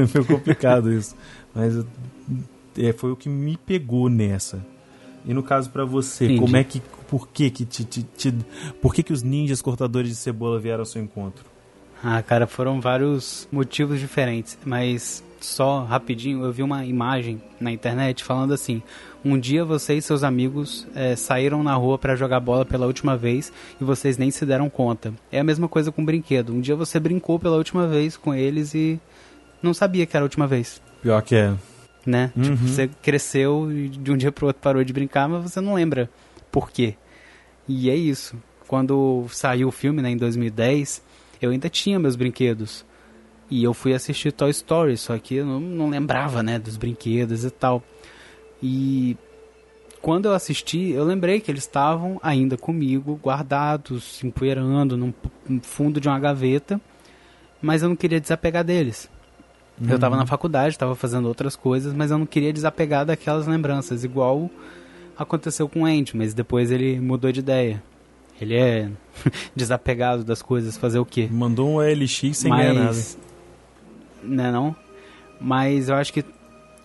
Foi 0.07 0.23
complicado 0.23 0.91
isso. 0.93 1.15
Mas 1.53 1.85
é, 2.77 2.93
foi 2.93 3.11
o 3.11 3.15
que 3.15 3.27
me 3.27 3.57
pegou 3.57 4.09
nessa. 4.09 4.65
E 5.29 5.33
no 5.33 5.43
caso 5.43 5.69
pra 5.69 5.85
você, 5.85 6.25
Entendi. 6.25 6.39
como 6.41 6.57
é 6.57 6.63
que. 6.63 6.81
Por 7.07 7.27
que 7.27 7.49
que 7.49 7.63
te, 7.65 7.83
te- 7.85 8.03
te- 8.03 8.33
Por 8.81 8.93
que 8.93 9.01
que 9.03 9.13
os 9.13 9.23
ninjas 9.23 9.61
cortadores 9.61 10.09
de 10.09 10.15
cebola 10.15 10.59
vieram 10.59 10.79
ao 10.81 10.85
seu 10.85 11.01
encontro? 11.01 11.45
Ah, 12.03 12.21
cara, 12.21 12.47
foram 12.47 12.79
vários 12.81 13.47
motivos 13.51 13.99
diferentes, 13.99 14.57
mas 14.65 15.23
só 15.41 15.83
rapidinho, 15.83 16.43
eu 16.45 16.51
vi 16.51 16.63
uma 16.63 16.85
imagem 16.85 17.41
na 17.59 17.71
internet 17.71 18.23
falando 18.23 18.53
assim: 18.53 18.81
um 19.23 19.37
dia 19.39 19.63
você 19.65 19.95
e 19.95 20.01
seus 20.01 20.23
amigos 20.23 20.87
eh, 20.95 21.15
saíram 21.15 21.61
na 21.63 21.73
rua 21.75 21.97
pra 21.97 22.15
jogar 22.15 22.39
bola 22.39 22.65
pela 22.65 22.85
última 22.87 23.17
vez 23.17 23.51
e 23.79 23.83
vocês 23.83 24.17
nem 24.17 24.31
se 24.31 24.45
deram 24.45 24.69
conta. 24.69 25.13
É 25.31 25.39
a 25.39 25.43
mesma 25.43 25.67
coisa 25.67 25.91
com 25.91 26.03
brinquedo. 26.05 26.53
Um 26.53 26.61
dia 26.61 26.75
você 26.75 26.99
brincou 26.99 27.37
pela 27.39 27.57
última 27.57 27.85
vez 27.87 28.15
com 28.17 28.33
eles 28.33 28.73
e 28.73 28.99
não 29.61 29.73
sabia 29.73 30.05
que 30.05 30.15
era 30.15 30.23
a 30.23 30.27
última 30.27 30.47
vez, 30.47 30.81
Pior 31.01 31.21
que 31.21 31.35
é. 31.35 31.53
Né? 32.05 32.31
Uhum. 32.35 32.43
Tipo, 32.43 32.57
você 32.57 32.89
cresceu 33.01 33.71
e 33.71 33.89
de 33.89 34.11
um 34.11 34.17
dia 34.17 34.31
pro 34.31 34.47
outro 34.47 34.61
parou 34.61 34.83
de 34.83 34.93
brincar, 34.93 35.27
mas 35.27 35.43
você 35.43 35.61
não 35.61 35.73
lembra 35.73 36.09
por 36.51 36.71
quê. 36.71 36.95
E 37.67 37.89
é 37.89 37.95
isso. 37.95 38.35
Quando 38.67 39.25
saiu 39.29 39.67
o 39.67 39.71
filme, 39.71 40.01
né, 40.01 40.09
em 40.11 40.17
2010, 40.17 41.01
eu 41.41 41.51
ainda 41.51 41.69
tinha 41.69 41.99
meus 41.99 42.15
brinquedos. 42.15 42.85
E 43.49 43.63
eu 43.63 43.73
fui 43.73 43.93
assistir 43.93 44.31
Toy 44.31 44.51
Story, 44.51 44.95
só 44.95 45.17
que 45.17 45.35
eu 45.35 45.45
não, 45.45 45.59
não 45.59 45.89
lembrava, 45.89 46.43
né, 46.43 46.59
dos 46.59 46.77
brinquedos 46.77 47.43
e 47.43 47.49
tal. 47.49 47.83
E 48.61 49.17
quando 50.01 50.27
eu 50.27 50.33
assisti, 50.33 50.91
eu 50.91 51.03
lembrei 51.03 51.39
que 51.39 51.49
eles 51.49 51.63
estavam 51.63 52.19
ainda 52.21 52.57
comigo, 52.57 53.19
guardados, 53.21 54.23
empoeirando 54.23 54.95
no 54.95 55.13
fundo 55.61 55.99
de 55.99 56.07
uma 56.07 56.19
gaveta, 56.19 56.79
mas 57.61 57.81
eu 57.81 57.89
não 57.89 57.95
queria 57.95 58.21
desapegar 58.21 58.63
deles. 58.63 59.09
Eu 59.87 59.99
tava 59.99 60.17
na 60.17 60.25
faculdade, 60.25 60.77
tava 60.77 60.95
fazendo 60.95 61.27
outras 61.27 61.55
coisas, 61.55 61.93
mas 61.93 62.11
eu 62.11 62.17
não 62.17 62.25
queria 62.25 62.51
desapegar 62.51 63.05
daquelas 63.05 63.47
lembranças, 63.47 64.03
igual 64.03 64.49
aconteceu 65.17 65.69
com 65.69 65.81
o 65.81 65.85
Andy, 65.85 66.15
mas 66.15 66.33
depois 66.33 66.71
ele 66.71 66.99
mudou 66.99 67.31
de 67.31 67.39
ideia. 67.39 67.81
Ele 68.41 68.55
é 68.55 68.89
desapegado 69.55 70.23
das 70.23 70.41
coisas, 70.41 70.77
fazer 70.77 70.99
o 70.99 71.05
quê? 71.05 71.27
Mandou 71.31 71.69
um 71.69 71.79
LX 71.79 72.37
sem 72.37 72.51
ganhar 72.51 72.73
nada. 72.73 72.87
Mas. 72.87 73.17
Né 74.23 74.51
não? 74.51 74.75
Mas 75.39 75.89
eu 75.89 75.95
acho 75.95 76.11
que 76.11 76.23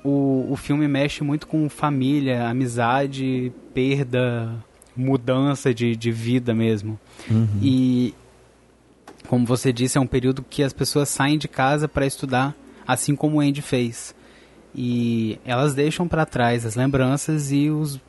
o, 0.05 0.47
o 0.51 0.57
filme 0.57 0.87
mexe 0.87 1.25
muito 1.25 1.47
com 1.47 1.69
família, 1.69 2.49
amizade, 2.49 3.53
perda, 3.73 4.55
mudança 4.97 5.73
de, 5.73 5.97
de 5.97 6.13
vida 6.13 6.55
mesmo. 6.55 6.99
Uhum. 7.31 7.59
E 7.63 8.15
como 9.29 9.47
você 9.47 9.73
disse, 9.73 9.97
é 9.99 10.01
um 10.01 10.07
período 10.07 10.45
que 10.49 10.63
as 10.63 10.73
pessoas 10.73 11.09
saem 11.09 11.39
de 11.39 11.49
casa 11.49 11.89
para 11.89 12.07
estudar, 12.07 12.55
assim 12.87 13.15
como 13.15 13.39
o 13.39 13.41
Andy 13.41 13.63
fez. 13.63 14.15
E 14.75 15.39
elas 15.45 15.75
deixam 15.75 16.09
para 16.09 16.27
trás 16.27 16.67
as 16.67 16.75
lembranças 16.75 17.53
e 17.53 17.71
os 17.71 18.01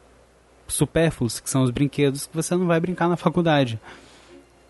supérfluos, 0.67 1.39
que 1.39 1.49
são 1.49 1.61
os 1.61 1.69
brinquedos 1.69 2.25
que 2.25 2.35
você 2.35 2.55
não 2.55 2.65
vai 2.65 2.79
brincar 2.79 3.07
na 3.07 3.15
faculdade. 3.15 3.79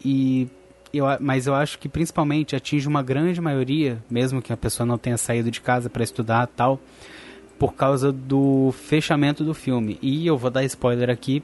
E 0.03 0.47
eu, 0.93 1.05
mas 1.19 1.47
eu 1.47 1.55
acho 1.55 1.79
que 1.79 1.89
principalmente 1.89 2.55
atinge 2.55 2.87
uma 2.87 3.01
grande 3.01 3.39
maioria, 3.39 4.03
mesmo 4.09 4.41
que 4.41 4.53
a 4.53 4.57
pessoa 4.57 4.85
não 4.85 4.97
tenha 4.97 5.17
saído 5.17 5.49
de 5.49 5.61
casa 5.61 5.89
para 5.89 6.03
estudar 6.03 6.47
tal, 6.47 6.79
por 7.57 7.73
causa 7.73 8.11
do 8.11 8.73
fechamento 8.73 9.43
do 9.43 9.53
filme. 9.53 9.97
E 10.01 10.27
eu 10.27 10.37
vou 10.37 10.51
dar 10.51 10.63
spoiler 10.65 11.09
aqui, 11.09 11.41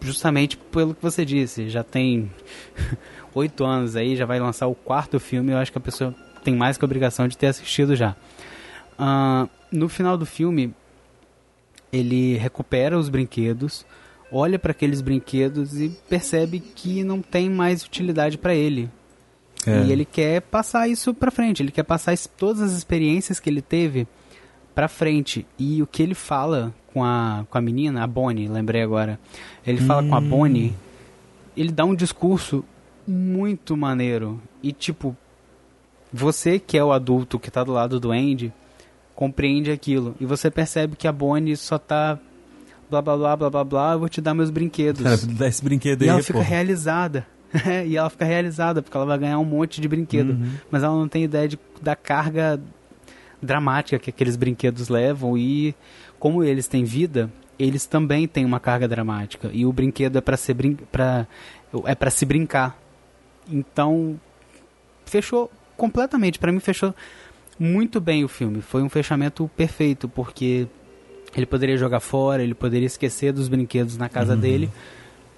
justamente 0.00 0.56
pelo 0.56 0.94
que 0.94 1.02
você 1.02 1.24
disse. 1.24 1.68
Já 1.68 1.82
tem 1.82 2.30
oito 3.34 3.64
anos 3.64 3.96
aí, 3.96 4.14
já 4.14 4.26
vai 4.26 4.38
lançar 4.38 4.66
o 4.66 4.74
quarto 4.74 5.18
filme. 5.18 5.52
Eu 5.52 5.58
acho 5.58 5.72
que 5.72 5.78
a 5.78 5.80
pessoa 5.80 6.14
tem 6.46 6.54
mais 6.54 6.78
que 6.78 6.84
a 6.84 6.86
obrigação 6.86 7.26
de 7.26 7.36
ter 7.36 7.48
assistido 7.48 7.96
já. 7.96 8.14
Uh, 8.92 9.50
no 9.72 9.88
final 9.88 10.16
do 10.16 10.24
filme, 10.24 10.72
ele 11.92 12.36
recupera 12.36 12.96
os 12.96 13.08
brinquedos, 13.08 13.84
olha 14.30 14.56
para 14.56 14.70
aqueles 14.70 15.00
brinquedos 15.00 15.80
e 15.80 15.88
percebe 16.08 16.60
que 16.60 17.02
não 17.02 17.20
tem 17.20 17.50
mais 17.50 17.84
utilidade 17.84 18.38
para 18.38 18.54
ele. 18.54 18.88
É. 19.66 19.82
E 19.82 19.90
ele 19.90 20.04
quer 20.04 20.40
passar 20.42 20.86
isso 20.86 21.12
para 21.12 21.32
frente, 21.32 21.64
ele 21.64 21.72
quer 21.72 21.82
passar 21.82 22.16
todas 22.36 22.62
as 22.62 22.72
experiências 22.72 23.40
que 23.40 23.50
ele 23.50 23.60
teve 23.60 24.06
para 24.72 24.86
frente. 24.86 25.44
E 25.58 25.82
o 25.82 25.86
que 25.86 26.00
ele 26.00 26.14
fala 26.14 26.72
com 26.92 27.02
a, 27.02 27.44
com 27.50 27.58
a 27.58 27.60
menina, 27.60 28.04
a 28.04 28.06
Bonnie, 28.06 28.46
lembrei 28.46 28.82
agora. 28.82 29.18
Ele 29.66 29.80
fala 29.80 30.00
hum. 30.00 30.10
com 30.10 30.14
a 30.14 30.18
hum. 30.20 30.28
Bonnie, 30.28 30.74
ele 31.56 31.72
dá 31.72 31.84
um 31.84 31.94
discurso 31.94 32.64
muito 33.04 33.76
maneiro. 33.76 34.40
E 34.62 34.70
tipo, 34.70 35.16
você 36.16 36.58
que 36.58 36.76
é 36.76 36.84
o 36.84 36.92
adulto 36.92 37.38
que 37.38 37.50
tá 37.50 37.62
do 37.62 37.72
lado 37.72 38.00
do 38.00 38.10
Andy, 38.10 38.52
compreende 39.14 39.70
aquilo. 39.70 40.14
E 40.20 40.26
você 40.26 40.50
percebe 40.50 40.96
que 40.96 41.08
a 41.08 41.12
Bonnie 41.12 41.56
só 41.56 41.78
tá 41.78 42.18
blá 42.90 43.02
blá 43.02 43.16
blá 43.16 43.36
blá 43.36 43.50
blá 43.50 43.64
blá, 43.64 43.92
eu 43.92 43.98
vou 43.98 44.08
te 44.08 44.20
dar 44.20 44.34
meus 44.34 44.50
brinquedos. 44.50 45.02
Cara, 45.02 45.16
dá 45.38 45.48
esse 45.48 45.64
brinquedo 45.64 46.02
aí, 46.02 46.08
E 46.08 46.10
ela 46.10 46.18
pô. 46.18 46.24
fica 46.24 46.40
realizada. 46.40 47.26
e 47.86 47.96
ela 47.96 48.10
fica 48.10 48.24
realizada, 48.24 48.82
porque 48.82 48.96
ela 48.96 49.06
vai 49.06 49.18
ganhar 49.18 49.38
um 49.38 49.44
monte 49.44 49.80
de 49.80 49.88
brinquedo. 49.88 50.30
Uhum. 50.30 50.52
Mas 50.70 50.82
ela 50.82 50.94
não 50.94 51.08
tem 51.08 51.24
ideia 51.24 51.48
de, 51.48 51.58
da 51.80 51.96
carga 51.96 52.60
dramática 53.42 53.98
que 53.98 54.10
aqueles 54.10 54.36
brinquedos 54.36 54.88
levam 54.88 55.36
e 55.36 55.74
como 56.18 56.42
eles 56.42 56.66
têm 56.66 56.84
vida, 56.84 57.30
eles 57.58 57.86
também 57.86 58.26
têm 58.26 58.44
uma 58.44 58.60
carga 58.60 58.88
dramática. 58.88 59.50
E 59.52 59.64
o 59.64 59.72
brinquedo 59.72 60.18
é 60.18 60.20
para 60.20 60.36
ser 60.36 60.54
brin 60.54 60.74
pra, 60.90 61.26
é 61.84 61.94
para 61.94 62.10
se 62.10 62.24
brincar. 62.26 62.78
Então, 63.48 64.18
fechou 65.04 65.50
completamente, 65.76 66.38
para 66.38 66.52
mim 66.52 66.60
fechou 66.60 66.94
muito 67.58 68.00
bem 68.00 68.24
o 68.24 68.28
filme. 68.28 68.60
Foi 68.60 68.82
um 68.82 68.88
fechamento 68.88 69.50
perfeito, 69.56 70.08
porque 70.08 70.66
ele 71.36 71.46
poderia 71.46 71.76
jogar 71.76 72.00
fora, 72.00 72.42
ele 72.42 72.54
poderia 72.54 72.86
esquecer 72.86 73.32
dos 73.32 73.48
brinquedos 73.48 73.96
na 73.96 74.08
casa 74.08 74.34
uhum. 74.34 74.40
dele, 74.40 74.70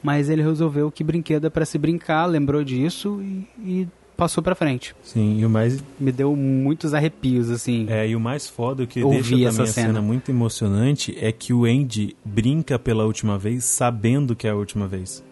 mas 0.02 0.28
ele 0.28 0.42
resolveu 0.42 0.90
que 0.90 1.02
brinquedo 1.02 1.46
é 1.46 1.50
para 1.50 1.64
se 1.64 1.78
brincar, 1.78 2.26
lembrou 2.26 2.62
disso 2.62 3.20
e, 3.22 3.48
e 3.58 3.88
passou 4.16 4.42
para 4.42 4.54
frente. 4.54 4.94
Sim, 5.02 5.38
e 5.38 5.46
o 5.46 5.50
mais 5.50 5.82
me 5.98 6.10
deu 6.10 6.34
muitos 6.34 6.92
arrepios 6.92 7.50
assim. 7.50 7.86
É, 7.88 8.08
e 8.08 8.16
o 8.16 8.20
mais 8.20 8.48
foda 8.48 8.82
o 8.82 8.86
que 8.86 9.02
deixa 9.02 9.30
também 9.30 9.46
essa 9.46 9.66
cena. 9.66 9.86
cena 9.88 10.02
muito 10.02 10.30
emocionante 10.30 11.16
é 11.20 11.30
que 11.30 11.52
o 11.52 11.64
Andy 11.64 12.16
brinca 12.24 12.78
pela 12.78 13.04
última 13.04 13.38
vez 13.38 13.64
sabendo 13.64 14.34
que 14.34 14.46
é 14.46 14.50
a 14.50 14.56
última 14.56 14.88
vez. 14.88 15.22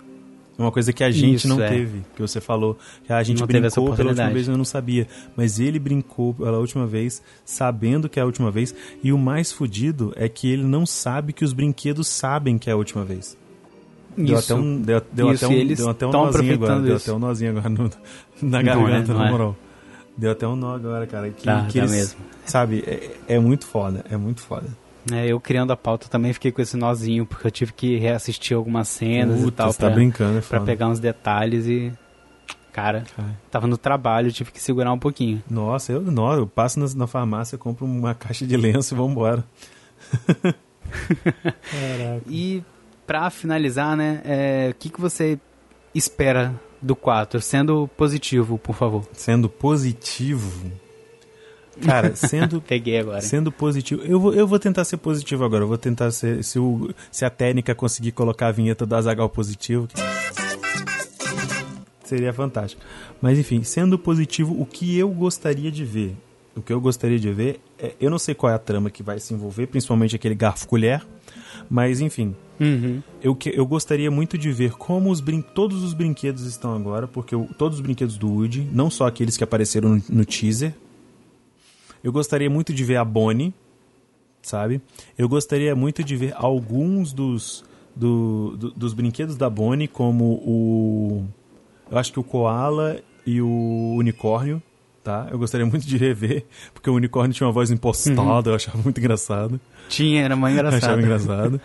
Uma 0.58 0.72
coisa 0.72 0.90
que 0.92 1.04
a 1.04 1.10
gente 1.10 1.36
Isso, 1.36 1.48
não 1.48 1.62
é. 1.62 1.68
teve, 1.68 2.02
que 2.14 2.22
você 2.22 2.40
falou. 2.40 2.78
Que 3.04 3.12
a 3.12 3.22
gente 3.22 3.40
não 3.40 3.46
brincou 3.46 3.94
pela 3.94 4.10
última 4.10 4.30
vez 4.30 4.48
e 4.48 4.50
eu 4.50 4.56
não 4.56 4.64
sabia. 4.64 5.06
Mas 5.36 5.60
ele 5.60 5.78
brincou 5.78 6.32
pela 6.32 6.58
última 6.58 6.86
vez, 6.86 7.22
sabendo 7.44 8.08
que 8.08 8.18
é 8.18 8.22
a 8.22 8.26
última 8.26 8.50
vez. 8.50 8.74
E 9.02 9.12
o 9.12 9.18
mais 9.18 9.52
fodido 9.52 10.14
é 10.16 10.28
que 10.28 10.50
ele 10.50 10.64
não 10.64 10.86
sabe 10.86 11.34
que 11.34 11.44
os 11.44 11.52
brinquedos 11.52 12.08
sabem 12.08 12.56
que 12.56 12.70
é 12.70 12.72
a 12.72 12.76
última 12.76 13.04
vez. 13.04 13.36
Deu 14.16 14.38
isso. 14.38 14.52
até 14.52 14.62
um, 14.62 14.80
deu, 14.80 15.02
deu 15.12 15.32
isso, 15.32 15.44
até 15.44 15.54
um, 15.54 15.66
deu 15.66 15.90
até 15.90 16.06
um 16.06 16.12
nozinho 16.12 16.54
agora. 16.54 16.80
Deu 16.80 16.96
até 16.96 17.12
um 17.12 17.18
nozinho 17.18 17.50
agora 17.50 17.68
no, 17.68 17.90
na 18.40 18.62
garganta, 18.62 19.12
não 19.12 19.20
é, 19.20 19.24
na 19.24 19.30
moral. 19.30 19.56
Deu 20.16 20.30
até 20.30 20.48
um 20.48 20.56
nó 20.56 20.74
agora, 20.74 21.06
cara. 21.06 21.28
Que, 21.28 21.44
tá, 21.44 21.66
que 21.66 21.74
tá 21.74 21.78
eles, 21.80 21.90
mesmo. 21.90 22.20
Sabe, 22.46 22.82
é, 22.86 23.34
é 23.34 23.38
muito 23.38 23.66
foda, 23.66 24.02
é 24.10 24.16
muito 24.16 24.40
foda. 24.40 24.66
É, 25.12 25.26
eu 25.26 25.38
criando 25.38 25.72
a 25.72 25.76
pauta 25.76 26.08
também 26.08 26.32
fiquei 26.32 26.50
com 26.50 26.60
esse 26.60 26.76
nozinho, 26.76 27.24
porque 27.24 27.46
eu 27.46 27.50
tive 27.50 27.72
que 27.72 27.96
reassistir 27.98 28.56
algumas 28.56 28.88
cenas 28.88 29.40
Puta, 29.40 29.48
e 29.48 29.52
tal. 29.52 29.72
Você 29.72 29.78
pra, 29.78 29.88
tá 29.88 29.94
brincando, 29.94 30.38
é 30.38 30.40
Pra 30.40 30.60
pegar 30.60 30.88
uns 30.88 30.98
detalhes 30.98 31.66
e. 31.66 31.92
Cara, 32.72 33.04
Ai. 33.16 33.34
tava 33.50 33.66
no 33.66 33.78
trabalho, 33.78 34.30
tive 34.30 34.50
que 34.50 34.60
segurar 34.60 34.92
um 34.92 34.98
pouquinho. 34.98 35.42
Nossa, 35.48 35.92
eu, 35.92 36.02
não, 36.02 36.32
eu 36.34 36.46
passo 36.46 36.78
na, 36.78 36.86
na 36.94 37.06
farmácia, 37.06 37.56
compro 37.56 37.86
uma 37.86 38.14
caixa 38.14 38.46
de 38.46 38.54
lenço 38.56 38.94
e 38.94 38.96
vambora. 38.96 39.42
e 42.28 42.62
pra 43.06 43.30
finalizar, 43.30 43.96
né, 43.96 44.20
é, 44.24 44.68
o 44.72 44.74
que, 44.74 44.90
que 44.90 45.00
você 45.00 45.38
espera 45.94 46.54
do 46.82 46.94
4? 46.94 47.40
Sendo 47.40 47.88
positivo, 47.96 48.58
por 48.58 48.74
favor. 48.74 49.08
Sendo 49.12 49.48
positivo? 49.48 50.70
Cara, 51.84 52.14
sendo. 52.16 52.60
Peguei 52.60 52.98
agora. 52.98 53.20
Sendo 53.20 53.52
positivo. 53.52 54.02
Eu 54.02 54.18
vou, 54.18 54.34
eu 54.34 54.46
vou 54.46 54.58
tentar 54.58 54.84
ser 54.84 54.96
positivo 54.96 55.44
agora. 55.44 55.64
Eu 55.64 55.68
vou 55.68 55.78
tentar 55.78 56.10
ser. 56.10 56.42
Se, 56.42 56.58
o, 56.58 56.94
se 57.10 57.24
a 57.24 57.30
técnica 57.30 57.74
conseguir 57.74 58.12
colocar 58.12 58.48
a 58.48 58.52
vinheta 58.52 58.86
do 58.86 58.94
Azagal 58.94 59.28
positivo. 59.28 59.88
Seria 62.04 62.32
fantástico. 62.32 62.80
Mas 63.20 63.38
enfim, 63.38 63.62
sendo 63.64 63.98
positivo, 63.98 64.60
o 64.60 64.64
que 64.64 64.96
eu 64.96 65.08
gostaria 65.10 65.70
de 65.70 65.84
ver. 65.84 66.16
O 66.54 66.62
que 66.62 66.72
eu 66.72 66.80
gostaria 66.80 67.18
de 67.18 67.32
ver. 67.32 67.60
É, 67.78 67.92
eu 68.00 68.10
não 68.10 68.18
sei 68.18 68.34
qual 68.34 68.50
é 68.50 68.54
a 68.54 68.58
trama 68.58 68.90
que 68.90 69.02
vai 69.02 69.18
se 69.18 69.34
envolver, 69.34 69.66
principalmente 69.66 70.14
aquele 70.14 70.34
garfo-colher. 70.34 71.04
Mas 71.68 72.00
enfim. 72.00 72.34
Uhum. 72.58 73.02
Eu, 73.22 73.36
eu 73.52 73.66
gostaria 73.66 74.10
muito 74.10 74.38
de 74.38 74.50
ver 74.50 74.72
como 74.72 75.10
os 75.10 75.20
brin 75.20 75.42
todos 75.42 75.82
os 75.82 75.92
brinquedos 75.92 76.46
estão 76.46 76.74
agora, 76.74 77.06
porque 77.06 77.34
eu, 77.34 77.48
todos 77.58 77.78
os 77.78 77.82
brinquedos 77.82 78.16
do 78.16 78.28
Woody, 78.28 78.66
não 78.72 78.88
só 78.88 79.06
aqueles 79.06 79.36
que 79.36 79.44
apareceram 79.44 79.96
no, 79.96 80.02
no 80.08 80.24
teaser, 80.24 80.72
eu 82.06 82.12
gostaria 82.12 82.48
muito 82.48 82.72
de 82.72 82.84
ver 82.84 82.98
a 82.98 83.04
Bonnie, 83.04 83.52
sabe? 84.40 84.80
Eu 85.18 85.28
gostaria 85.28 85.74
muito 85.74 86.04
de 86.04 86.14
ver 86.14 86.34
alguns 86.36 87.12
dos, 87.12 87.64
do, 87.96 88.56
do, 88.56 88.70
dos 88.70 88.94
brinquedos 88.94 89.36
da 89.36 89.50
Bonnie, 89.50 89.88
como 89.88 90.34
o. 90.34 91.24
Eu 91.90 91.98
acho 91.98 92.12
que 92.12 92.20
o 92.20 92.22
Koala 92.22 93.00
e 93.26 93.42
o 93.42 93.96
Unicórnio, 93.98 94.62
tá? 95.02 95.26
Eu 95.32 95.38
gostaria 95.40 95.66
muito 95.66 95.84
de 95.84 95.96
rever, 95.96 96.44
porque 96.72 96.88
o 96.88 96.94
Unicórnio 96.94 97.34
tinha 97.34 97.44
uma 97.44 97.52
voz 97.52 97.72
impostada, 97.72 98.22
uhum. 98.22 98.52
eu 98.52 98.54
achava 98.54 98.78
muito 98.78 99.00
engraçado. 99.00 99.60
Tinha, 99.88 100.22
era 100.22 100.36
mais 100.36 100.54
engraçado. 100.54 100.80
eu 100.80 100.86
achava 100.86 101.02
engraçado. 101.02 101.60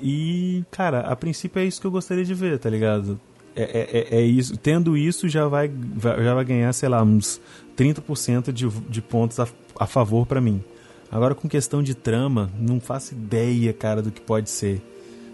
E, 0.00 0.62
cara, 0.70 1.00
a 1.00 1.16
princípio 1.16 1.58
é 1.58 1.64
isso 1.64 1.80
que 1.80 1.86
eu 1.88 1.90
gostaria 1.90 2.24
de 2.24 2.32
ver, 2.32 2.60
tá 2.60 2.70
ligado? 2.70 3.20
É, 3.54 3.62
é, 3.62 4.16
é, 4.16 4.20
é 4.20 4.22
isso. 4.22 4.56
Tendo 4.56 4.96
isso, 4.96 5.28
já 5.28 5.46
vai, 5.48 5.70
já 5.98 6.34
vai 6.34 6.44
ganhar, 6.44 6.72
sei 6.72 6.88
lá, 6.88 7.02
uns 7.02 7.40
30% 7.76 8.52
de, 8.52 8.68
de 8.68 9.02
pontos 9.02 9.40
a, 9.40 9.48
a 9.78 9.86
favor 9.86 10.26
para 10.26 10.40
mim. 10.40 10.62
Agora, 11.10 11.34
com 11.34 11.48
questão 11.48 11.82
de 11.82 11.94
trama, 11.94 12.50
não 12.58 12.80
faço 12.80 13.14
ideia, 13.14 13.72
cara, 13.72 14.00
do 14.00 14.10
que 14.10 14.20
pode 14.20 14.48
ser. 14.48 14.80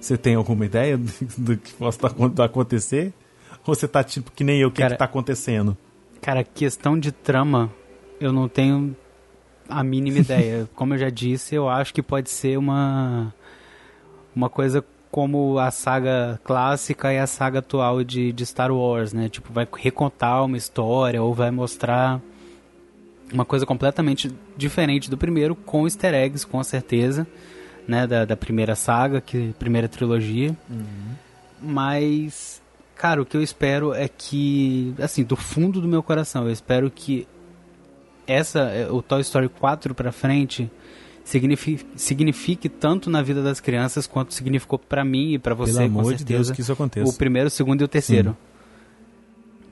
Você 0.01 0.17
tem 0.17 0.35
alguma 0.35 0.65
ideia 0.65 0.99
do 1.37 1.57
que 1.57 1.73
possa 1.75 1.99
tá 1.99 2.45
acontecer? 2.45 3.13
Ou 3.67 3.75
você 3.75 3.89
tá 3.89 4.03
tipo 4.03 4.31
que 4.31 4.45
nem 4.45 4.61
eu, 4.61 4.69
o 4.69 4.71
que, 4.71 4.81
cara, 4.81 4.95
que 4.95 4.99
tá 4.99 5.05
acontecendo? 5.05 5.77
Cara, 6.23 6.45
questão 6.45 6.99
de 6.99 7.13
trama, 7.13 7.71
eu 8.21 8.33
não 8.33 8.49
tenho 8.49 8.97
a 9.69 9.83
mínima 9.83 10.19
ideia. 10.21 10.69
Como 10.75 10.95
eu 10.95 10.99
já 10.99 11.11
disse, 11.11 11.55
eu 11.55 11.69
acho 11.69 11.93
que 11.93 12.03
pode 12.03 12.31
ser 12.31 12.57
uma, 12.57 13.35
uma 14.35 14.49
coisa 14.49 14.85
como 15.17 15.59
a 15.59 15.71
saga 15.71 16.39
clássica 16.45 17.11
e 17.11 17.19
a 17.19 17.27
saga 17.27 17.61
atual 17.61 18.05
de, 18.05 18.35
de 18.35 18.45
Star 18.45 18.71
Wars, 18.71 19.15
né? 19.15 19.31
Tipo, 19.31 19.51
vai 19.51 19.67
recontar 19.79 20.45
uma 20.45 20.59
história 20.59 21.23
ou 21.23 21.33
vai 21.33 21.51
mostrar 21.51 22.21
uma 23.33 23.43
coisa 23.43 23.65
completamente 23.65 24.31
diferente 24.59 25.09
do 25.09 25.17
primeiro, 25.17 25.55
com 25.55 25.87
easter 25.87 26.13
eggs, 26.13 26.47
com 26.47 26.63
certeza, 26.63 27.27
né, 27.89 28.07
da, 28.07 28.27
da 28.27 28.37
primeira 28.37 28.77
saga, 28.77 29.23
que 29.23 29.55
primeira 29.59 29.89
trilogia. 29.89 30.55
Uhum. 30.69 31.15
Mas, 31.63 32.61
cara, 32.95 33.23
o 33.23 33.25
que 33.25 33.39
eu 33.39 33.43
espero 33.43 33.95
é 33.95 34.09
que, 34.09 34.95
assim, 34.99 35.25
do 35.25 35.35
fundo 35.35 35.81
do 35.81 35.89
meu 35.89 36.03
coração, 36.03 36.45
eu 36.45 36.53
espero 36.53 36.91
que 36.91 37.27
essa, 38.27 38.65
é, 38.65 38.91
o 38.91 39.01
Toy 39.01 39.23
Story 39.23 39.49
4 39.49 39.95
pra 39.95 40.13
frente, 40.13 40.71
signifique, 41.27 41.85
signifique 41.97 42.69
tanto 42.69 43.11
na 43.11 43.21
vida 43.21 43.43
das 43.43 43.59
crianças 43.59 44.07
quanto 44.07 44.33
significou 44.33 44.79
para 44.79 45.05
mim 45.05 45.33
e 45.33 45.39
para 45.39 45.55
você, 45.55 45.73
Pelo 45.73 45.85
amor 45.87 46.05
certeza, 46.05 46.25
de 46.25 46.25
Deus, 46.25 46.51
que 46.53 46.61
isso 46.61 46.73
aconteça. 46.73 47.11
o 47.11 47.13
primeiro, 47.13 47.49
o 47.49 47.51
segundo 47.51 47.81
e 47.81 47.85
o 47.85 47.89
terceiro. 47.89 48.31
Sim. 48.31 48.37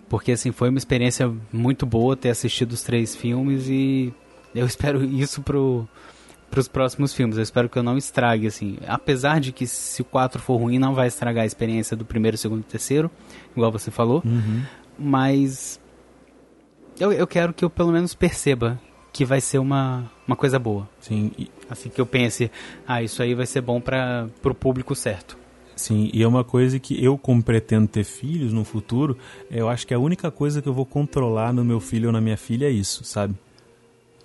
Porque 0.09 0.33
assim, 0.33 0.51
foi 0.51 0.69
uma 0.69 0.79
experiência 0.79 1.33
muito 1.53 1.87
boa 1.87 2.17
ter 2.17 2.31
assistido 2.31 2.73
os 2.73 2.83
três 2.83 3.15
filmes 3.15 3.69
e 3.69 4.13
eu 4.53 4.67
espero 4.67 5.03
isso 5.05 5.41
pro 5.43 5.89
para 6.51 6.61
os 6.61 6.69
próximos 6.69 7.13
filmes. 7.13 7.37
Eu 7.37 7.43
espero 7.43 7.69
que 7.69 7.77
eu 7.77 7.83
não 7.83 7.97
estrague 7.99 8.47
assim. 8.47 8.77
Apesar 8.87 9.41
de 9.41 9.51
que 9.51 9.67
se 9.67 10.03
o 10.03 10.05
4 10.05 10.41
for 10.41 10.57
ruim, 10.57 10.79
não 10.79 10.95
vai 10.95 11.09
estragar 11.09 11.43
a 11.43 11.47
experiência 11.47 11.97
do 11.97 12.05
primeiro, 12.05 12.37
segundo 12.37 12.61
e 12.61 12.65
terceiro, 12.65 13.11
igual 13.57 13.73
você 13.73 13.91
falou. 13.91 14.23
Uhum. 14.25 14.63
Mas 14.97 15.81
eu, 17.01 17.13
eu 17.13 17.27
quero 17.27 17.53
que 17.53 17.65
eu 17.65 17.71
pelo 17.71 17.91
menos 17.91 18.15
perceba 18.15 18.79
que 19.15 19.25
vai 19.25 19.41
ser 19.41 19.59
uma, 19.59 20.11
uma 20.27 20.35
coisa 20.35 20.59
boa. 20.59 20.89
Sim. 21.01 21.31
Assim 21.71 21.89
que 21.89 22.01
eu 22.01 22.05
pense, 22.05 22.51
ah, 22.85 23.01
isso 23.01 23.23
aí 23.23 23.33
vai 23.33 23.47
ser 23.47 23.61
bom 23.61 23.81
para 23.81 24.29
o 24.45 24.55
público 24.55 24.93
certo. 24.97 25.39
Sim, 25.77 26.11
e 26.13 26.21
é 26.21 26.27
uma 26.27 26.43
coisa 26.43 26.81
que 26.81 27.03
eu, 27.03 27.17
como 27.17 27.41
pretendo 27.41 27.87
ter 27.87 28.03
filhos 28.03 28.53
no 28.53 28.65
futuro, 28.65 29.17
eu 29.49 29.69
acho 29.69 29.87
que 29.87 29.95
a 29.95 29.99
única 30.01 30.33
coisa 30.33 30.61
que 30.61 30.69
eu 30.69 30.75
vou 30.75 30.85
controlar 30.85 31.53
no 31.53 31.65
meu 31.65 31.79
filho 31.79 32.09
ou 32.09 32.13
na 32.13 32.21
minha 32.21 32.37
filha 32.37 32.67
é 32.67 32.71
isso, 32.71 33.05
sabe? 33.05 33.35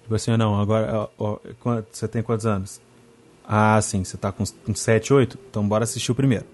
Tipo 0.01 0.15
assim, 0.15 0.35
não, 0.35 0.59
agora, 0.59 1.07
ó, 1.19 1.37
ó, 1.63 1.81
você 1.91 2.07
tem 2.07 2.23
quantos 2.23 2.47
anos? 2.47 2.81
Ah, 3.47 3.79
sim, 3.81 4.03
você 4.03 4.17
tá 4.17 4.31
com 4.31 4.43
7, 4.73 5.13
8? 5.13 5.37
Então 5.49 5.67
bora 5.67 5.83
assistir 5.83 6.11
o 6.11 6.15
primeiro. 6.15 6.45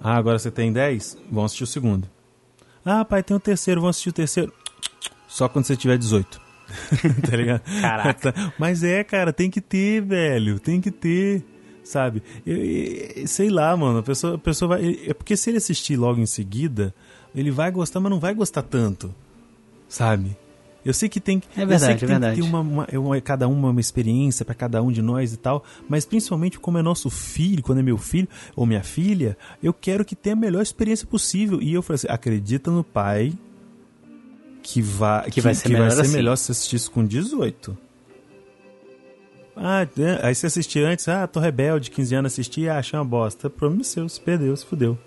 Ah, 0.00 0.16
agora 0.16 0.38
você 0.38 0.50
tem 0.50 0.72
10? 0.72 1.18
Vamos 1.30 1.52
assistir 1.52 1.64
o 1.64 1.66
segundo. 1.66 2.08
Ah, 2.82 3.04
pai, 3.04 3.22
tem 3.22 3.36
o 3.36 3.40
terceiro, 3.40 3.82
vamos 3.82 3.96
assistir 3.96 4.08
o 4.08 4.14
terceiro. 4.14 4.52
Só 5.26 5.48
quando 5.50 5.66
você 5.66 5.76
tiver 5.76 5.98
18. 5.98 6.47
tá 7.28 7.36
ligado? 7.36 7.62
Caraca. 7.80 8.34
Mas 8.58 8.82
é, 8.82 9.02
cara, 9.02 9.32
tem 9.32 9.50
que 9.50 9.60
ter, 9.60 10.02
velho. 10.02 10.58
Tem 10.58 10.80
que 10.80 10.90
ter. 10.90 11.42
Sabe? 11.82 12.22
Eu, 12.44 12.56
eu, 12.56 13.26
sei 13.26 13.48
lá, 13.48 13.76
mano. 13.76 13.98
A 13.98 14.02
pessoa, 14.02 14.34
a 14.34 14.38
pessoa 14.38 14.76
vai. 14.76 14.98
É 15.06 15.14
porque 15.14 15.36
se 15.36 15.50
ele 15.50 15.58
assistir 15.58 15.96
logo 15.96 16.20
em 16.20 16.26
seguida, 16.26 16.94
ele 17.34 17.50
vai 17.50 17.70
gostar, 17.70 18.00
mas 18.00 18.10
não 18.10 18.20
vai 18.20 18.34
gostar 18.34 18.62
tanto. 18.62 19.14
Sabe? 19.88 20.36
Eu 20.84 20.94
sei 20.94 21.08
que 21.08 21.20
tem, 21.20 21.42
é 21.54 21.66
verdade, 21.66 21.72
eu 21.72 21.78
sei 21.78 21.96
que 21.96 22.04
é 22.04 22.08
tem 22.08 22.18
verdade. 22.18 22.36
que 22.36 22.42
ter 22.42 22.48
uma, 22.48 22.60
uma, 22.60 22.86
uma, 22.92 23.20
cada 23.20 23.48
uma 23.48 23.70
uma 23.70 23.80
experiência 23.80 24.44
para 24.44 24.54
cada 24.54 24.82
um 24.82 24.92
de 24.92 25.02
nós 25.02 25.32
e 25.32 25.36
tal, 25.36 25.64
mas 25.88 26.06
principalmente 26.06 26.58
como 26.58 26.78
é 26.78 26.82
nosso 26.82 27.10
filho, 27.10 27.62
quando 27.62 27.78
é 27.78 27.82
meu 27.82 27.98
filho 27.98 28.28
ou 28.54 28.64
minha 28.64 28.82
filha, 28.82 29.36
eu 29.62 29.74
quero 29.74 30.04
que 30.04 30.14
tenha 30.14 30.34
a 30.34 30.38
melhor 30.38 30.62
experiência 30.62 31.06
possível. 31.06 31.60
E 31.60 31.74
eu 31.74 31.82
falei 31.82 31.96
assim, 31.96 32.06
acredita 32.08 32.70
no 32.70 32.84
pai 32.84 33.32
que, 34.70 34.82
vai, 34.82 35.24
que, 35.24 35.30
que 35.30 35.40
vai 35.40 35.54
ser, 35.54 35.62
que 35.62 35.68
melhor, 35.72 35.86
vai 35.86 35.96
ser 35.96 36.02
assim. 36.02 36.12
melhor 36.12 36.36
se 36.36 36.52
assistir 36.52 36.76
isso 36.76 36.90
com 36.90 37.04
18. 37.04 37.76
Ah, 39.56 39.82
é, 39.82 40.26
aí 40.26 40.34
você 40.34 40.46
assistir 40.46 40.84
antes, 40.84 41.08
ah, 41.08 41.26
tô 41.26 41.40
rebelde, 41.40 41.90
15 41.90 42.14
anos 42.14 42.32
assisti, 42.32 42.68
ah, 42.68 42.78
achei 42.78 42.98
uma 42.98 43.04
bosta. 43.04 43.48
Problema 43.48 43.82
seu, 43.82 44.06
se 44.08 44.20
perdeu, 44.20 44.54
se 44.56 44.66
fudeu. 44.66 44.98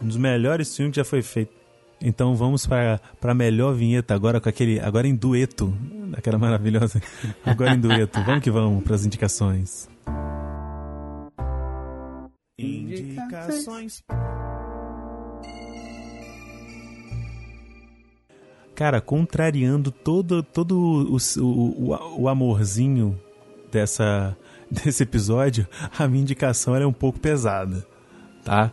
Um 0.00 0.06
dos 0.06 0.16
melhores 0.16 0.74
filmes 0.74 0.94
que 0.94 0.96
já 0.96 1.04
foi 1.04 1.20
feito. 1.20 1.52
Então 2.00 2.34
vamos 2.34 2.66
para 2.66 2.98
a 3.22 3.34
melhor 3.34 3.74
vinheta 3.74 4.14
agora 4.14 4.40
com 4.40 4.48
aquele. 4.48 4.80
Agora 4.80 5.06
em 5.06 5.14
dueto. 5.14 5.72
Aquela 6.14 6.38
maravilhosa. 6.38 7.00
Agora 7.44 7.74
em 7.74 7.78
dueto. 7.78 8.20
Vamos 8.24 8.42
que 8.42 8.50
vamos 8.50 8.82
para 8.82 8.94
as 8.94 9.04
indicações. 9.04 9.86
Indicações. 12.58 14.02
Cara, 18.80 18.98
contrariando 18.98 19.90
todo, 19.90 20.42
todo 20.42 20.74
o, 20.74 21.16
o, 21.16 21.92
o, 21.92 22.22
o 22.22 22.28
amorzinho 22.30 23.14
dessa, 23.70 24.34
desse 24.72 25.02
episódio, 25.02 25.68
a 25.98 26.08
minha 26.08 26.22
indicação 26.22 26.74
é 26.74 26.86
um 26.86 26.92
pouco 26.92 27.20
pesada, 27.20 27.86
tá? 28.42 28.72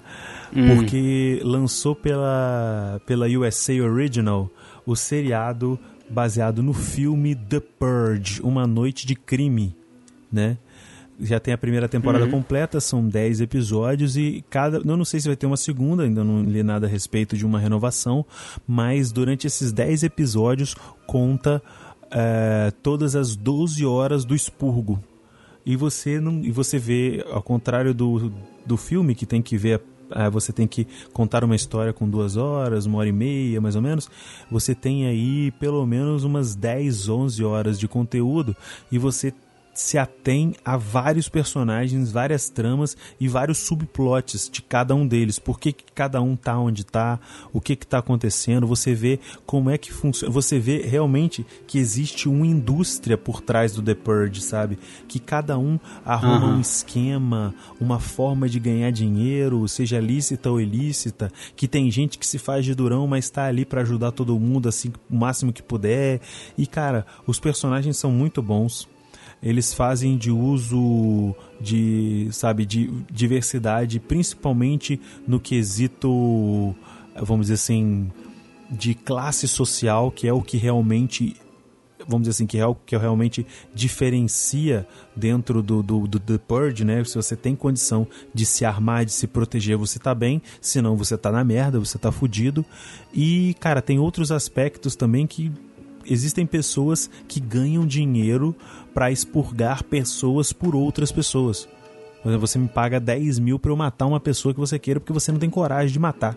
Hum. 0.56 0.78
Porque 0.78 1.42
lançou 1.44 1.94
pela, 1.94 3.02
pela 3.06 3.28
USA 3.28 3.74
Original 3.84 4.50
o 4.86 4.96
seriado 4.96 5.78
baseado 6.10 6.64
no 6.64 6.72
filme 6.72 7.36
The 7.36 7.60
Purge, 7.60 8.42
Uma 8.42 8.66
Noite 8.66 9.06
de 9.06 9.14
Crime, 9.14 9.76
né? 10.32 10.58
Já 11.20 11.40
tem 11.40 11.54
a 11.54 11.58
primeira 11.58 11.88
temporada 11.90 12.26
Uhum. 12.26 12.32
completa, 12.32 12.80
são 12.80 13.08
10 13.08 13.42
episódios 13.42 14.16
e 14.16 14.44
cada. 14.50 14.78
Eu 14.78 14.98
não 14.98 15.06
sei 15.06 15.20
se 15.20 15.28
vai 15.28 15.36
ter 15.36 15.46
uma 15.48 15.58
segunda, 15.58 16.04
ainda 16.04 16.24
não 16.24 16.44
li 16.44 16.62
nada 16.62 16.86
a 16.86 16.90
respeito 16.90 17.36
de 17.36 17.46
uma 17.46 17.60
renovação, 17.60 18.26
mas 18.68 19.12
durante 19.12 19.48
esses 19.48 19.72
10 19.72 20.04
episódios 20.04 20.76
conta 21.08 21.62
eh, 22.12 22.72
todas 22.84 23.16
as 23.16 23.36
12 23.36 23.84
horas 23.86 24.24
do 24.26 24.36
expurgo. 24.36 25.04
E 25.66 25.76
você 25.76 26.20
não. 26.20 26.44
E 26.44 26.52
você 26.52 26.78
vê, 26.78 27.26
ao 27.32 27.42
contrário 27.42 27.94
do, 27.94 28.32
do 28.66 28.78
filme, 28.78 29.16
que 29.16 29.26
tem 29.26 29.42
que 29.42 29.58
ver 29.58 29.82
você 30.32 30.54
tem 30.54 30.66
que 30.66 30.88
contar 31.12 31.44
uma 31.44 31.54
história 31.54 31.92
com 31.92 32.10
duas 32.10 32.38
horas, 32.38 32.86
uma 32.86 33.00
hora 33.00 33.10
e 33.10 33.12
meia, 33.12 33.60
mais 33.60 33.76
ou 33.76 33.82
menos. 33.82 34.10
Você 34.50 34.74
tem 34.74 35.06
aí 35.06 35.52
pelo 35.60 35.86
menos 35.86 36.24
umas 36.24 36.56
10, 36.56 37.10
11 37.10 37.44
horas 37.44 37.78
de 37.78 37.90
conteúdo 37.90 38.56
e 38.90 38.98
você 38.98 39.34
se 39.78 39.96
atém 39.96 40.56
a 40.66 40.76
vários 40.76 41.30
personagens, 41.30 42.12
várias 42.12 42.50
tramas 42.50 42.98
e 43.20 43.28
vários 43.28 43.60
subplots 43.60 44.50
de 44.52 44.64
cada 44.64 44.96
um 44.96 45.08
deles. 45.08 45.38
Por 45.38 45.60
que, 45.60 45.72
que 45.72 45.84
cada 45.94 46.20
um 46.20 46.36
tá 46.36 46.58
onde 46.58 46.84
tá, 46.84 47.20
o 47.54 47.62
que 47.62 47.76
que 47.76 47.86
tá 47.86 48.00
acontecendo, 48.00 48.66
você 48.66 48.96
vê 48.96 49.20
como 49.46 49.70
é 49.70 49.78
que 49.78 49.94
funciona, 49.94 50.34
você 50.34 50.58
vê 50.58 50.82
realmente 50.82 51.46
que 51.68 51.78
existe 51.78 52.28
uma 52.28 52.48
indústria 52.48 53.16
por 53.20 53.40
trás 53.40 53.74
do 53.74 53.84
The 53.84 53.94
Purge, 53.94 54.42
sabe? 54.42 54.80
Que 55.08 55.20
cada 55.20 55.60
um 55.60 55.80
arruma 56.04 56.48
Aham. 56.48 56.56
um 56.56 56.60
esquema, 56.60 57.54
uma 57.80 58.00
forma 58.00 58.50
de 58.50 58.60
ganhar 58.60 58.92
dinheiro, 58.92 59.68
seja 59.68 60.00
lícita 60.00 60.50
ou 60.50 60.60
ilícita, 60.60 61.32
que 61.56 61.68
tem 61.68 61.92
gente 61.92 62.18
que 62.18 62.26
se 62.26 62.40
faz 62.40 62.66
de 62.66 62.74
durão, 62.74 63.06
mas 63.06 63.30
tá 63.30 63.46
ali 63.46 63.64
para 63.64 63.82
ajudar 63.82 64.12
todo 64.12 64.40
mundo 64.40 64.68
assim 64.68 64.92
o 65.08 65.16
máximo 65.16 65.54
que 65.54 65.62
puder. 65.62 66.20
E 66.58 66.66
cara, 66.66 67.06
os 67.28 67.40
personagens 67.40 67.96
são 67.96 68.10
muito 68.12 68.42
bons 68.42 68.88
eles 69.42 69.74
fazem 69.74 70.18
de 70.18 70.32
uso 70.32 71.36
de, 71.60 72.28
sabe, 72.32 72.66
de 72.66 72.90
diversidade, 73.12 74.00
principalmente 74.00 75.00
no 75.28 75.40
quesito, 75.40 76.76
vamos 77.22 77.48
dizer 77.48 77.56
assim, 77.56 78.12
de 78.70 78.94
classe 78.94 79.48
social, 79.48 80.12
que 80.12 80.28
é 80.28 80.34
o 80.34 80.42
que 80.42 80.58
realmente 80.58 81.36
vamos 82.08 82.22
dizer 82.22 82.32
assim, 82.32 82.48
que 82.48 82.58
é 82.58 82.66
o 82.66 82.74
que 82.74 82.96
realmente 82.96 83.46
diferencia 83.74 84.88
dentro 85.16 85.62
do, 85.62 85.84
do, 85.84 86.08
do 86.08 86.20
The 86.20 86.38
Purge, 86.38 86.86
né? 86.86 87.04
Se 87.04 87.16
você 87.16 87.36
tem 87.36 87.56
condição 87.56 88.08
de 88.34 88.46
se 88.46 88.64
armar, 88.64 89.04
de 89.04 89.12
se 89.12 89.28
proteger, 89.28 89.76
você 89.76 90.00
tá 90.00 90.16
bem, 90.16 90.42
senão 90.62 90.96
você 90.96 91.18
tá 91.18 91.32
na 91.32 91.44
merda, 91.44 91.80
você 91.80 91.98
tá 91.98 92.12
fudido. 92.12 92.66
E, 93.14 93.56
cara, 93.60 93.82
tem 93.82 94.00
outros 94.00 94.32
aspectos 94.32 94.96
também 94.96 95.28
que 95.28 95.52
existem 96.10 96.46
pessoas 96.46 97.10
que 97.28 97.40
ganham 97.40 97.86
dinheiro 97.86 98.56
para 98.94 99.12
expurgar 99.12 99.84
pessoas 99.84 100.52
por 100.54 100.76
outras 100.76 101.12
pessoas. 101.12 101.68
Você 102.40 102.58
me 102.60 102.68
paga 102.68 103.00
10 103.00 103.40
mil 103.40 103.58
pra 103.60 103.72
eu 103.72 103.76
matar 103.76 104.06
uma 104.06 104.20
pessoa 104.20 104.54
que 104.54 104.60
você 104.60 104.78
queira 104.78 105.00
porque 105.00 105.14
você 105.14 105.32
não 105.32 105.40
tem 105.40 105.50
coragem 105.50 105.94
de 105.94 106.00
matar. 106.00 106.36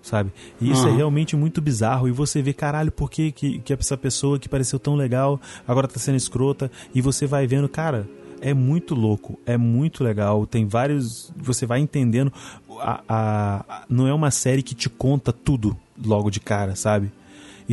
Sabe? 0.00 0.32
E 0.60 0.70
isso 0.70 0.84
é 0.86 0.88
Aham. 0.88 0.96
realmente 0.96 1.36
muito 1.36 1.60
bizarro. 1.60 2.08
E 2.08 2.10
você 2.10 2.42
vê, 2.42 2.52
caralho, 2.52 2.90
por 2.90 3.08
que, 3.10 3.30
que, 3.30 3.58
que 3.60 3.72
essa 3.72 3.96
pessoa 3.96 4.38
que 4.38 4.48
pareceu 4.48 4.78
tão 4.78 4.96
legal 4.96 5.40
agora 5.66 5.86
tá 5.86 5.98
sendo 6.00 6.16
escrota? 6.16 6.70
E 6.94 7.00
você 7.00 7.24
vai 7.26 7.46
vendo, 7.46 7.68
cara, 7.68 8.08
é 8.40 8.52
muito 8.52 8.96
louco, 8.96 9.38
é 9.46 9.56
muito 9.56 10.02
legal. 10.02 10.44
Tem 10.46 10.66
vários. 10.66 11.32
Você 11.36 11.66
vai 11.66 11.78
entendendo. 11.78 12.32
A, 12.80 13.00
a- 13.08 13.64
a- 13.68 13.82
não 13.88 14.08
é 14.08 14.12
uma 14.14 14.30
série 14.32 14.62
que 14.62 14.74
te 14.74 14.88
conta 14.90 15.32
tudo 15.32 15.76
logo 16.04 16.30
de 16.30 16.40
cara, 16.40 16.74
sabe? 16.74 17.12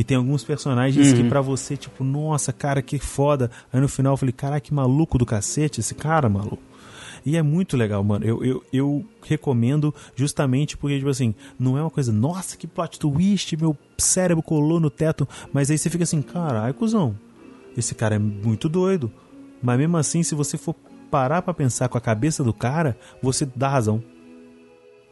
E 0.00 0.02
tem 0.02 0.16
alguns 0.16 0.42
personagens 0.42 1.12
que 1.12 1.22
pra 1.24 1.42
você, 1.42 1.76
tipo, 1.76 2.02
nossa, 2.02 2.54
cara, 2.54 2.80
que 2.80 2.98
foda. 2.98 3.50
Aí 3.70 3.78
no 3.78 3.86
final 3.86 4.14
eu 4.14 4.16
falei, 4.16 4.32
caraca, 4.32 4.62
que 4.62 4.72
maluco 4.72 5.18
do 5.18 5.26
cacete 5.26 5.80
esse 5.80 5.94
cara, 5.94 6.26
maluco. 6.26 6.62
E 7.22 7.36
é 7.36 7.42
muito 7.42 7.76
legal, 7.76 8.02
mano. 8.02 8.24
Eu, 8.24 8.42
eu, 8.42 8.64
eu 8.72 9.04
recomendo 9.22 9.94
justamente 10.16 10.74
porque, 10.74 10.96
tipo 10.96 11.10
assim, 11.10 11.34
não 11.58 11.76
é 11.76 11.82
uma 11.82 11.90
coisa, 11.90 12.10
nossa, 12.10 12.56
que 12.56 12.66
plot 12.66 12.98
twist, 12.98 13.54
meu 13.58 13.76
cérebro 13.98 14.42
colou 14.42 14.80
no 14.80 14.88
teto. 14.88 15.28
Mas 15.52 15.70
aí 15.70 15.76
você 15.76 15.90
fica 15.90 16.04
assim, 16.04 16.22
caralho, 16.22 16.72
cuzão, 16.72 17.14
esse 17.76 17.94
cara 17.94 18.14
é 18.14 18.18
muito 18.18 18.70
doido. 18.70 19.12
Mas 19.62 19.76
mesmo 19.76 19.98
assim, 19.98 20.22
se 20.22 20.34
você 20.34 20.56
for 20.56 20.74
parar 21.10 21.42
pra 21.42 21.52
pensar 21.52 21.90
com 21.90 21.98
a 21.98 22.00
cabeça 22.00 22.42
do 22.42 22.54
cara, 22.54 22.96
você 23.22 23.46
dá 23.54 23.68
razão. 23.68 24.02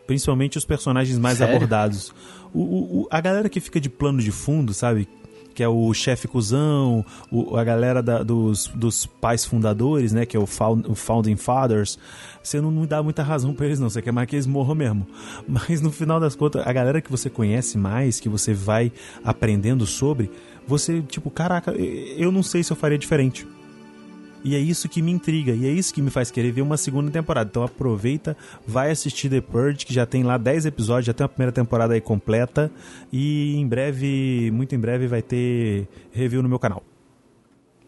Principalmente 0.08 0.58
os 0.58 0.64
personagens 0.64 1.16
mais 1.18 1.38
Sério? 1.38 1.54
abordados. 1.54 2.12
O, 2.52 3.02
o- 3.02 3.08
a 3.10 3.20
galera 3.20 3.48
que 3.48 3.60
fica 3.60 3.78
de 3.80 3.88
plano 3.88 4.18
de 4.20 4.32
fundo, 4.32 4.72
sabe? 4.74 5.06
Que 5.54 5.62
é 5.62 5.68
o 5.68 5.92
chefe 5.92 6.26
cuzão, 6.26 7.04
o- 7.30 7.56
a 7.56 7.62
galera 7.62 8.02
da- 8.02 8.22
dos, 8.22 8.68
dos 8.68 9.04
pais 9.06 9.44
fundadores, 9.44 10.12
né? 10.12 10.24
Que 10.24 10.36
é 10.36 10.40
o, 10.40 10.46
found- 10.46 10.88
o 10.90 10.94
Founding 10.94 11.36
Fathers. 11.36 11.98
Você 12.42 12.60
não, 12.60 12.70
não 12.70 12.86
dá 12.86 13.02
muita 13.02 13.22
razão 13.22 13.52
pra 13.52 13.66
eles, 13.66 13.78
não. 13.78 13.90
Você 13.90 14.00
quer 14.00 14.12
mais 14.12 14.26
que 14.28 14.34
eles 14.36 14.46
morram 14.46 14.74
mesmo. 14.74 15.06
Mas 15.46 15.80
no 15.82 15.92
final 15.92 16.18
das 16.18 16.34
contas, 16.34 16.66
a 16.66 16.72
galera 16.72 17.00
que 17.02 17.10
você 17.10 17.28
conhece 17.28 17.76
mais, 17.76 18.18
que 18.18 18.28
você 18.30 18.54
vai 18.54 18.90
aprendendo 19.22 19.84
sobre, 19.84 20.30
você, 20.66 21.02
tipo, 21.02 21.30
caraca, 21.30 21.72
eu 21.72 22.32
não 22.32 22.42
sei 22.42 22.62
se 22.64 22.72
eu 22.72 22.76
faria 22.76 22.96
diferente. 22.98 23.46
E 24.44 24.54
é 24.54 24.58
isso 24.58 24.88
que 24.88 25.02
me 25.02 25.10
intriga, 25.10 25.52
e 25.52 25.66
é 25.66 25.70
isso 25.70 25.92
que 25.92 26.00
me 26.00 26.10
faz 26.10 26.30
querer 26.30 26.52
ver 26.52 26.62
uma 26.62 26.76
segunda 26.76 27.10
temporada. 27.10 27.48
Então 27.50 27.62
aproveita, 27.64 28.36
vai 28.66 28.90
assistir 28.90 29.28
The 29.28 29.40
Purge, 29.40 29.84
que 29.84 29.92
já 29.92 30.06
tem 30.06 30.22
lá 30.22 30.36
10 30.38 30.66
episódios, 30.66 31.06
já 31.06 31.12
tem 31.12 31.24
a 31.24 31.28
primeira 31.28 31.50
temporada 31.52 31.94
aí 31.94 32.00
completa. 32.00 32.70
E 33.12 33.56
em 33.56 33.66
breve, 33.66 34.50
muito 34.52 34.74
em 34.74 34.78
breve, 34.78 35.06
vai 35.08 35.22
ter 35.22 35.88
review 36.12 36.42
no 36.42 36.48
meu 36.48 36.58
canal. 36.58 36.82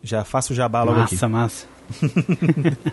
Já 0.03 0.25
faço 0.25 0.53
o 0.53 0.57
jabá 0.57 0.83
logo 0.83 1.01
aqui. 1.01 1.15
Massa, 1.15 1.29
massa. 1.29 1.67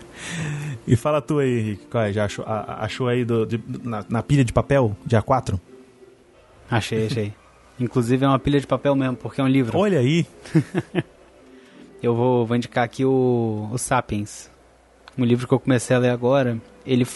E 0.86 0.96
fala 0.96 1.20
tu 1.20 1.38
aí, 1.38 1.58
Henrique, 1.60 1.86
qual 1.90 2.04
é? 2.04 2.12
Já 2.12 2.24
achou, 2.24 2.44
a- 2.46 2.60
a- 2.60 2.84
achou 2.84 3.08
aí 3.08 3.24
do- 3.24 3.44
de- 3.44 3.60
na, 3.84 4.04
na 4.08 4.22
pilha 4.22 4.42
de 4.44 4.52
papel, 4.52 4.96
dia 5.04 5.20
4? 5.20 5.60
Achei, 6.70 7.06
achei. 7.06 7.34
Inclusive 7.78 8.24
é 8.24 8.28
uma 8.28 8.38
pilha 8.38 8.58
de 8.58 8.66
papel 8.66 8.94
mesmo, 8.96 9.14
porque 9.16 9.40
é 9.40 9.44
um 9.44 9.48
livro. 9.48 9.76
Olha 9.76 9.98
aí, 9.98 10.26
Eu 12.02 12.14
vou, 12.14 12.46
vou 12.46 12.56
indicar 12.56 12.84
aqui 12.84 13.04
o, 13.04 13.68
o 13.72 13.78
Sapiens. 13.78 14.50
Um 15.16 15.24
livro 15.24 15.48
que 15.48 15.54
eu 15.54 15.58
comecei 15.58 15.96
a 15.96 15.98
ler 15.98 16.10
agora. 16.10 16.58
Ele 16.86 17.06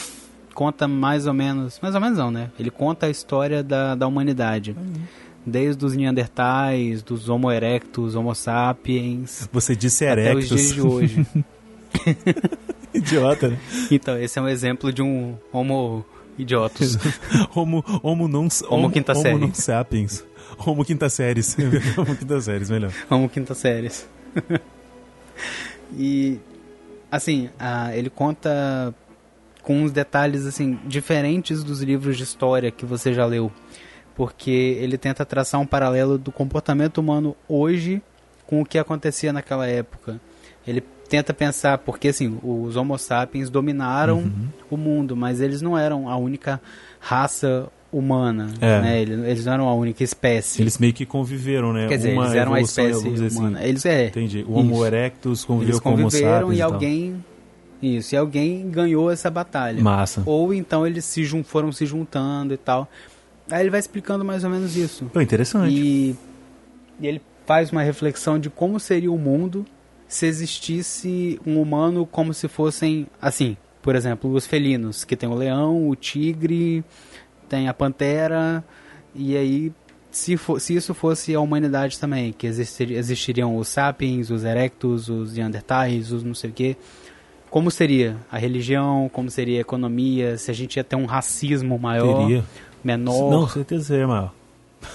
conta 0.55 0.89
mais 0.89 1.26
ou 1.26 1.33
menos. 1.33 1.78
Mais 1.80 1.95
ou 1.95 2.01
menos 2.01 2.18
não, 2.18 2.30
né? 2.30 2.51
Ele 2.59 2.70
conta 2.70 3.07
a 3.07 3.11
história 3.11 3.62
da, 3.62 3.95
da 3.95 4.07
humanidade. 4.07 4.76
Desde 5.47 5.85
os 5.85 5.97
Neandertais, 5.97 7.03
dos 7.03 7.28
Homo 7.28 7.51
erectus, 7.51 8.14
Homo 8.14 8.35
sapiens. 8.35 9.49
você 9.53 9.74
disse 9.74 10.07
Até 10.07 10.35
os 10.35 10.45
erectus. 10.45 10.49
dias 10.49 10.74
de 10.74 10.80
hoje. 10.80 11.26
Idiota, 12.95 13.49
né? 13.49 13.59
Então, 13.91 14.18
esse 14.18 14.39
é 14.39 14.43
um 14.43 14.49
exemplo 14.49 14.93
de 14.93 15.01
um 15.03 15.35
homo 15.53 16.05
idiotos. 16.39 16.99
homo, 17.55 17.85
homo 18.03 18.28
não... 18.28 18.49
Homo 18.68 18.91
quinta 18.91 19.14
série. 19.14 19.35
Homo 19.37 19.55
sapiens. 19.55 20.24
Homo 20.59 20.85
quinta 20.85 21.09
séries. 21.09 21.57
homo 21.97 22.14
quinta 22.16 22.41
séries, 22.41 22.70
melhor. 22.70 22.93
Homo 23.09 23.28
quinta 23.28 23.55
séries. 23.55 24.07
e, 25.97 26.39
assim, 27.11 27.51
ele 27.95 28.11
conta 28.11 28.95
com 29.62 29.83
uns 29.83 29.93
detalhes, 29.93 30.45
assim, 30.45 30.78
diferentes 30.85 31.62
dos 31.62 31.83
livros 31.83 32.16
de 32.16 32.24
história 32.24 32.70
que 32.70 32.85
você 32.85 33.12
já 33.12 33.24
leu. 33.24 33.51
Porque 34.14 34.51
ele 34.51 34.99
tenta 34.99 35.24
traçar 35.24 35.61
um 35.61 35.66
paralelo 35.66 36.18
do 36.18 36.30
comportamento 36.30 36.99
humano 36.99 37.37
hoje 37.49 38.03
com 38.47 38.61
o 38.61 38.66
que 38.66 38.78
acontecia 38.78 39.33
naquela 39.33 39.66
época. 39.66 40.20
Ele 40.66 40.83
tenta 41.09 41.33
pensar, 41.33 41.78
porque 41.78 42.09
assim, 42.09 42.39
os 42.43 42.76
Homo 42.76 42.99
sapiens 42.99 43.51
dominaram 43.51 44.18
uhum. 44.18 44.49
o 44.70 44.76
mundo, 44.76 45.16
mas 45.16 45.41
eles 45.41 45.62
não 45.62 45.76
eram 45.76 46.09
a 46.09 46.16
única 46.16 46.61
raça 47.01 47.68
humana, 47.93 48.49
é. 48.61 48.80
né? 48.80 49.03
Eles, 49.03 49.45
não 49.45 49.53
eram 49.53 49.68
a 49.68 49.74
única 49.74 50.03
espécie. 50.03 50.62
Eles 50.62 50.78
meio 50.78 50.95
que 50.95 51.05
conviveram, 51.05 51.72
né? 51.72 51.86
Quer 51.86 51.99
dizer, 51.99 52.14
Uma 52.14 52.24
eles 52.24 52.34
eram 52.34 52.55
a 52.55 52.61
espécie 52.61 53.09
assim. 53.09 53.38
humana. 53.38 53.59
Assim. 53.59 53.68
Eles 53.68 53.86
é. 53.86 54.07
Entendi. 54.07 54.45
O 54.49 54.55
Homo 54.55 54.74
isso. 54.74 54.86
erectus 54.86 55.45
conviveu 55.45 55.72
eles 55.74 55.80
com 55.80 55.90
o 55.90 55.93
Homo 55.95 56.11
sapiens 56.11 56.55
e, 56.55 56.57
e 56.57 56.62
alguém 56.62 57.24
isso, 57.82 58.14
e 58.14 58.18
alguém 58.18 58.70
ganhou 58.70 59.11
essa 59.11 59.28
batalha. 59.28 59.82
Massa. 59.82 60.22
Ou 60.24 60.55
então 60.55 60.86
eles 60.86 61.05
se 61.05 61.24
foram 61.43 61.72
se 61.72 61.84
juntando 61.84 62.55
e 62.55 62.57
tal. 62.57 62.88
Aí 63.51 63.61
ele 63.61 63.70
vai 63.70 63.80
explicando 63.80 64.24
mais 64.24 64.45
ou 64.45 64.51
menos 64.51 64.76
isso. 64.76 65.07
Pô, 65.07 65.20
interessante. 65.20 65.74
E, 65.74 66.16
e 67.01 67.07
ele 67.07 67.20
faz 67.45 67.72
uma 67.72 67.82
reflexão 67.82 68.38
de 68.38 68.49
como 68.49 68.78
seria 68.78 69.11
o 69.11 69.18
mundo 69.18 69.66
se 70.07 70.26
existisse 70.26 71.40
um 71.45 71.61
humano 71.61 72.07
como 72.07 72.32
se 72.32 72.47
fossem, 72.47 73.07
assim, 73.20 73.57
por 73.80 73.97
exemplo, 73.97 74.30
os 74.32 74.47
felinos, 74.47 75.05
que 75.05 75.16
tem 75.16 75.28
o 75.28 75.34
leão, 75.34 75.88
o 75.88 75.97
tigre, 75.97 76.84
tem 77.53 77.68
a 77.68 77.74
pantera, 77.74 78.64
e 79.14 79.36
aí 79.36 79.72
se, 80.11 80.38
for, 80.38 80.59
se 80.59 80.74
isso 80.74 80.94
fosse 80.94 81.34
a 81.34 81.40
humanidade 81.40 81.98
também, 81.98 82.32
que 82.32 82.46
existir, 82.46 82.90
existiriam 82.92 83.59
os 83.59 83.68
sapiens, 83.68 84.30
os 84.30 84.42
erectus, 84.42 85.11
os 85.11 85.34
neandertais, 85.34 86.12
os 86.12 86.22
não 86.22 86.34
sei 86.34 86.48
o 86.48 86.53
quê, 86.55 86.76
como 87.50 87.70
seria 87.70 88.16
a 88.30 88.38
religião, 88.38 89.11
como 89.12 89.30
seria 89.30 89.59
a 89.59 89.61
economia, 89.61 90.38
se 90.38 90.50
a 90.50 90.55
gente 90.55 90.76
ia 90.76 90.84
ter 90.84 90.96
um 90.96 91.05
racismo 91.05 91.78
maior, 91.78 92.26
menor. 92.82 93.30
Não, 93.30 93.46
certeza 93.46 93.84
seria 93.84 94.09
maior. 94.09 94.32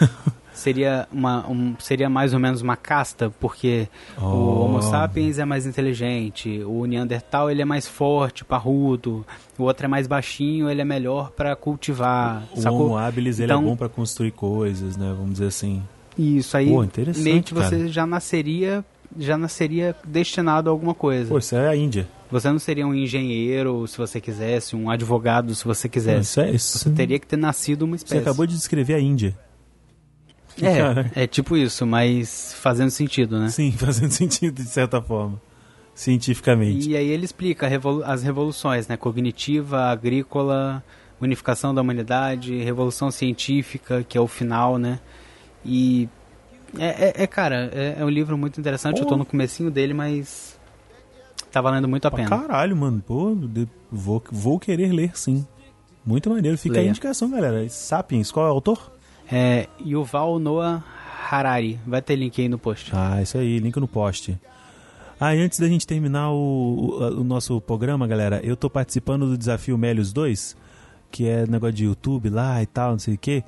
seria, 0.57 1.07
uma, 1.11 1.49
um, 1.49 1.75
seria 1.79 2.09
mais 2.09 2.33
ou 2.33 2.39
menos 2.39 2.61
uma 2.61 2.75
casta, 2.75 3.31
porque 3.39 3.87
oh. 4.19 4.25
o 4.25 4.65
Homo 4.65 4.81
sapiens 4.81 5.39
é 5.39 5.45
mais 5.45 5.65
inteligente, 5.65 6.61
o 6.65 6.85
Neandertal 6.85 7.49
ele 7.49 7.61
é 7.61 7.65
mais 7.65 7.87
forte, 7.87 8.43
parrudo, 8.43 9.25
o 9.57 9.63
outro 9.63 9.85
é 9.85 9.87
mais 9.87 10.07
baixinho, 10.07 10.69
ele 10.69 10.81
é 10.81 10.85
melhor 10.85 11.31
para 11.31 11.55
cultivar. 11.55 12.43
O 12.55 12.61
sacou? 12.61 12.87
Homo 12.87 12.97
habilis 12.97 13.39
então, 13.39 13.45
ele 13.45 13.53
é 13.53 13.55
então 13.55 13.69
bom 13.69 13.77
para 13.77 13.89
construir 13.89 14.31
coisas, 14.31 14.97
né? 14.97 15.13
Vamos 15.15 15.33
dizer 15.33 15.47
assim. 15.47 15.81
Isso 16.17 16.57
aí, 16.57 16.69
Pô, 16.69 16.85
meio 17.17 17.43
que 17.43 17.53
você 17.53 17.87
já 17.87 18.05
nasceria 18.05 18.83
já 19.17 19.37
nasceria 19.37 19.95
destinado 20.05 20.69
a 20.69 20.73
alguma 20.73 20.93
coisa. 20.93 21.29
Pô, 21.29 21.37
isso 21.37 21.55
é 21.55 21.67
a 21.67 21.75
Índia. 21.75 22.07
Você 22.29 22.51
não 22.51 22.59
seria 22.59 22.85
um 22.85 22.93
engenheiro 22.93 23.87
se 23.87 23.97
você 23.97 24.19
quisesse, 24.19 24.75
um 24.75 24.89
advogado 24.89 25.55
se 25.55 25.63
você 25.63 25.87
quisesse. 25.87 26.31
Isso 26.31 26.41
é 26.41 26.51
isso. 26.51 26.79
Você 26.79 26.89
teria 26.89 27.17
que 27.19 27.25
ter 27.25 27.37
nascido 27.37 27.83
uma 27.83 27.95
espécie. 27.95 28.15
Você 28.15 28.21
acabou 28.21 28.45
de 28.45 28.53
descrever 28.53 28.95
a 28.95 28.99
Índia. 28.99 29.37
É, 30.65 31.23
é 31.23 31.27
tipo 31.27 31.55
isso, 31.55 31.85
mas 31.85 32.53
fazendo 32.59 32.89
sentido, 32.89 33.39
né? 33.39 33.49
Sim, 33.49 33.71
fazendo 33.77 34.11
sentido 34.11 34.61
de 34.61 34.69
certa 34.69 35.01
forma, 35.01 35.41
cientificamente. 35.93 36.89
E 36.89 36.95
aí 36.95 37.07
ele 37.07 37.25
explica 37.25 37.67
revolu 37.67 38.03
as 38.03 38.23
revoluções, 38.23 38.87
né? 38.87 38.97
Cognitiva, 38.97 39.85
agrícola, 39.85 40.83
unificação 41.21 41.73
da 41.73 41.81
humanidade, 41.81 42.57
revolução 42.63 43.11
científica, 43.11 44.03
que 44.03 44.17
é 44.17 44.21
o 44.21 44.27
final, 44.27 44.77
né? 44.77 44.99
E 45.65 46.09
é, 46.77 47.21
é, 47.21 47.23
é 47.23 47.27
cara, 47.27 47.69
é, 47.73 47.97
é, 47.99 48.05
um 48.05 48.09
livro 48.09 48.37
muito 48.37 48.59
interessante. 48.59 48.97
Pô. 48.97 49.03
Eu 49.03 49.07
tô 49.07 49.17
no 49.17 49.25
comecinho 49.25 49.71
dele, 49.71 49.93
mas 49.93 50.59
tá 51.51 51.61
valendo 51.61 51.87
muito 51.87 52.07
a 52.07 52.11
pena. 52.11 52.29
Caralho, 52.29 52.75
mano. 52.75 53.01
Pô, 53.05 53.35
vou, 53.91 54.23
vou 54.31 54.59
querer 54.59 54.91
ler 54.91 55.17
sim. 55.17 55.45
Muito 56.05 56.29
maneiro. 56.29 56.57
Fica 56.57 56.75
Leia. 56.75 56.87
a 56.87 56.89
indicação, 56.89 57.29
galera. 57.29 57.67
Sapiens, 57.69 58.31
qual 58.31 58.47
é 58.47 58.49
o 58.49 58.53
autor? 58.53 58.96
É 59.32 59.67
Yuval 59.86 60.39
Noah 60.39 60.84
Harari. 61.30 61.80
Vai 61.86 62.01
ter 62.01 62.15
link 62.15 62.41
aí 62.41 62.47
no 62.47 62.57
post. 62.57 62.91
Ah, 62.93 63.21
isso 63.21 63.38
aí, 63.38 63.59
link 63.59 63.78
no 63.78 63.88
post. 63.88 64.38
Ah, 65.19 65.36
e 65.36 65.41
antes 65.41 65.59
da 65.59 65.67
gente 65.67 65.86
terminar 65.86 66.32
o, 66.32 66.36
o, 66.36 67.21
o 67.21 67.23
nosso 67.23 67.59
programa, 67.59 68.07
galera, 68.07 68.39
eu 68.43 68.55
tô 68.55 68.69
participando 68.69 69.28
do 69.28 69.38
desafio 69.38 69.78
Melios 69.78 70.13
2 70.13 70.55
que 71.11 71.27
é 71.27 71.45
negócio 71.47 71.75
de 71.75 71.85
YouTube 71.85 72.29
lá 72.29 72.61
e 72.61 72.65
tal, 72.65 72.91
não 72.91 72.99
sei 72.99 73.15
o 73.15 73.17
que. 73.17 73.43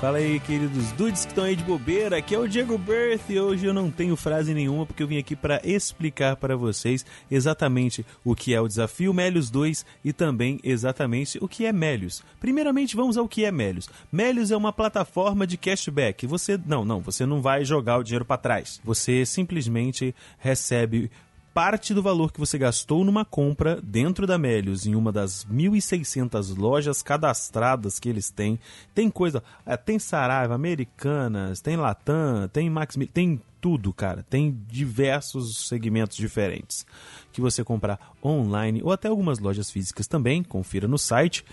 Fala 0.00 0.18
aí, 0.18 0.38
queridos 0.40 0.92
dudes 0.92 1.24
que 1.24 1.30
estão 1.30 1.44
aí 1.44 1.56
de 1.56 1.64
bobeira. 1.64 2.18
Aqui 2.18 2.34
é 2.34 2.38
o 2.38 2.48
Diego 2.48 2.76
Birth 2.76 3.30
e 3.30 3.40
hoje 3.40 3.66
eu 3.66 3.74
não 3.74 3.90
tenho 3.90 4.16
frase 4.16 4.52
nenhuma 4.52 4.84
porque 4.84 5.02
eu 5.02 5.06
vim 5.06 5.18
aqui 5.18 5.34
para 5.34 5.60
explicar 5.64 6.36
para 6.36 6.56
vocês 6.56 7.04
exatamente 7.30 8.04
o 8.24 8.34
que 8.34 8.54
é 8.54 8.60
o 8.60 8.68
desafio 8.68 9.14
Melios 9.14 9.50
2 9.50 9.84
e 10.04 10.12
também 10.12 10.60
exatamente 10.62 11.38
o 11.40 11.48
que 11.48 11.64
é 11.64 11.72
Melios. 11.72 12.22
Primeiramente, 12.40 12.96
vamos 12.96 13.16
ao 13.16 13.28
que 13.28 13.44
é 13.44 13.50
Melios. 13.50 13.88
Melios 14.12 14.50
é 14.50 14.56
uma 14.56 14.72
plataforma 14.72 15.46
de 15.46 15.56
cashback. 15.56 16.26
Você 16.26 16.58
não, 16.66 16.84
não, 16.84 17.00
você 17.00 17.24
não 17.24 17.40
vai 17.40 17.64
jogar 17.64 17.98
o 17.98 18.02
dinheiro 18.02 18.24
para 18.24 18.36
trás. 18.36 18.80
Você 18.84 19.24
simplesmente 19.24 20.14
recebe 20.38 21.10
parte 21.54 21.94
do 21.94 22.02
valor 22.02 22.32
que 22.32 22.40
você 22.40 22.58
gastou 22.58 23.04
numa 23.04 23.24
compra 23.24 23.80
dentro 23.80 24.26
da 24.26 24.36
Melios, 24.36 24.86
em 24.86 24.96
uma 24.96 25.12
das 25.12 25.46
1.600 25.46 26.58
lojas 26.58 27.00
cadastradas 27.00 28.00
que 28.00 28.08
eles 28.08 28.28
têm. 28.28 28.58
Tem 28.92 29.08
coisa, 29.08 29.40
é, 29.64 29.76
tem 29.76 29.98
Saraiva, 30.00 30.52
Americanas, 30.52 31.60
tem 31.60 31.76
Latam, 31.76 32.48
tem 32.52 32.68
Max, 32.68 32.96
tem 33.12 33.40
tudo, 33.60 33.92
cara. 33.92 34.24
Tem 34.28 34.60
diversos 34.66 35.68
segmentos 35.68 36.16
diferentes 36.16 36.84
que 37.32 37.40
você 37.40 37.62
comprar 37.62 37.98
online 38.22 38.82
ou 38.82 38.90
até 38.92 39.06
algumas 39.06 39.38
lojas 39.38 39.70
físicas 39.70 40.08
também. 40.08 40.42
Confira 40.42 40.88
no 40.88 40.98
site 40.98 41.44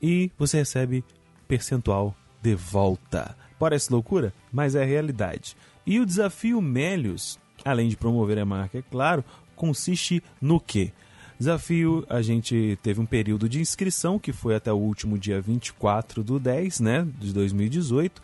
e 0.00 0.32
você 0.38 0.56
recebe 0.56 1.04
percentual 1.46 2.16
de 2.40 2.54
volta. 2.54 3.36
Parece 3.58 3.92
loucura, 3.92 4.32
mas 4.50 4.74
é 4.74 4.82
realidade. 4.82 5.56
E 5.86 6.00
o 6.00 6.06
desafio 6.06 6.60
Melios, 6.60 7.38
além 7.64 7.88
de 7.88 7.96
promover 7.96 8.38
a 8.38 8.44
marca, 8.44 8.78
é 8.78 8.82
claro, 8.82 9.24
consiste 9.62 10.20
no 10.40 10.58
quê? 10.58 10.90
Desafio, 11.38 12.04
a 12.08 12.20
gente 12.20 12.76
teve 12.82 13.00
um 13.00 13.06
período 13.06 13.48
de 13.48 13.60
inscrição 13.60 14.18
que 14.18 14.32
foi 14.32 14.56
até 14.56 14.72
o 14.72 14.76
último 14.76 15.16
dia 15.16 15.40
24 15.40 16.24
do 16.24 16.40
10, 16.40 16.80
né, 16.80 17.06
de 17.20 17.32
2018. 17.32 18.20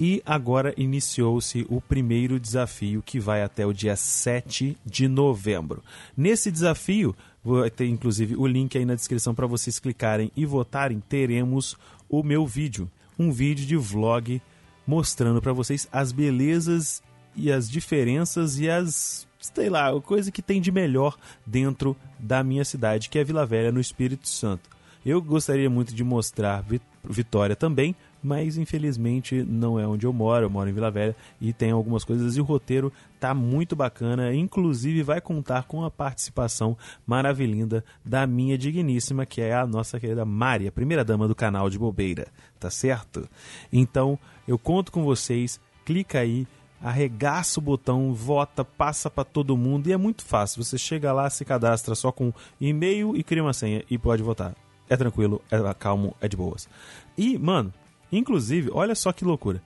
E 0.00 0.22
agora 0.24 0.72
iniciou-se 0.76 1.66
o 1.68 1.80
primeiro 1.80 2.38
desafio 2.38 3.02
que 3.04 3.18
vai 3.18 3.42
até 3.42 3.66
o 3.66 3.72
dia 3.72 3.96
7 3.96 4.76
de 4.86 5.08
novembro. 5.08 5.82
Nesse 6.16 6.52
desafio, 6.52 7.12
vou 7.42 7.68
ter 7.68 7.88
inclusive 7.88 8.36
o 8.36 8.46
link 8.46 8.78
aí 8.78 8.84
na 8.84 8.94
descrição 8.94 9.34
para 9.34 9.48
vocês 9.48 9.80
clicarem 9.80 10.30
e 10.36 10.46
votarem. 10.46 11.02
Teremos 11.08 11.76
o 12.08 12.22
meu 12.22 12.46
vídeo, 12.46 12.88
um 13.18 13.32
vídeo 13.32 13.66
de 13.66 13.76
vlog 13.76 14.40
mostrando 14.86 15.42
para 15.42 15.52
vocês 15.52 15.88
as 15.90 16.12
belezas 16.12 17.02
e 17.34 17.50
as 17.50 17.68
diferenças 17.68 18.60
e 18.60 18.70
as 18.70 19.27
sei 19.40 19.68
lá, 19.68 19.98
coisa 20.00 20.32
que 20.32 20.42
tem 20.42 20.60
de 20.60 20.72
melhor 20.72 21.16
dentro 21.46 21.96
da 22.18 22.42
minha 22.42 22.64
cidade, 22.64 23.08
que 23.08 23.18
é 23.18 23.24
Vila 23.24 23.46
Velha, 23.46 23.72
no 23.72 23.80
Espírito 23.80 24.28
Santo. 24.28 24.68
Eu 25.04 25.22
gostaria 25.22 25.70
muito 25.70 25.94
de 25.94 26.04
mostrar 26.04 26.64
Vitória 27.04 27.56
também, 27.56 27.94
mas 28.22 28.58
infelizmente 28.58 29.42
não 29.42 29.78
é 29.78 29.86
onde 29.86 30.04
eu 30.04 30.12
moro. 30.12 30.44
Eu 30.44 30.50
moro 30.50 30.68
em 30.68 30.72
Vila 30.72 30.90
Velha 30.90 31.16
e 31.40 31.52
tem 31.52 31.70
algumas 31.70 32.04
coisas 32.04 32.36
e 32.36 32.40
o 32.40 32.44
roteiro 32.44 32.92
tá 33.18 33.32
muito 33.32 33.74
bacana. 33.74 34.34
Inclusive 34.34 35.02
vai 35.02 35.20
contar 35.20 35.62
com 35.62 35.84
a 35.84 35.90
participação 35.90 36.76
maravilhinda 37.06 37.84
da 38.04 38.26
minha 38.26 38.58
digníssima, 38.58 39.24
que 39.24 39.40
é 39.40 39.54
a 39.54 39.66
nossa 39.66 39.98
querida 39.98 40.24
Mari, 40.24 40.66
a 40.66 40.72
primeira 40.72 41.04
dama 41.04 41.28
do 41.28 41.34
canal 41.34 41.70
de 41.70 41.78
Bobeira, 41.78 42.26
tá 42.58 42.68
certo? 42.68 43.28
Então 43.72 44.18
eu 44.46 44.58
conto 44.58 44.92
com 44.92 45.04
vocês. 45.04 45.60
Clica 45.84 46.18
aí, 46.18 46.46
arregaça 46.82 47.60
o 47.60 47.62
botão, 47.62 48.12
vota, 48.14 48.64
passa 48.64 49.10
para 49.10 49.24
todo 49.24 49.56
mundo 49.56 49.88
e 49.88 49.92
é 49.92 49.96
muito 49.96 50.24
fácil. 50.24 50.62
Você 50.62 50.78
chega 50.78 51.12
lá, 51.12 51.28
se 51.28 51.44
cadastra 51.44 51.94
só 51.94 52.12
com 52.12 52.32
e-mail 52.60 53.16
e 53.16 53.22
cria 53.22 53.42
uma 53.42 53.52
senha 53.52 53.84
e 53.90 53.98
pode 53.98 54.22
votar. 54.22 54.54
É 54.88 54.96
tranquilo, 54.96 55.42
é 55.50 55.74
calmo, 55.74 56.14
é 56.20 56.28
de 56.28 56.36
boas. 56.36 56.68
E, 57.16 57.38
mano, 57.38 57.72
inclusive, 58.10 58.70
olha 58.72 58.94
só 58.94 59.12
que 59.12 59.24
loucura. 59.24 59.62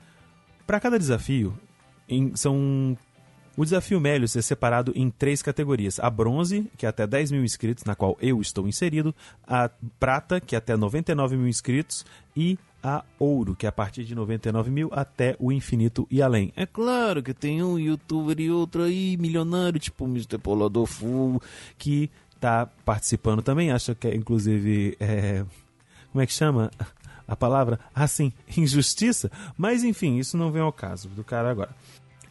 Para 0.67 0.81
cada 0.81 0.99
desafio, 0.99 1.57
em, 2.09 2.35
são 2.35 2.97
o 3.57 3.65
desafio 3.65 4.01
Melios 4.01 4.35
é 4.35 4.41
separado 4.41 4.93
em 4.97 5.11
três 5.11 5.43
categorias: 5.43 6.01
a 6.01 6.09
bronze, 6.09 6.71
que 6.77 6.87
é 6.87 6.89
até 6.89 7.07
10 7.07 7.33
mil 7.33 7.45
inscritos, 7.45 7.85
na 7.85 7.95
qual 7.95 8.17
eu 8.21 8.41
estou 8.41 8.67
inserido, 8.67 9.15
a 9.47 9.71
prata, 10.01 10.41
que 10.41 10.55
é 10.55 10.59
até 10.59 10.77
99 10.77 11.37
mil 11.37 11.49
inscritos, 11.49 12.05
e 12.35 12.59
a 12.83 13.05
ouro, 13.18 13.55
que 13.55 13.66
é 13.66 13.68
a 13.68 13.72
partir 13.72 14.05
de 14.05 14.14
99 14.14 14.70
mil 14.70 14.91
até 14.93 15.37
o 15.39 15.53
infinito 15.53 16.07
e 16.11 16.20
além. 16.20 16.53
É 16.57 16.66
claro 16.66 17.22
que 17.22 17.33
tem 17.33 17.62
um 17.62 17.78
youtuber 17.78 18.41
e 18.41 18.51
outro 18.51 18.83
aí, 18.83 19.16
milionário, 19.16 19.78
tipo 19.78 20.05
o 20.05 20.09
Mr. 20.09 20.39
Polador 20.39 20.89
que 21.78 22.11
tá 22.41 22.66
participando 22.85 23.43
também. 23.43 23.70
Acho 23.70 23.95
que 23.95 24.09
é, 24.09 24.14
inclusive, 24.14 24.97
é, 24.99 25.45
como 26.11 26.22
é 26.22 26.26
que 26.26 26.33
chama 26.33 26.70
a 27.26 27.37
palavra? 27.37 27.78
Ah, 27.95 28.09
sim, 28.09 28.33
injustiça. 28.57 29.30
Mas 29.57 29.85
enfim, 29.85 30.16
isso 30.18 30.37
não 30.37 30.51
vem 30.51 30.62
ao 30.62 30.72
caso 30.72 31.09
do 31.09 31.22
cara 31.22 31.51
agora. 31.51 31.70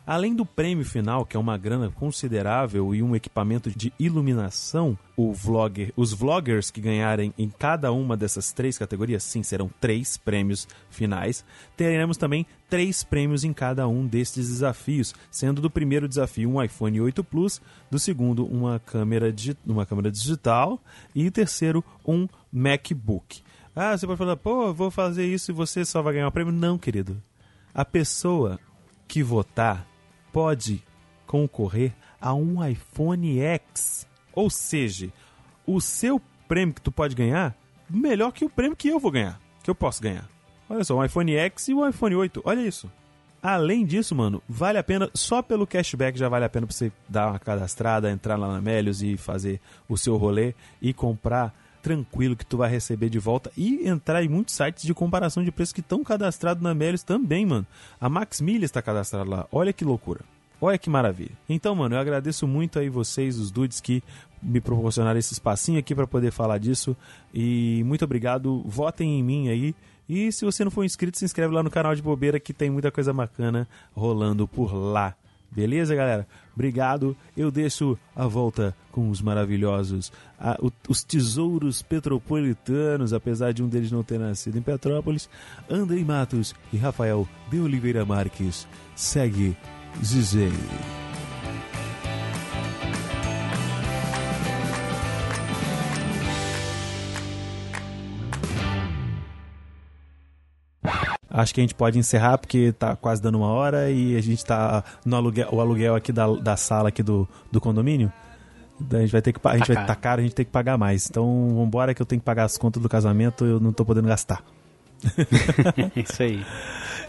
Além 0.05 0.35
do 0.35 0.45
prêmio 0.45 0.83
final, 0.83 1.25
que 1.25 1.37
é 1.37 1.39
uma 1.39 1.57
grana 1.57 1.89
considerável 1.89 2.93
e 2.93 3.03
um 3.03 3.15
equipamento 3.15 3.69
de 3.69 3.93
iluminação, 3.99 4.97
vlogger, 5.15 5.93
os 5.95 6.11
vloggers 6.11 6.71
que 6.71 6.81
ganharem 6.81 7.33
em 7.37 7.49
cada 7.49 7.91
uma 7.91 8.17
dessas 8.17 8.51
três 8.51 8.77
categorias, 8.77 9.23
sim, 9.23 9.43
serão 9.43 9.69
três 9.79 10.17
prêmios 10.17 10.67
finais. 10.89 11.45
Teremos 11.77 12.17
também 12.17 12.45
três 12.69 13.03
prêmios 13.03 13.43
em 13.43 13.53
cada 13.53 13.87
um 13.87 14.07
destes 14.07 14.47
desafios, 14.47 15.13
sendo 15.29 15.61
do 15.61 15.69
primeiro 15.69 16.07
desafio 16.07 16.49
um 16.49 16.63
iPhone 16.63 16.99
8 16.99 17.23
Plus, 17.23 17.61
do 17.89 17.99
segundo 17.99 18.45
uma 18.45 18.79
câmera, 18.79 19.33
uma 19.65 19.85
câmera 19.85 20.11
digital 20.11 20.81
e 21.13 21.29
terceiro 21.29 21.83
um 22.07 22.27
MacBook. 22.51 23.43
Ah, 23.75 23.95
você 23.95 24.07
pode 24.07 24.17
falar, 24.17 24.35
pô, 24.35 24.73
vou 24.73 24.89
fazer 24.89 25.25
isso 25.25 25.51
e 25.51 25.53
você 25.53 25.85
só 25.85 26.01
vai 26.01 26.13
ganhar 26.13 26.27
um 26.27 26.31
prêmio? 26.31 26.51
Não, 26.51 26.77
querido. 26.77 27.21
A 27.73 27.85
pessoa 27.85 28.59
que 29.07 29.23
votar 29.23 29.90
pode 30.31 30.83
concorrer 31.25 31.93
a 32.19 32.33
um 32.33 32.65
iPhone 32.65 33.39
X. 33.39 34.07
Ou 34.33 34.49
seja, 34.49 35.11
o 35.65 35.79
seu 35.81 36.21
prêmio 36.47 36.75
que 36.75 36.81
tu 36.81 36.91
pode 36.91 37.15
ganhar 37.15 37.55
melhor 37.89 38.31
que 38.31 38.45
o 38.45 38.49
prêmio 38.49 38.75
que 38.75 38.87
eu 38.87 38.99
vou 38.99 39.11
ganhar, 39.11 39.39
que 39.63 39.69
eu 39.69 39.75
posso 39.75 40.01
ganhar. 40.01 40.27
Olha 40.69 40.83
só, 40.83 40.97
um 40.97 41.03
iPhone 41.03 41.35
X 41.35 41.67
e 41.67 41.73
um 41.73 41.87
iPhone 41.87 42.15
8. 42.15 42.41
Olha 42.45 42.61
isso. 42.61 42.89
Além 43.43 43.85
disso, 43.85 44.15
mano, 44.15 44.41
vale 44.47 44.77
a 44.77 44.83
pena, 44.83 45.09
só 45.15 45.41
pelo 45.41 45.65
cashback 45.65 46.17
já 46.17 46.29
vale 46.29 46.45
a 46.45 46.49
pena 46.49 46.67
pra 46.67 46.75
você 46.75 46.91
dar 47.09 47.31
uma 47.31 47.39
cadastrada, 47.39 48.11
entrar 48.11 48.35
lá 48.35 48.47
na 48.47 48.61
Melios 48.61 49.01
e 49.01 49.17
fazer 49.17 49.59
o 49.89 49.97
seu 49.97 50.15
rolê 50.15 50.53
e 50.79 50.93
comprar 50.93 51.53
tranquilo 51.81 52.35
que 52.35 52.45
tu 52.45 52.57
vai 52.57 52.69
receber 52.69 53.09
de 53.09 53.19
volta 53.19 53.51
e 53.57 53.87
entrar 53.87 54.23
em 54.23 54.29
muitos 54.29 54.55
sites 54.55 54.83
de 54.83 54.93
comparação 54.93 55.43
de 55.43 55.51
preço 55.51 55.73
que 55.73 55.81
estão 55.81 56.03
cadastrados 56.03 56.61
na 56.61 56.73
Melios 56.73 57.03
também, 57.03 57.45
mano. 57.45 57.65
A 57.99 58.07
Max 58.07 58.41
está 58.41 58.81
cadastrada 58.81 59.29
lá. 59.29 59.47
Olha 59.51 59.73
que 59.73 59.83
loucura. 59.83 60.21
Olha 60.59 60.77
que 60.77 60.89
maravilha. 60.89 61.31
Então, 61.49 61.73
mano, 61.73 61.95
eu 61.95 61.99
agradeço 61.99 62.47
muito 62.47 62.77
aí 62.77 62.87
vocês, 62.87 63.39
os 63.39 63.49
dudes 63.49 63.81
que 63.81 64.03
me 64.41 64.61
proporcionaram 64.61 65.19
esse 65.19 65.33
espacinho 65.33 65.79
aqui 65.79 65.95
para 65.95 66.05
poder 66.05 66.31
falar 66.31 66.59
disso. 66.59 66.95
E 67.33 67.81
muito 67.85 68.05
obrigado. 68.05 68.61
Votem 68.65 69.19
em 69.19 69.23
mim 69.23 69.49
aí. 69.49 69.75
E 70.07 70.31
se 70.31 70.45
você 70.45 70.63
não 70.63 70.71
for 70.71 70.83
inscrito, 70.83 71.17
se 71.17 71.25
inscreve 71.25 71.53
lá 71.53 71.63
no 71.63 71.71
canal 71.71 71.95
de 71.95 72.01
bobeira 72.01 72.39
que 72.39 72.53
tem 72.53 72.69
muita 72.69 72.91
coisa 72.91 73.11
bacana 73.11 73.67
rolando 73.95 74.47
por 74.47 74.73
lá. 74.73 75.15
Beleza, 75.51 75.93
galera? 75.93 76.25
Obrigado. 76.53 77.15
Eu 77.35 77.51
deixo 77.51 77.97
a 78.15 78.25
volta 78.25 78.75
com 78.91 79.09
os 79.09 79.21
maravilhosos, 79.21 80.11
a, 80.39 80.57
o, 80.61 80.71
os 80.87 81.03
tesouros 81.03 81.81
petropolitanos, 81.81 83.13
apesar 83.13 83.51
de 83.51 83.61
um 83.61 83.67
deles 83.67 83.91
não 83.91 84.03
ter 84.03 84.19
nascido 84.19 84.57
em 84.57 84.61
Petrópolis, 84.61 85.29
Andrei 85.69 86.03
Matos 86.03 86.55
e 86.71 86.77
Rafael 86.77 87.27
de 87.49 87.59
Oliveira 87.59 88.05
Marques. 88.05 88.67
Segue 88.95 89.57
Zizei. 90.03 90.51
Acho 101.41 101.53
que 101.53 101.59
a 101.59 101.63
gente 101.63 101.75
pode 101.75 101.97
encerrar 101.97 102.37
porque 102.37 102.71
tá 102.71 102.95
quase 102.95 103.21
dando 103.21 103.39
uma 103.39 103.47
hora 103.47 103.89
e 103.89 104.15
a 104.15 104.21
gente 104.21 104.45
tá 104.45 104.83
no 105.05 105.15
aluguel, 105.15 105.49
o 105.51 105.59
aluguel 105.59 105.95
aqui 105.95 106.11
da, 106.11 106.27
da 106.35 106.55
sala 106.55 106.89
aqui 106.89 107.01
do, 107.01 107.27
do 107.51 107.59
condomínio. 107.59 108.11
A 108.91 108.99
gente 108.99 109.11
vai 109.11 109.21
ter 109.21 109.33
que 109.33 109.39
a 109.43 109.57
gente 109.57 109.67
tá 109.67 109.73
vai 109.73 109.85
tá 109.85 109.95
caro, 109.95 110.21
a 110.21 110.23
gente 110.23 110.35
tem 110.35 110.45
que 110.45 110.51
pagar 110.51 110.77
mais. 110.77 111.07
Então, 111.09 111.55
vambora 111.55 111.93
que 111.93 112.01
eu 112.01 112.05
tenho 112.05 112.19
que 112.19 112.25
pagar 112.25 112.45
as 112.45 112.57
contas 112.57 112.81
do 112.81 112.89
casamento, 112.89 113.45
eu 113.45 113.59
não 113.59 113.71
tô 113.73 113.83
podendo 113.85 114.07
gastar. 114.07 114.43
Isso 115.95 116.21
aí. 116.21 116.45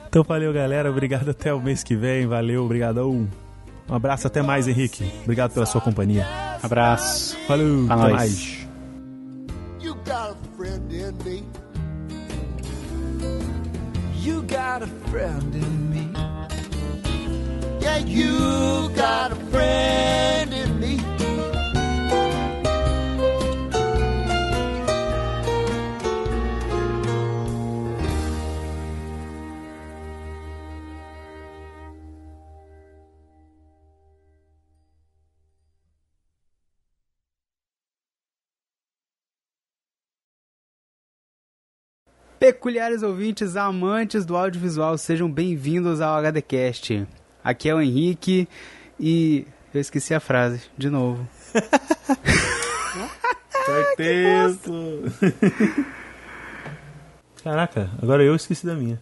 Então 0.09 0.22
valeu, 0.22 0.53
galera. 0.53 0.91
Obrigado 0.91 1.30
até 1.30 1.53
o 1.53 1.61
mês 1.61 1.83
que 1.83 1.95
vem. 1.97 2.26
Valeu, 2.26 2.64
obrigadão. 2.64 3.28
Um 3.89 3.95
abraço, 3.95 4.26
até 4.26 4.43
mais, 4.43 4.68
Henrique. 4.68 5.11
Obrigado 5.22 5.53
pela 5.53 5.66
sua 5.66 5.80
companhia. 5.80 6.26
Abraço. 6.62 7.37
Valeu, 7.49 7.87
pra 7.87 7.95
até 7.97 8.12
mais. 8.12 8.66
You 14.23 14.45
got 14.45 14.83
a 14.83 14.87
friend 14.87 15.53
in 15.53 15.91
me. 15.91 16.09
Yeah, 17.81 17.99
you 17.99 18.89
got 18.95 19.33
a 19.33 19.35
friend 19.51 20.55
in 20.55 20.79
me. 20.79 21.12
Peculiares 42.43 43.05
ouvintes, 43.05 43.55
amantes 43.55 44.26
do 44.26 44.36
audiovisual, 44.36 44.99
sejam 44.99 45.30
beivindos 45.30 46.01
ao 46.01 46.20
HDcast. 46.20 47.07
Aqui 47.45 47.68
é 47.68 47.74
o 47.74 47.80
Henrique 47.80 48.49
e 48.99 49.47
eu 49.72 49.80
esqueci 49.80 50.12
a 50.12 50.18
frase 50.18 50.61
de 50.76 50.90
novo. 50.90 51.24
Certeza. 53.64 54.72
Caraca, 57.45 57.88
agora 58.03 58.24
eu 58.24 58.34
esqueci 58.34 58.66
da 58.66 58.74
minha. 58.74 59.01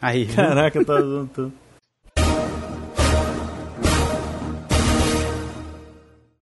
Aí? 0.00 0.24
Caraca, 0.24 0.78
eu 0.78 0.86
tava 0.86 1.02
junto. 1.02 1.52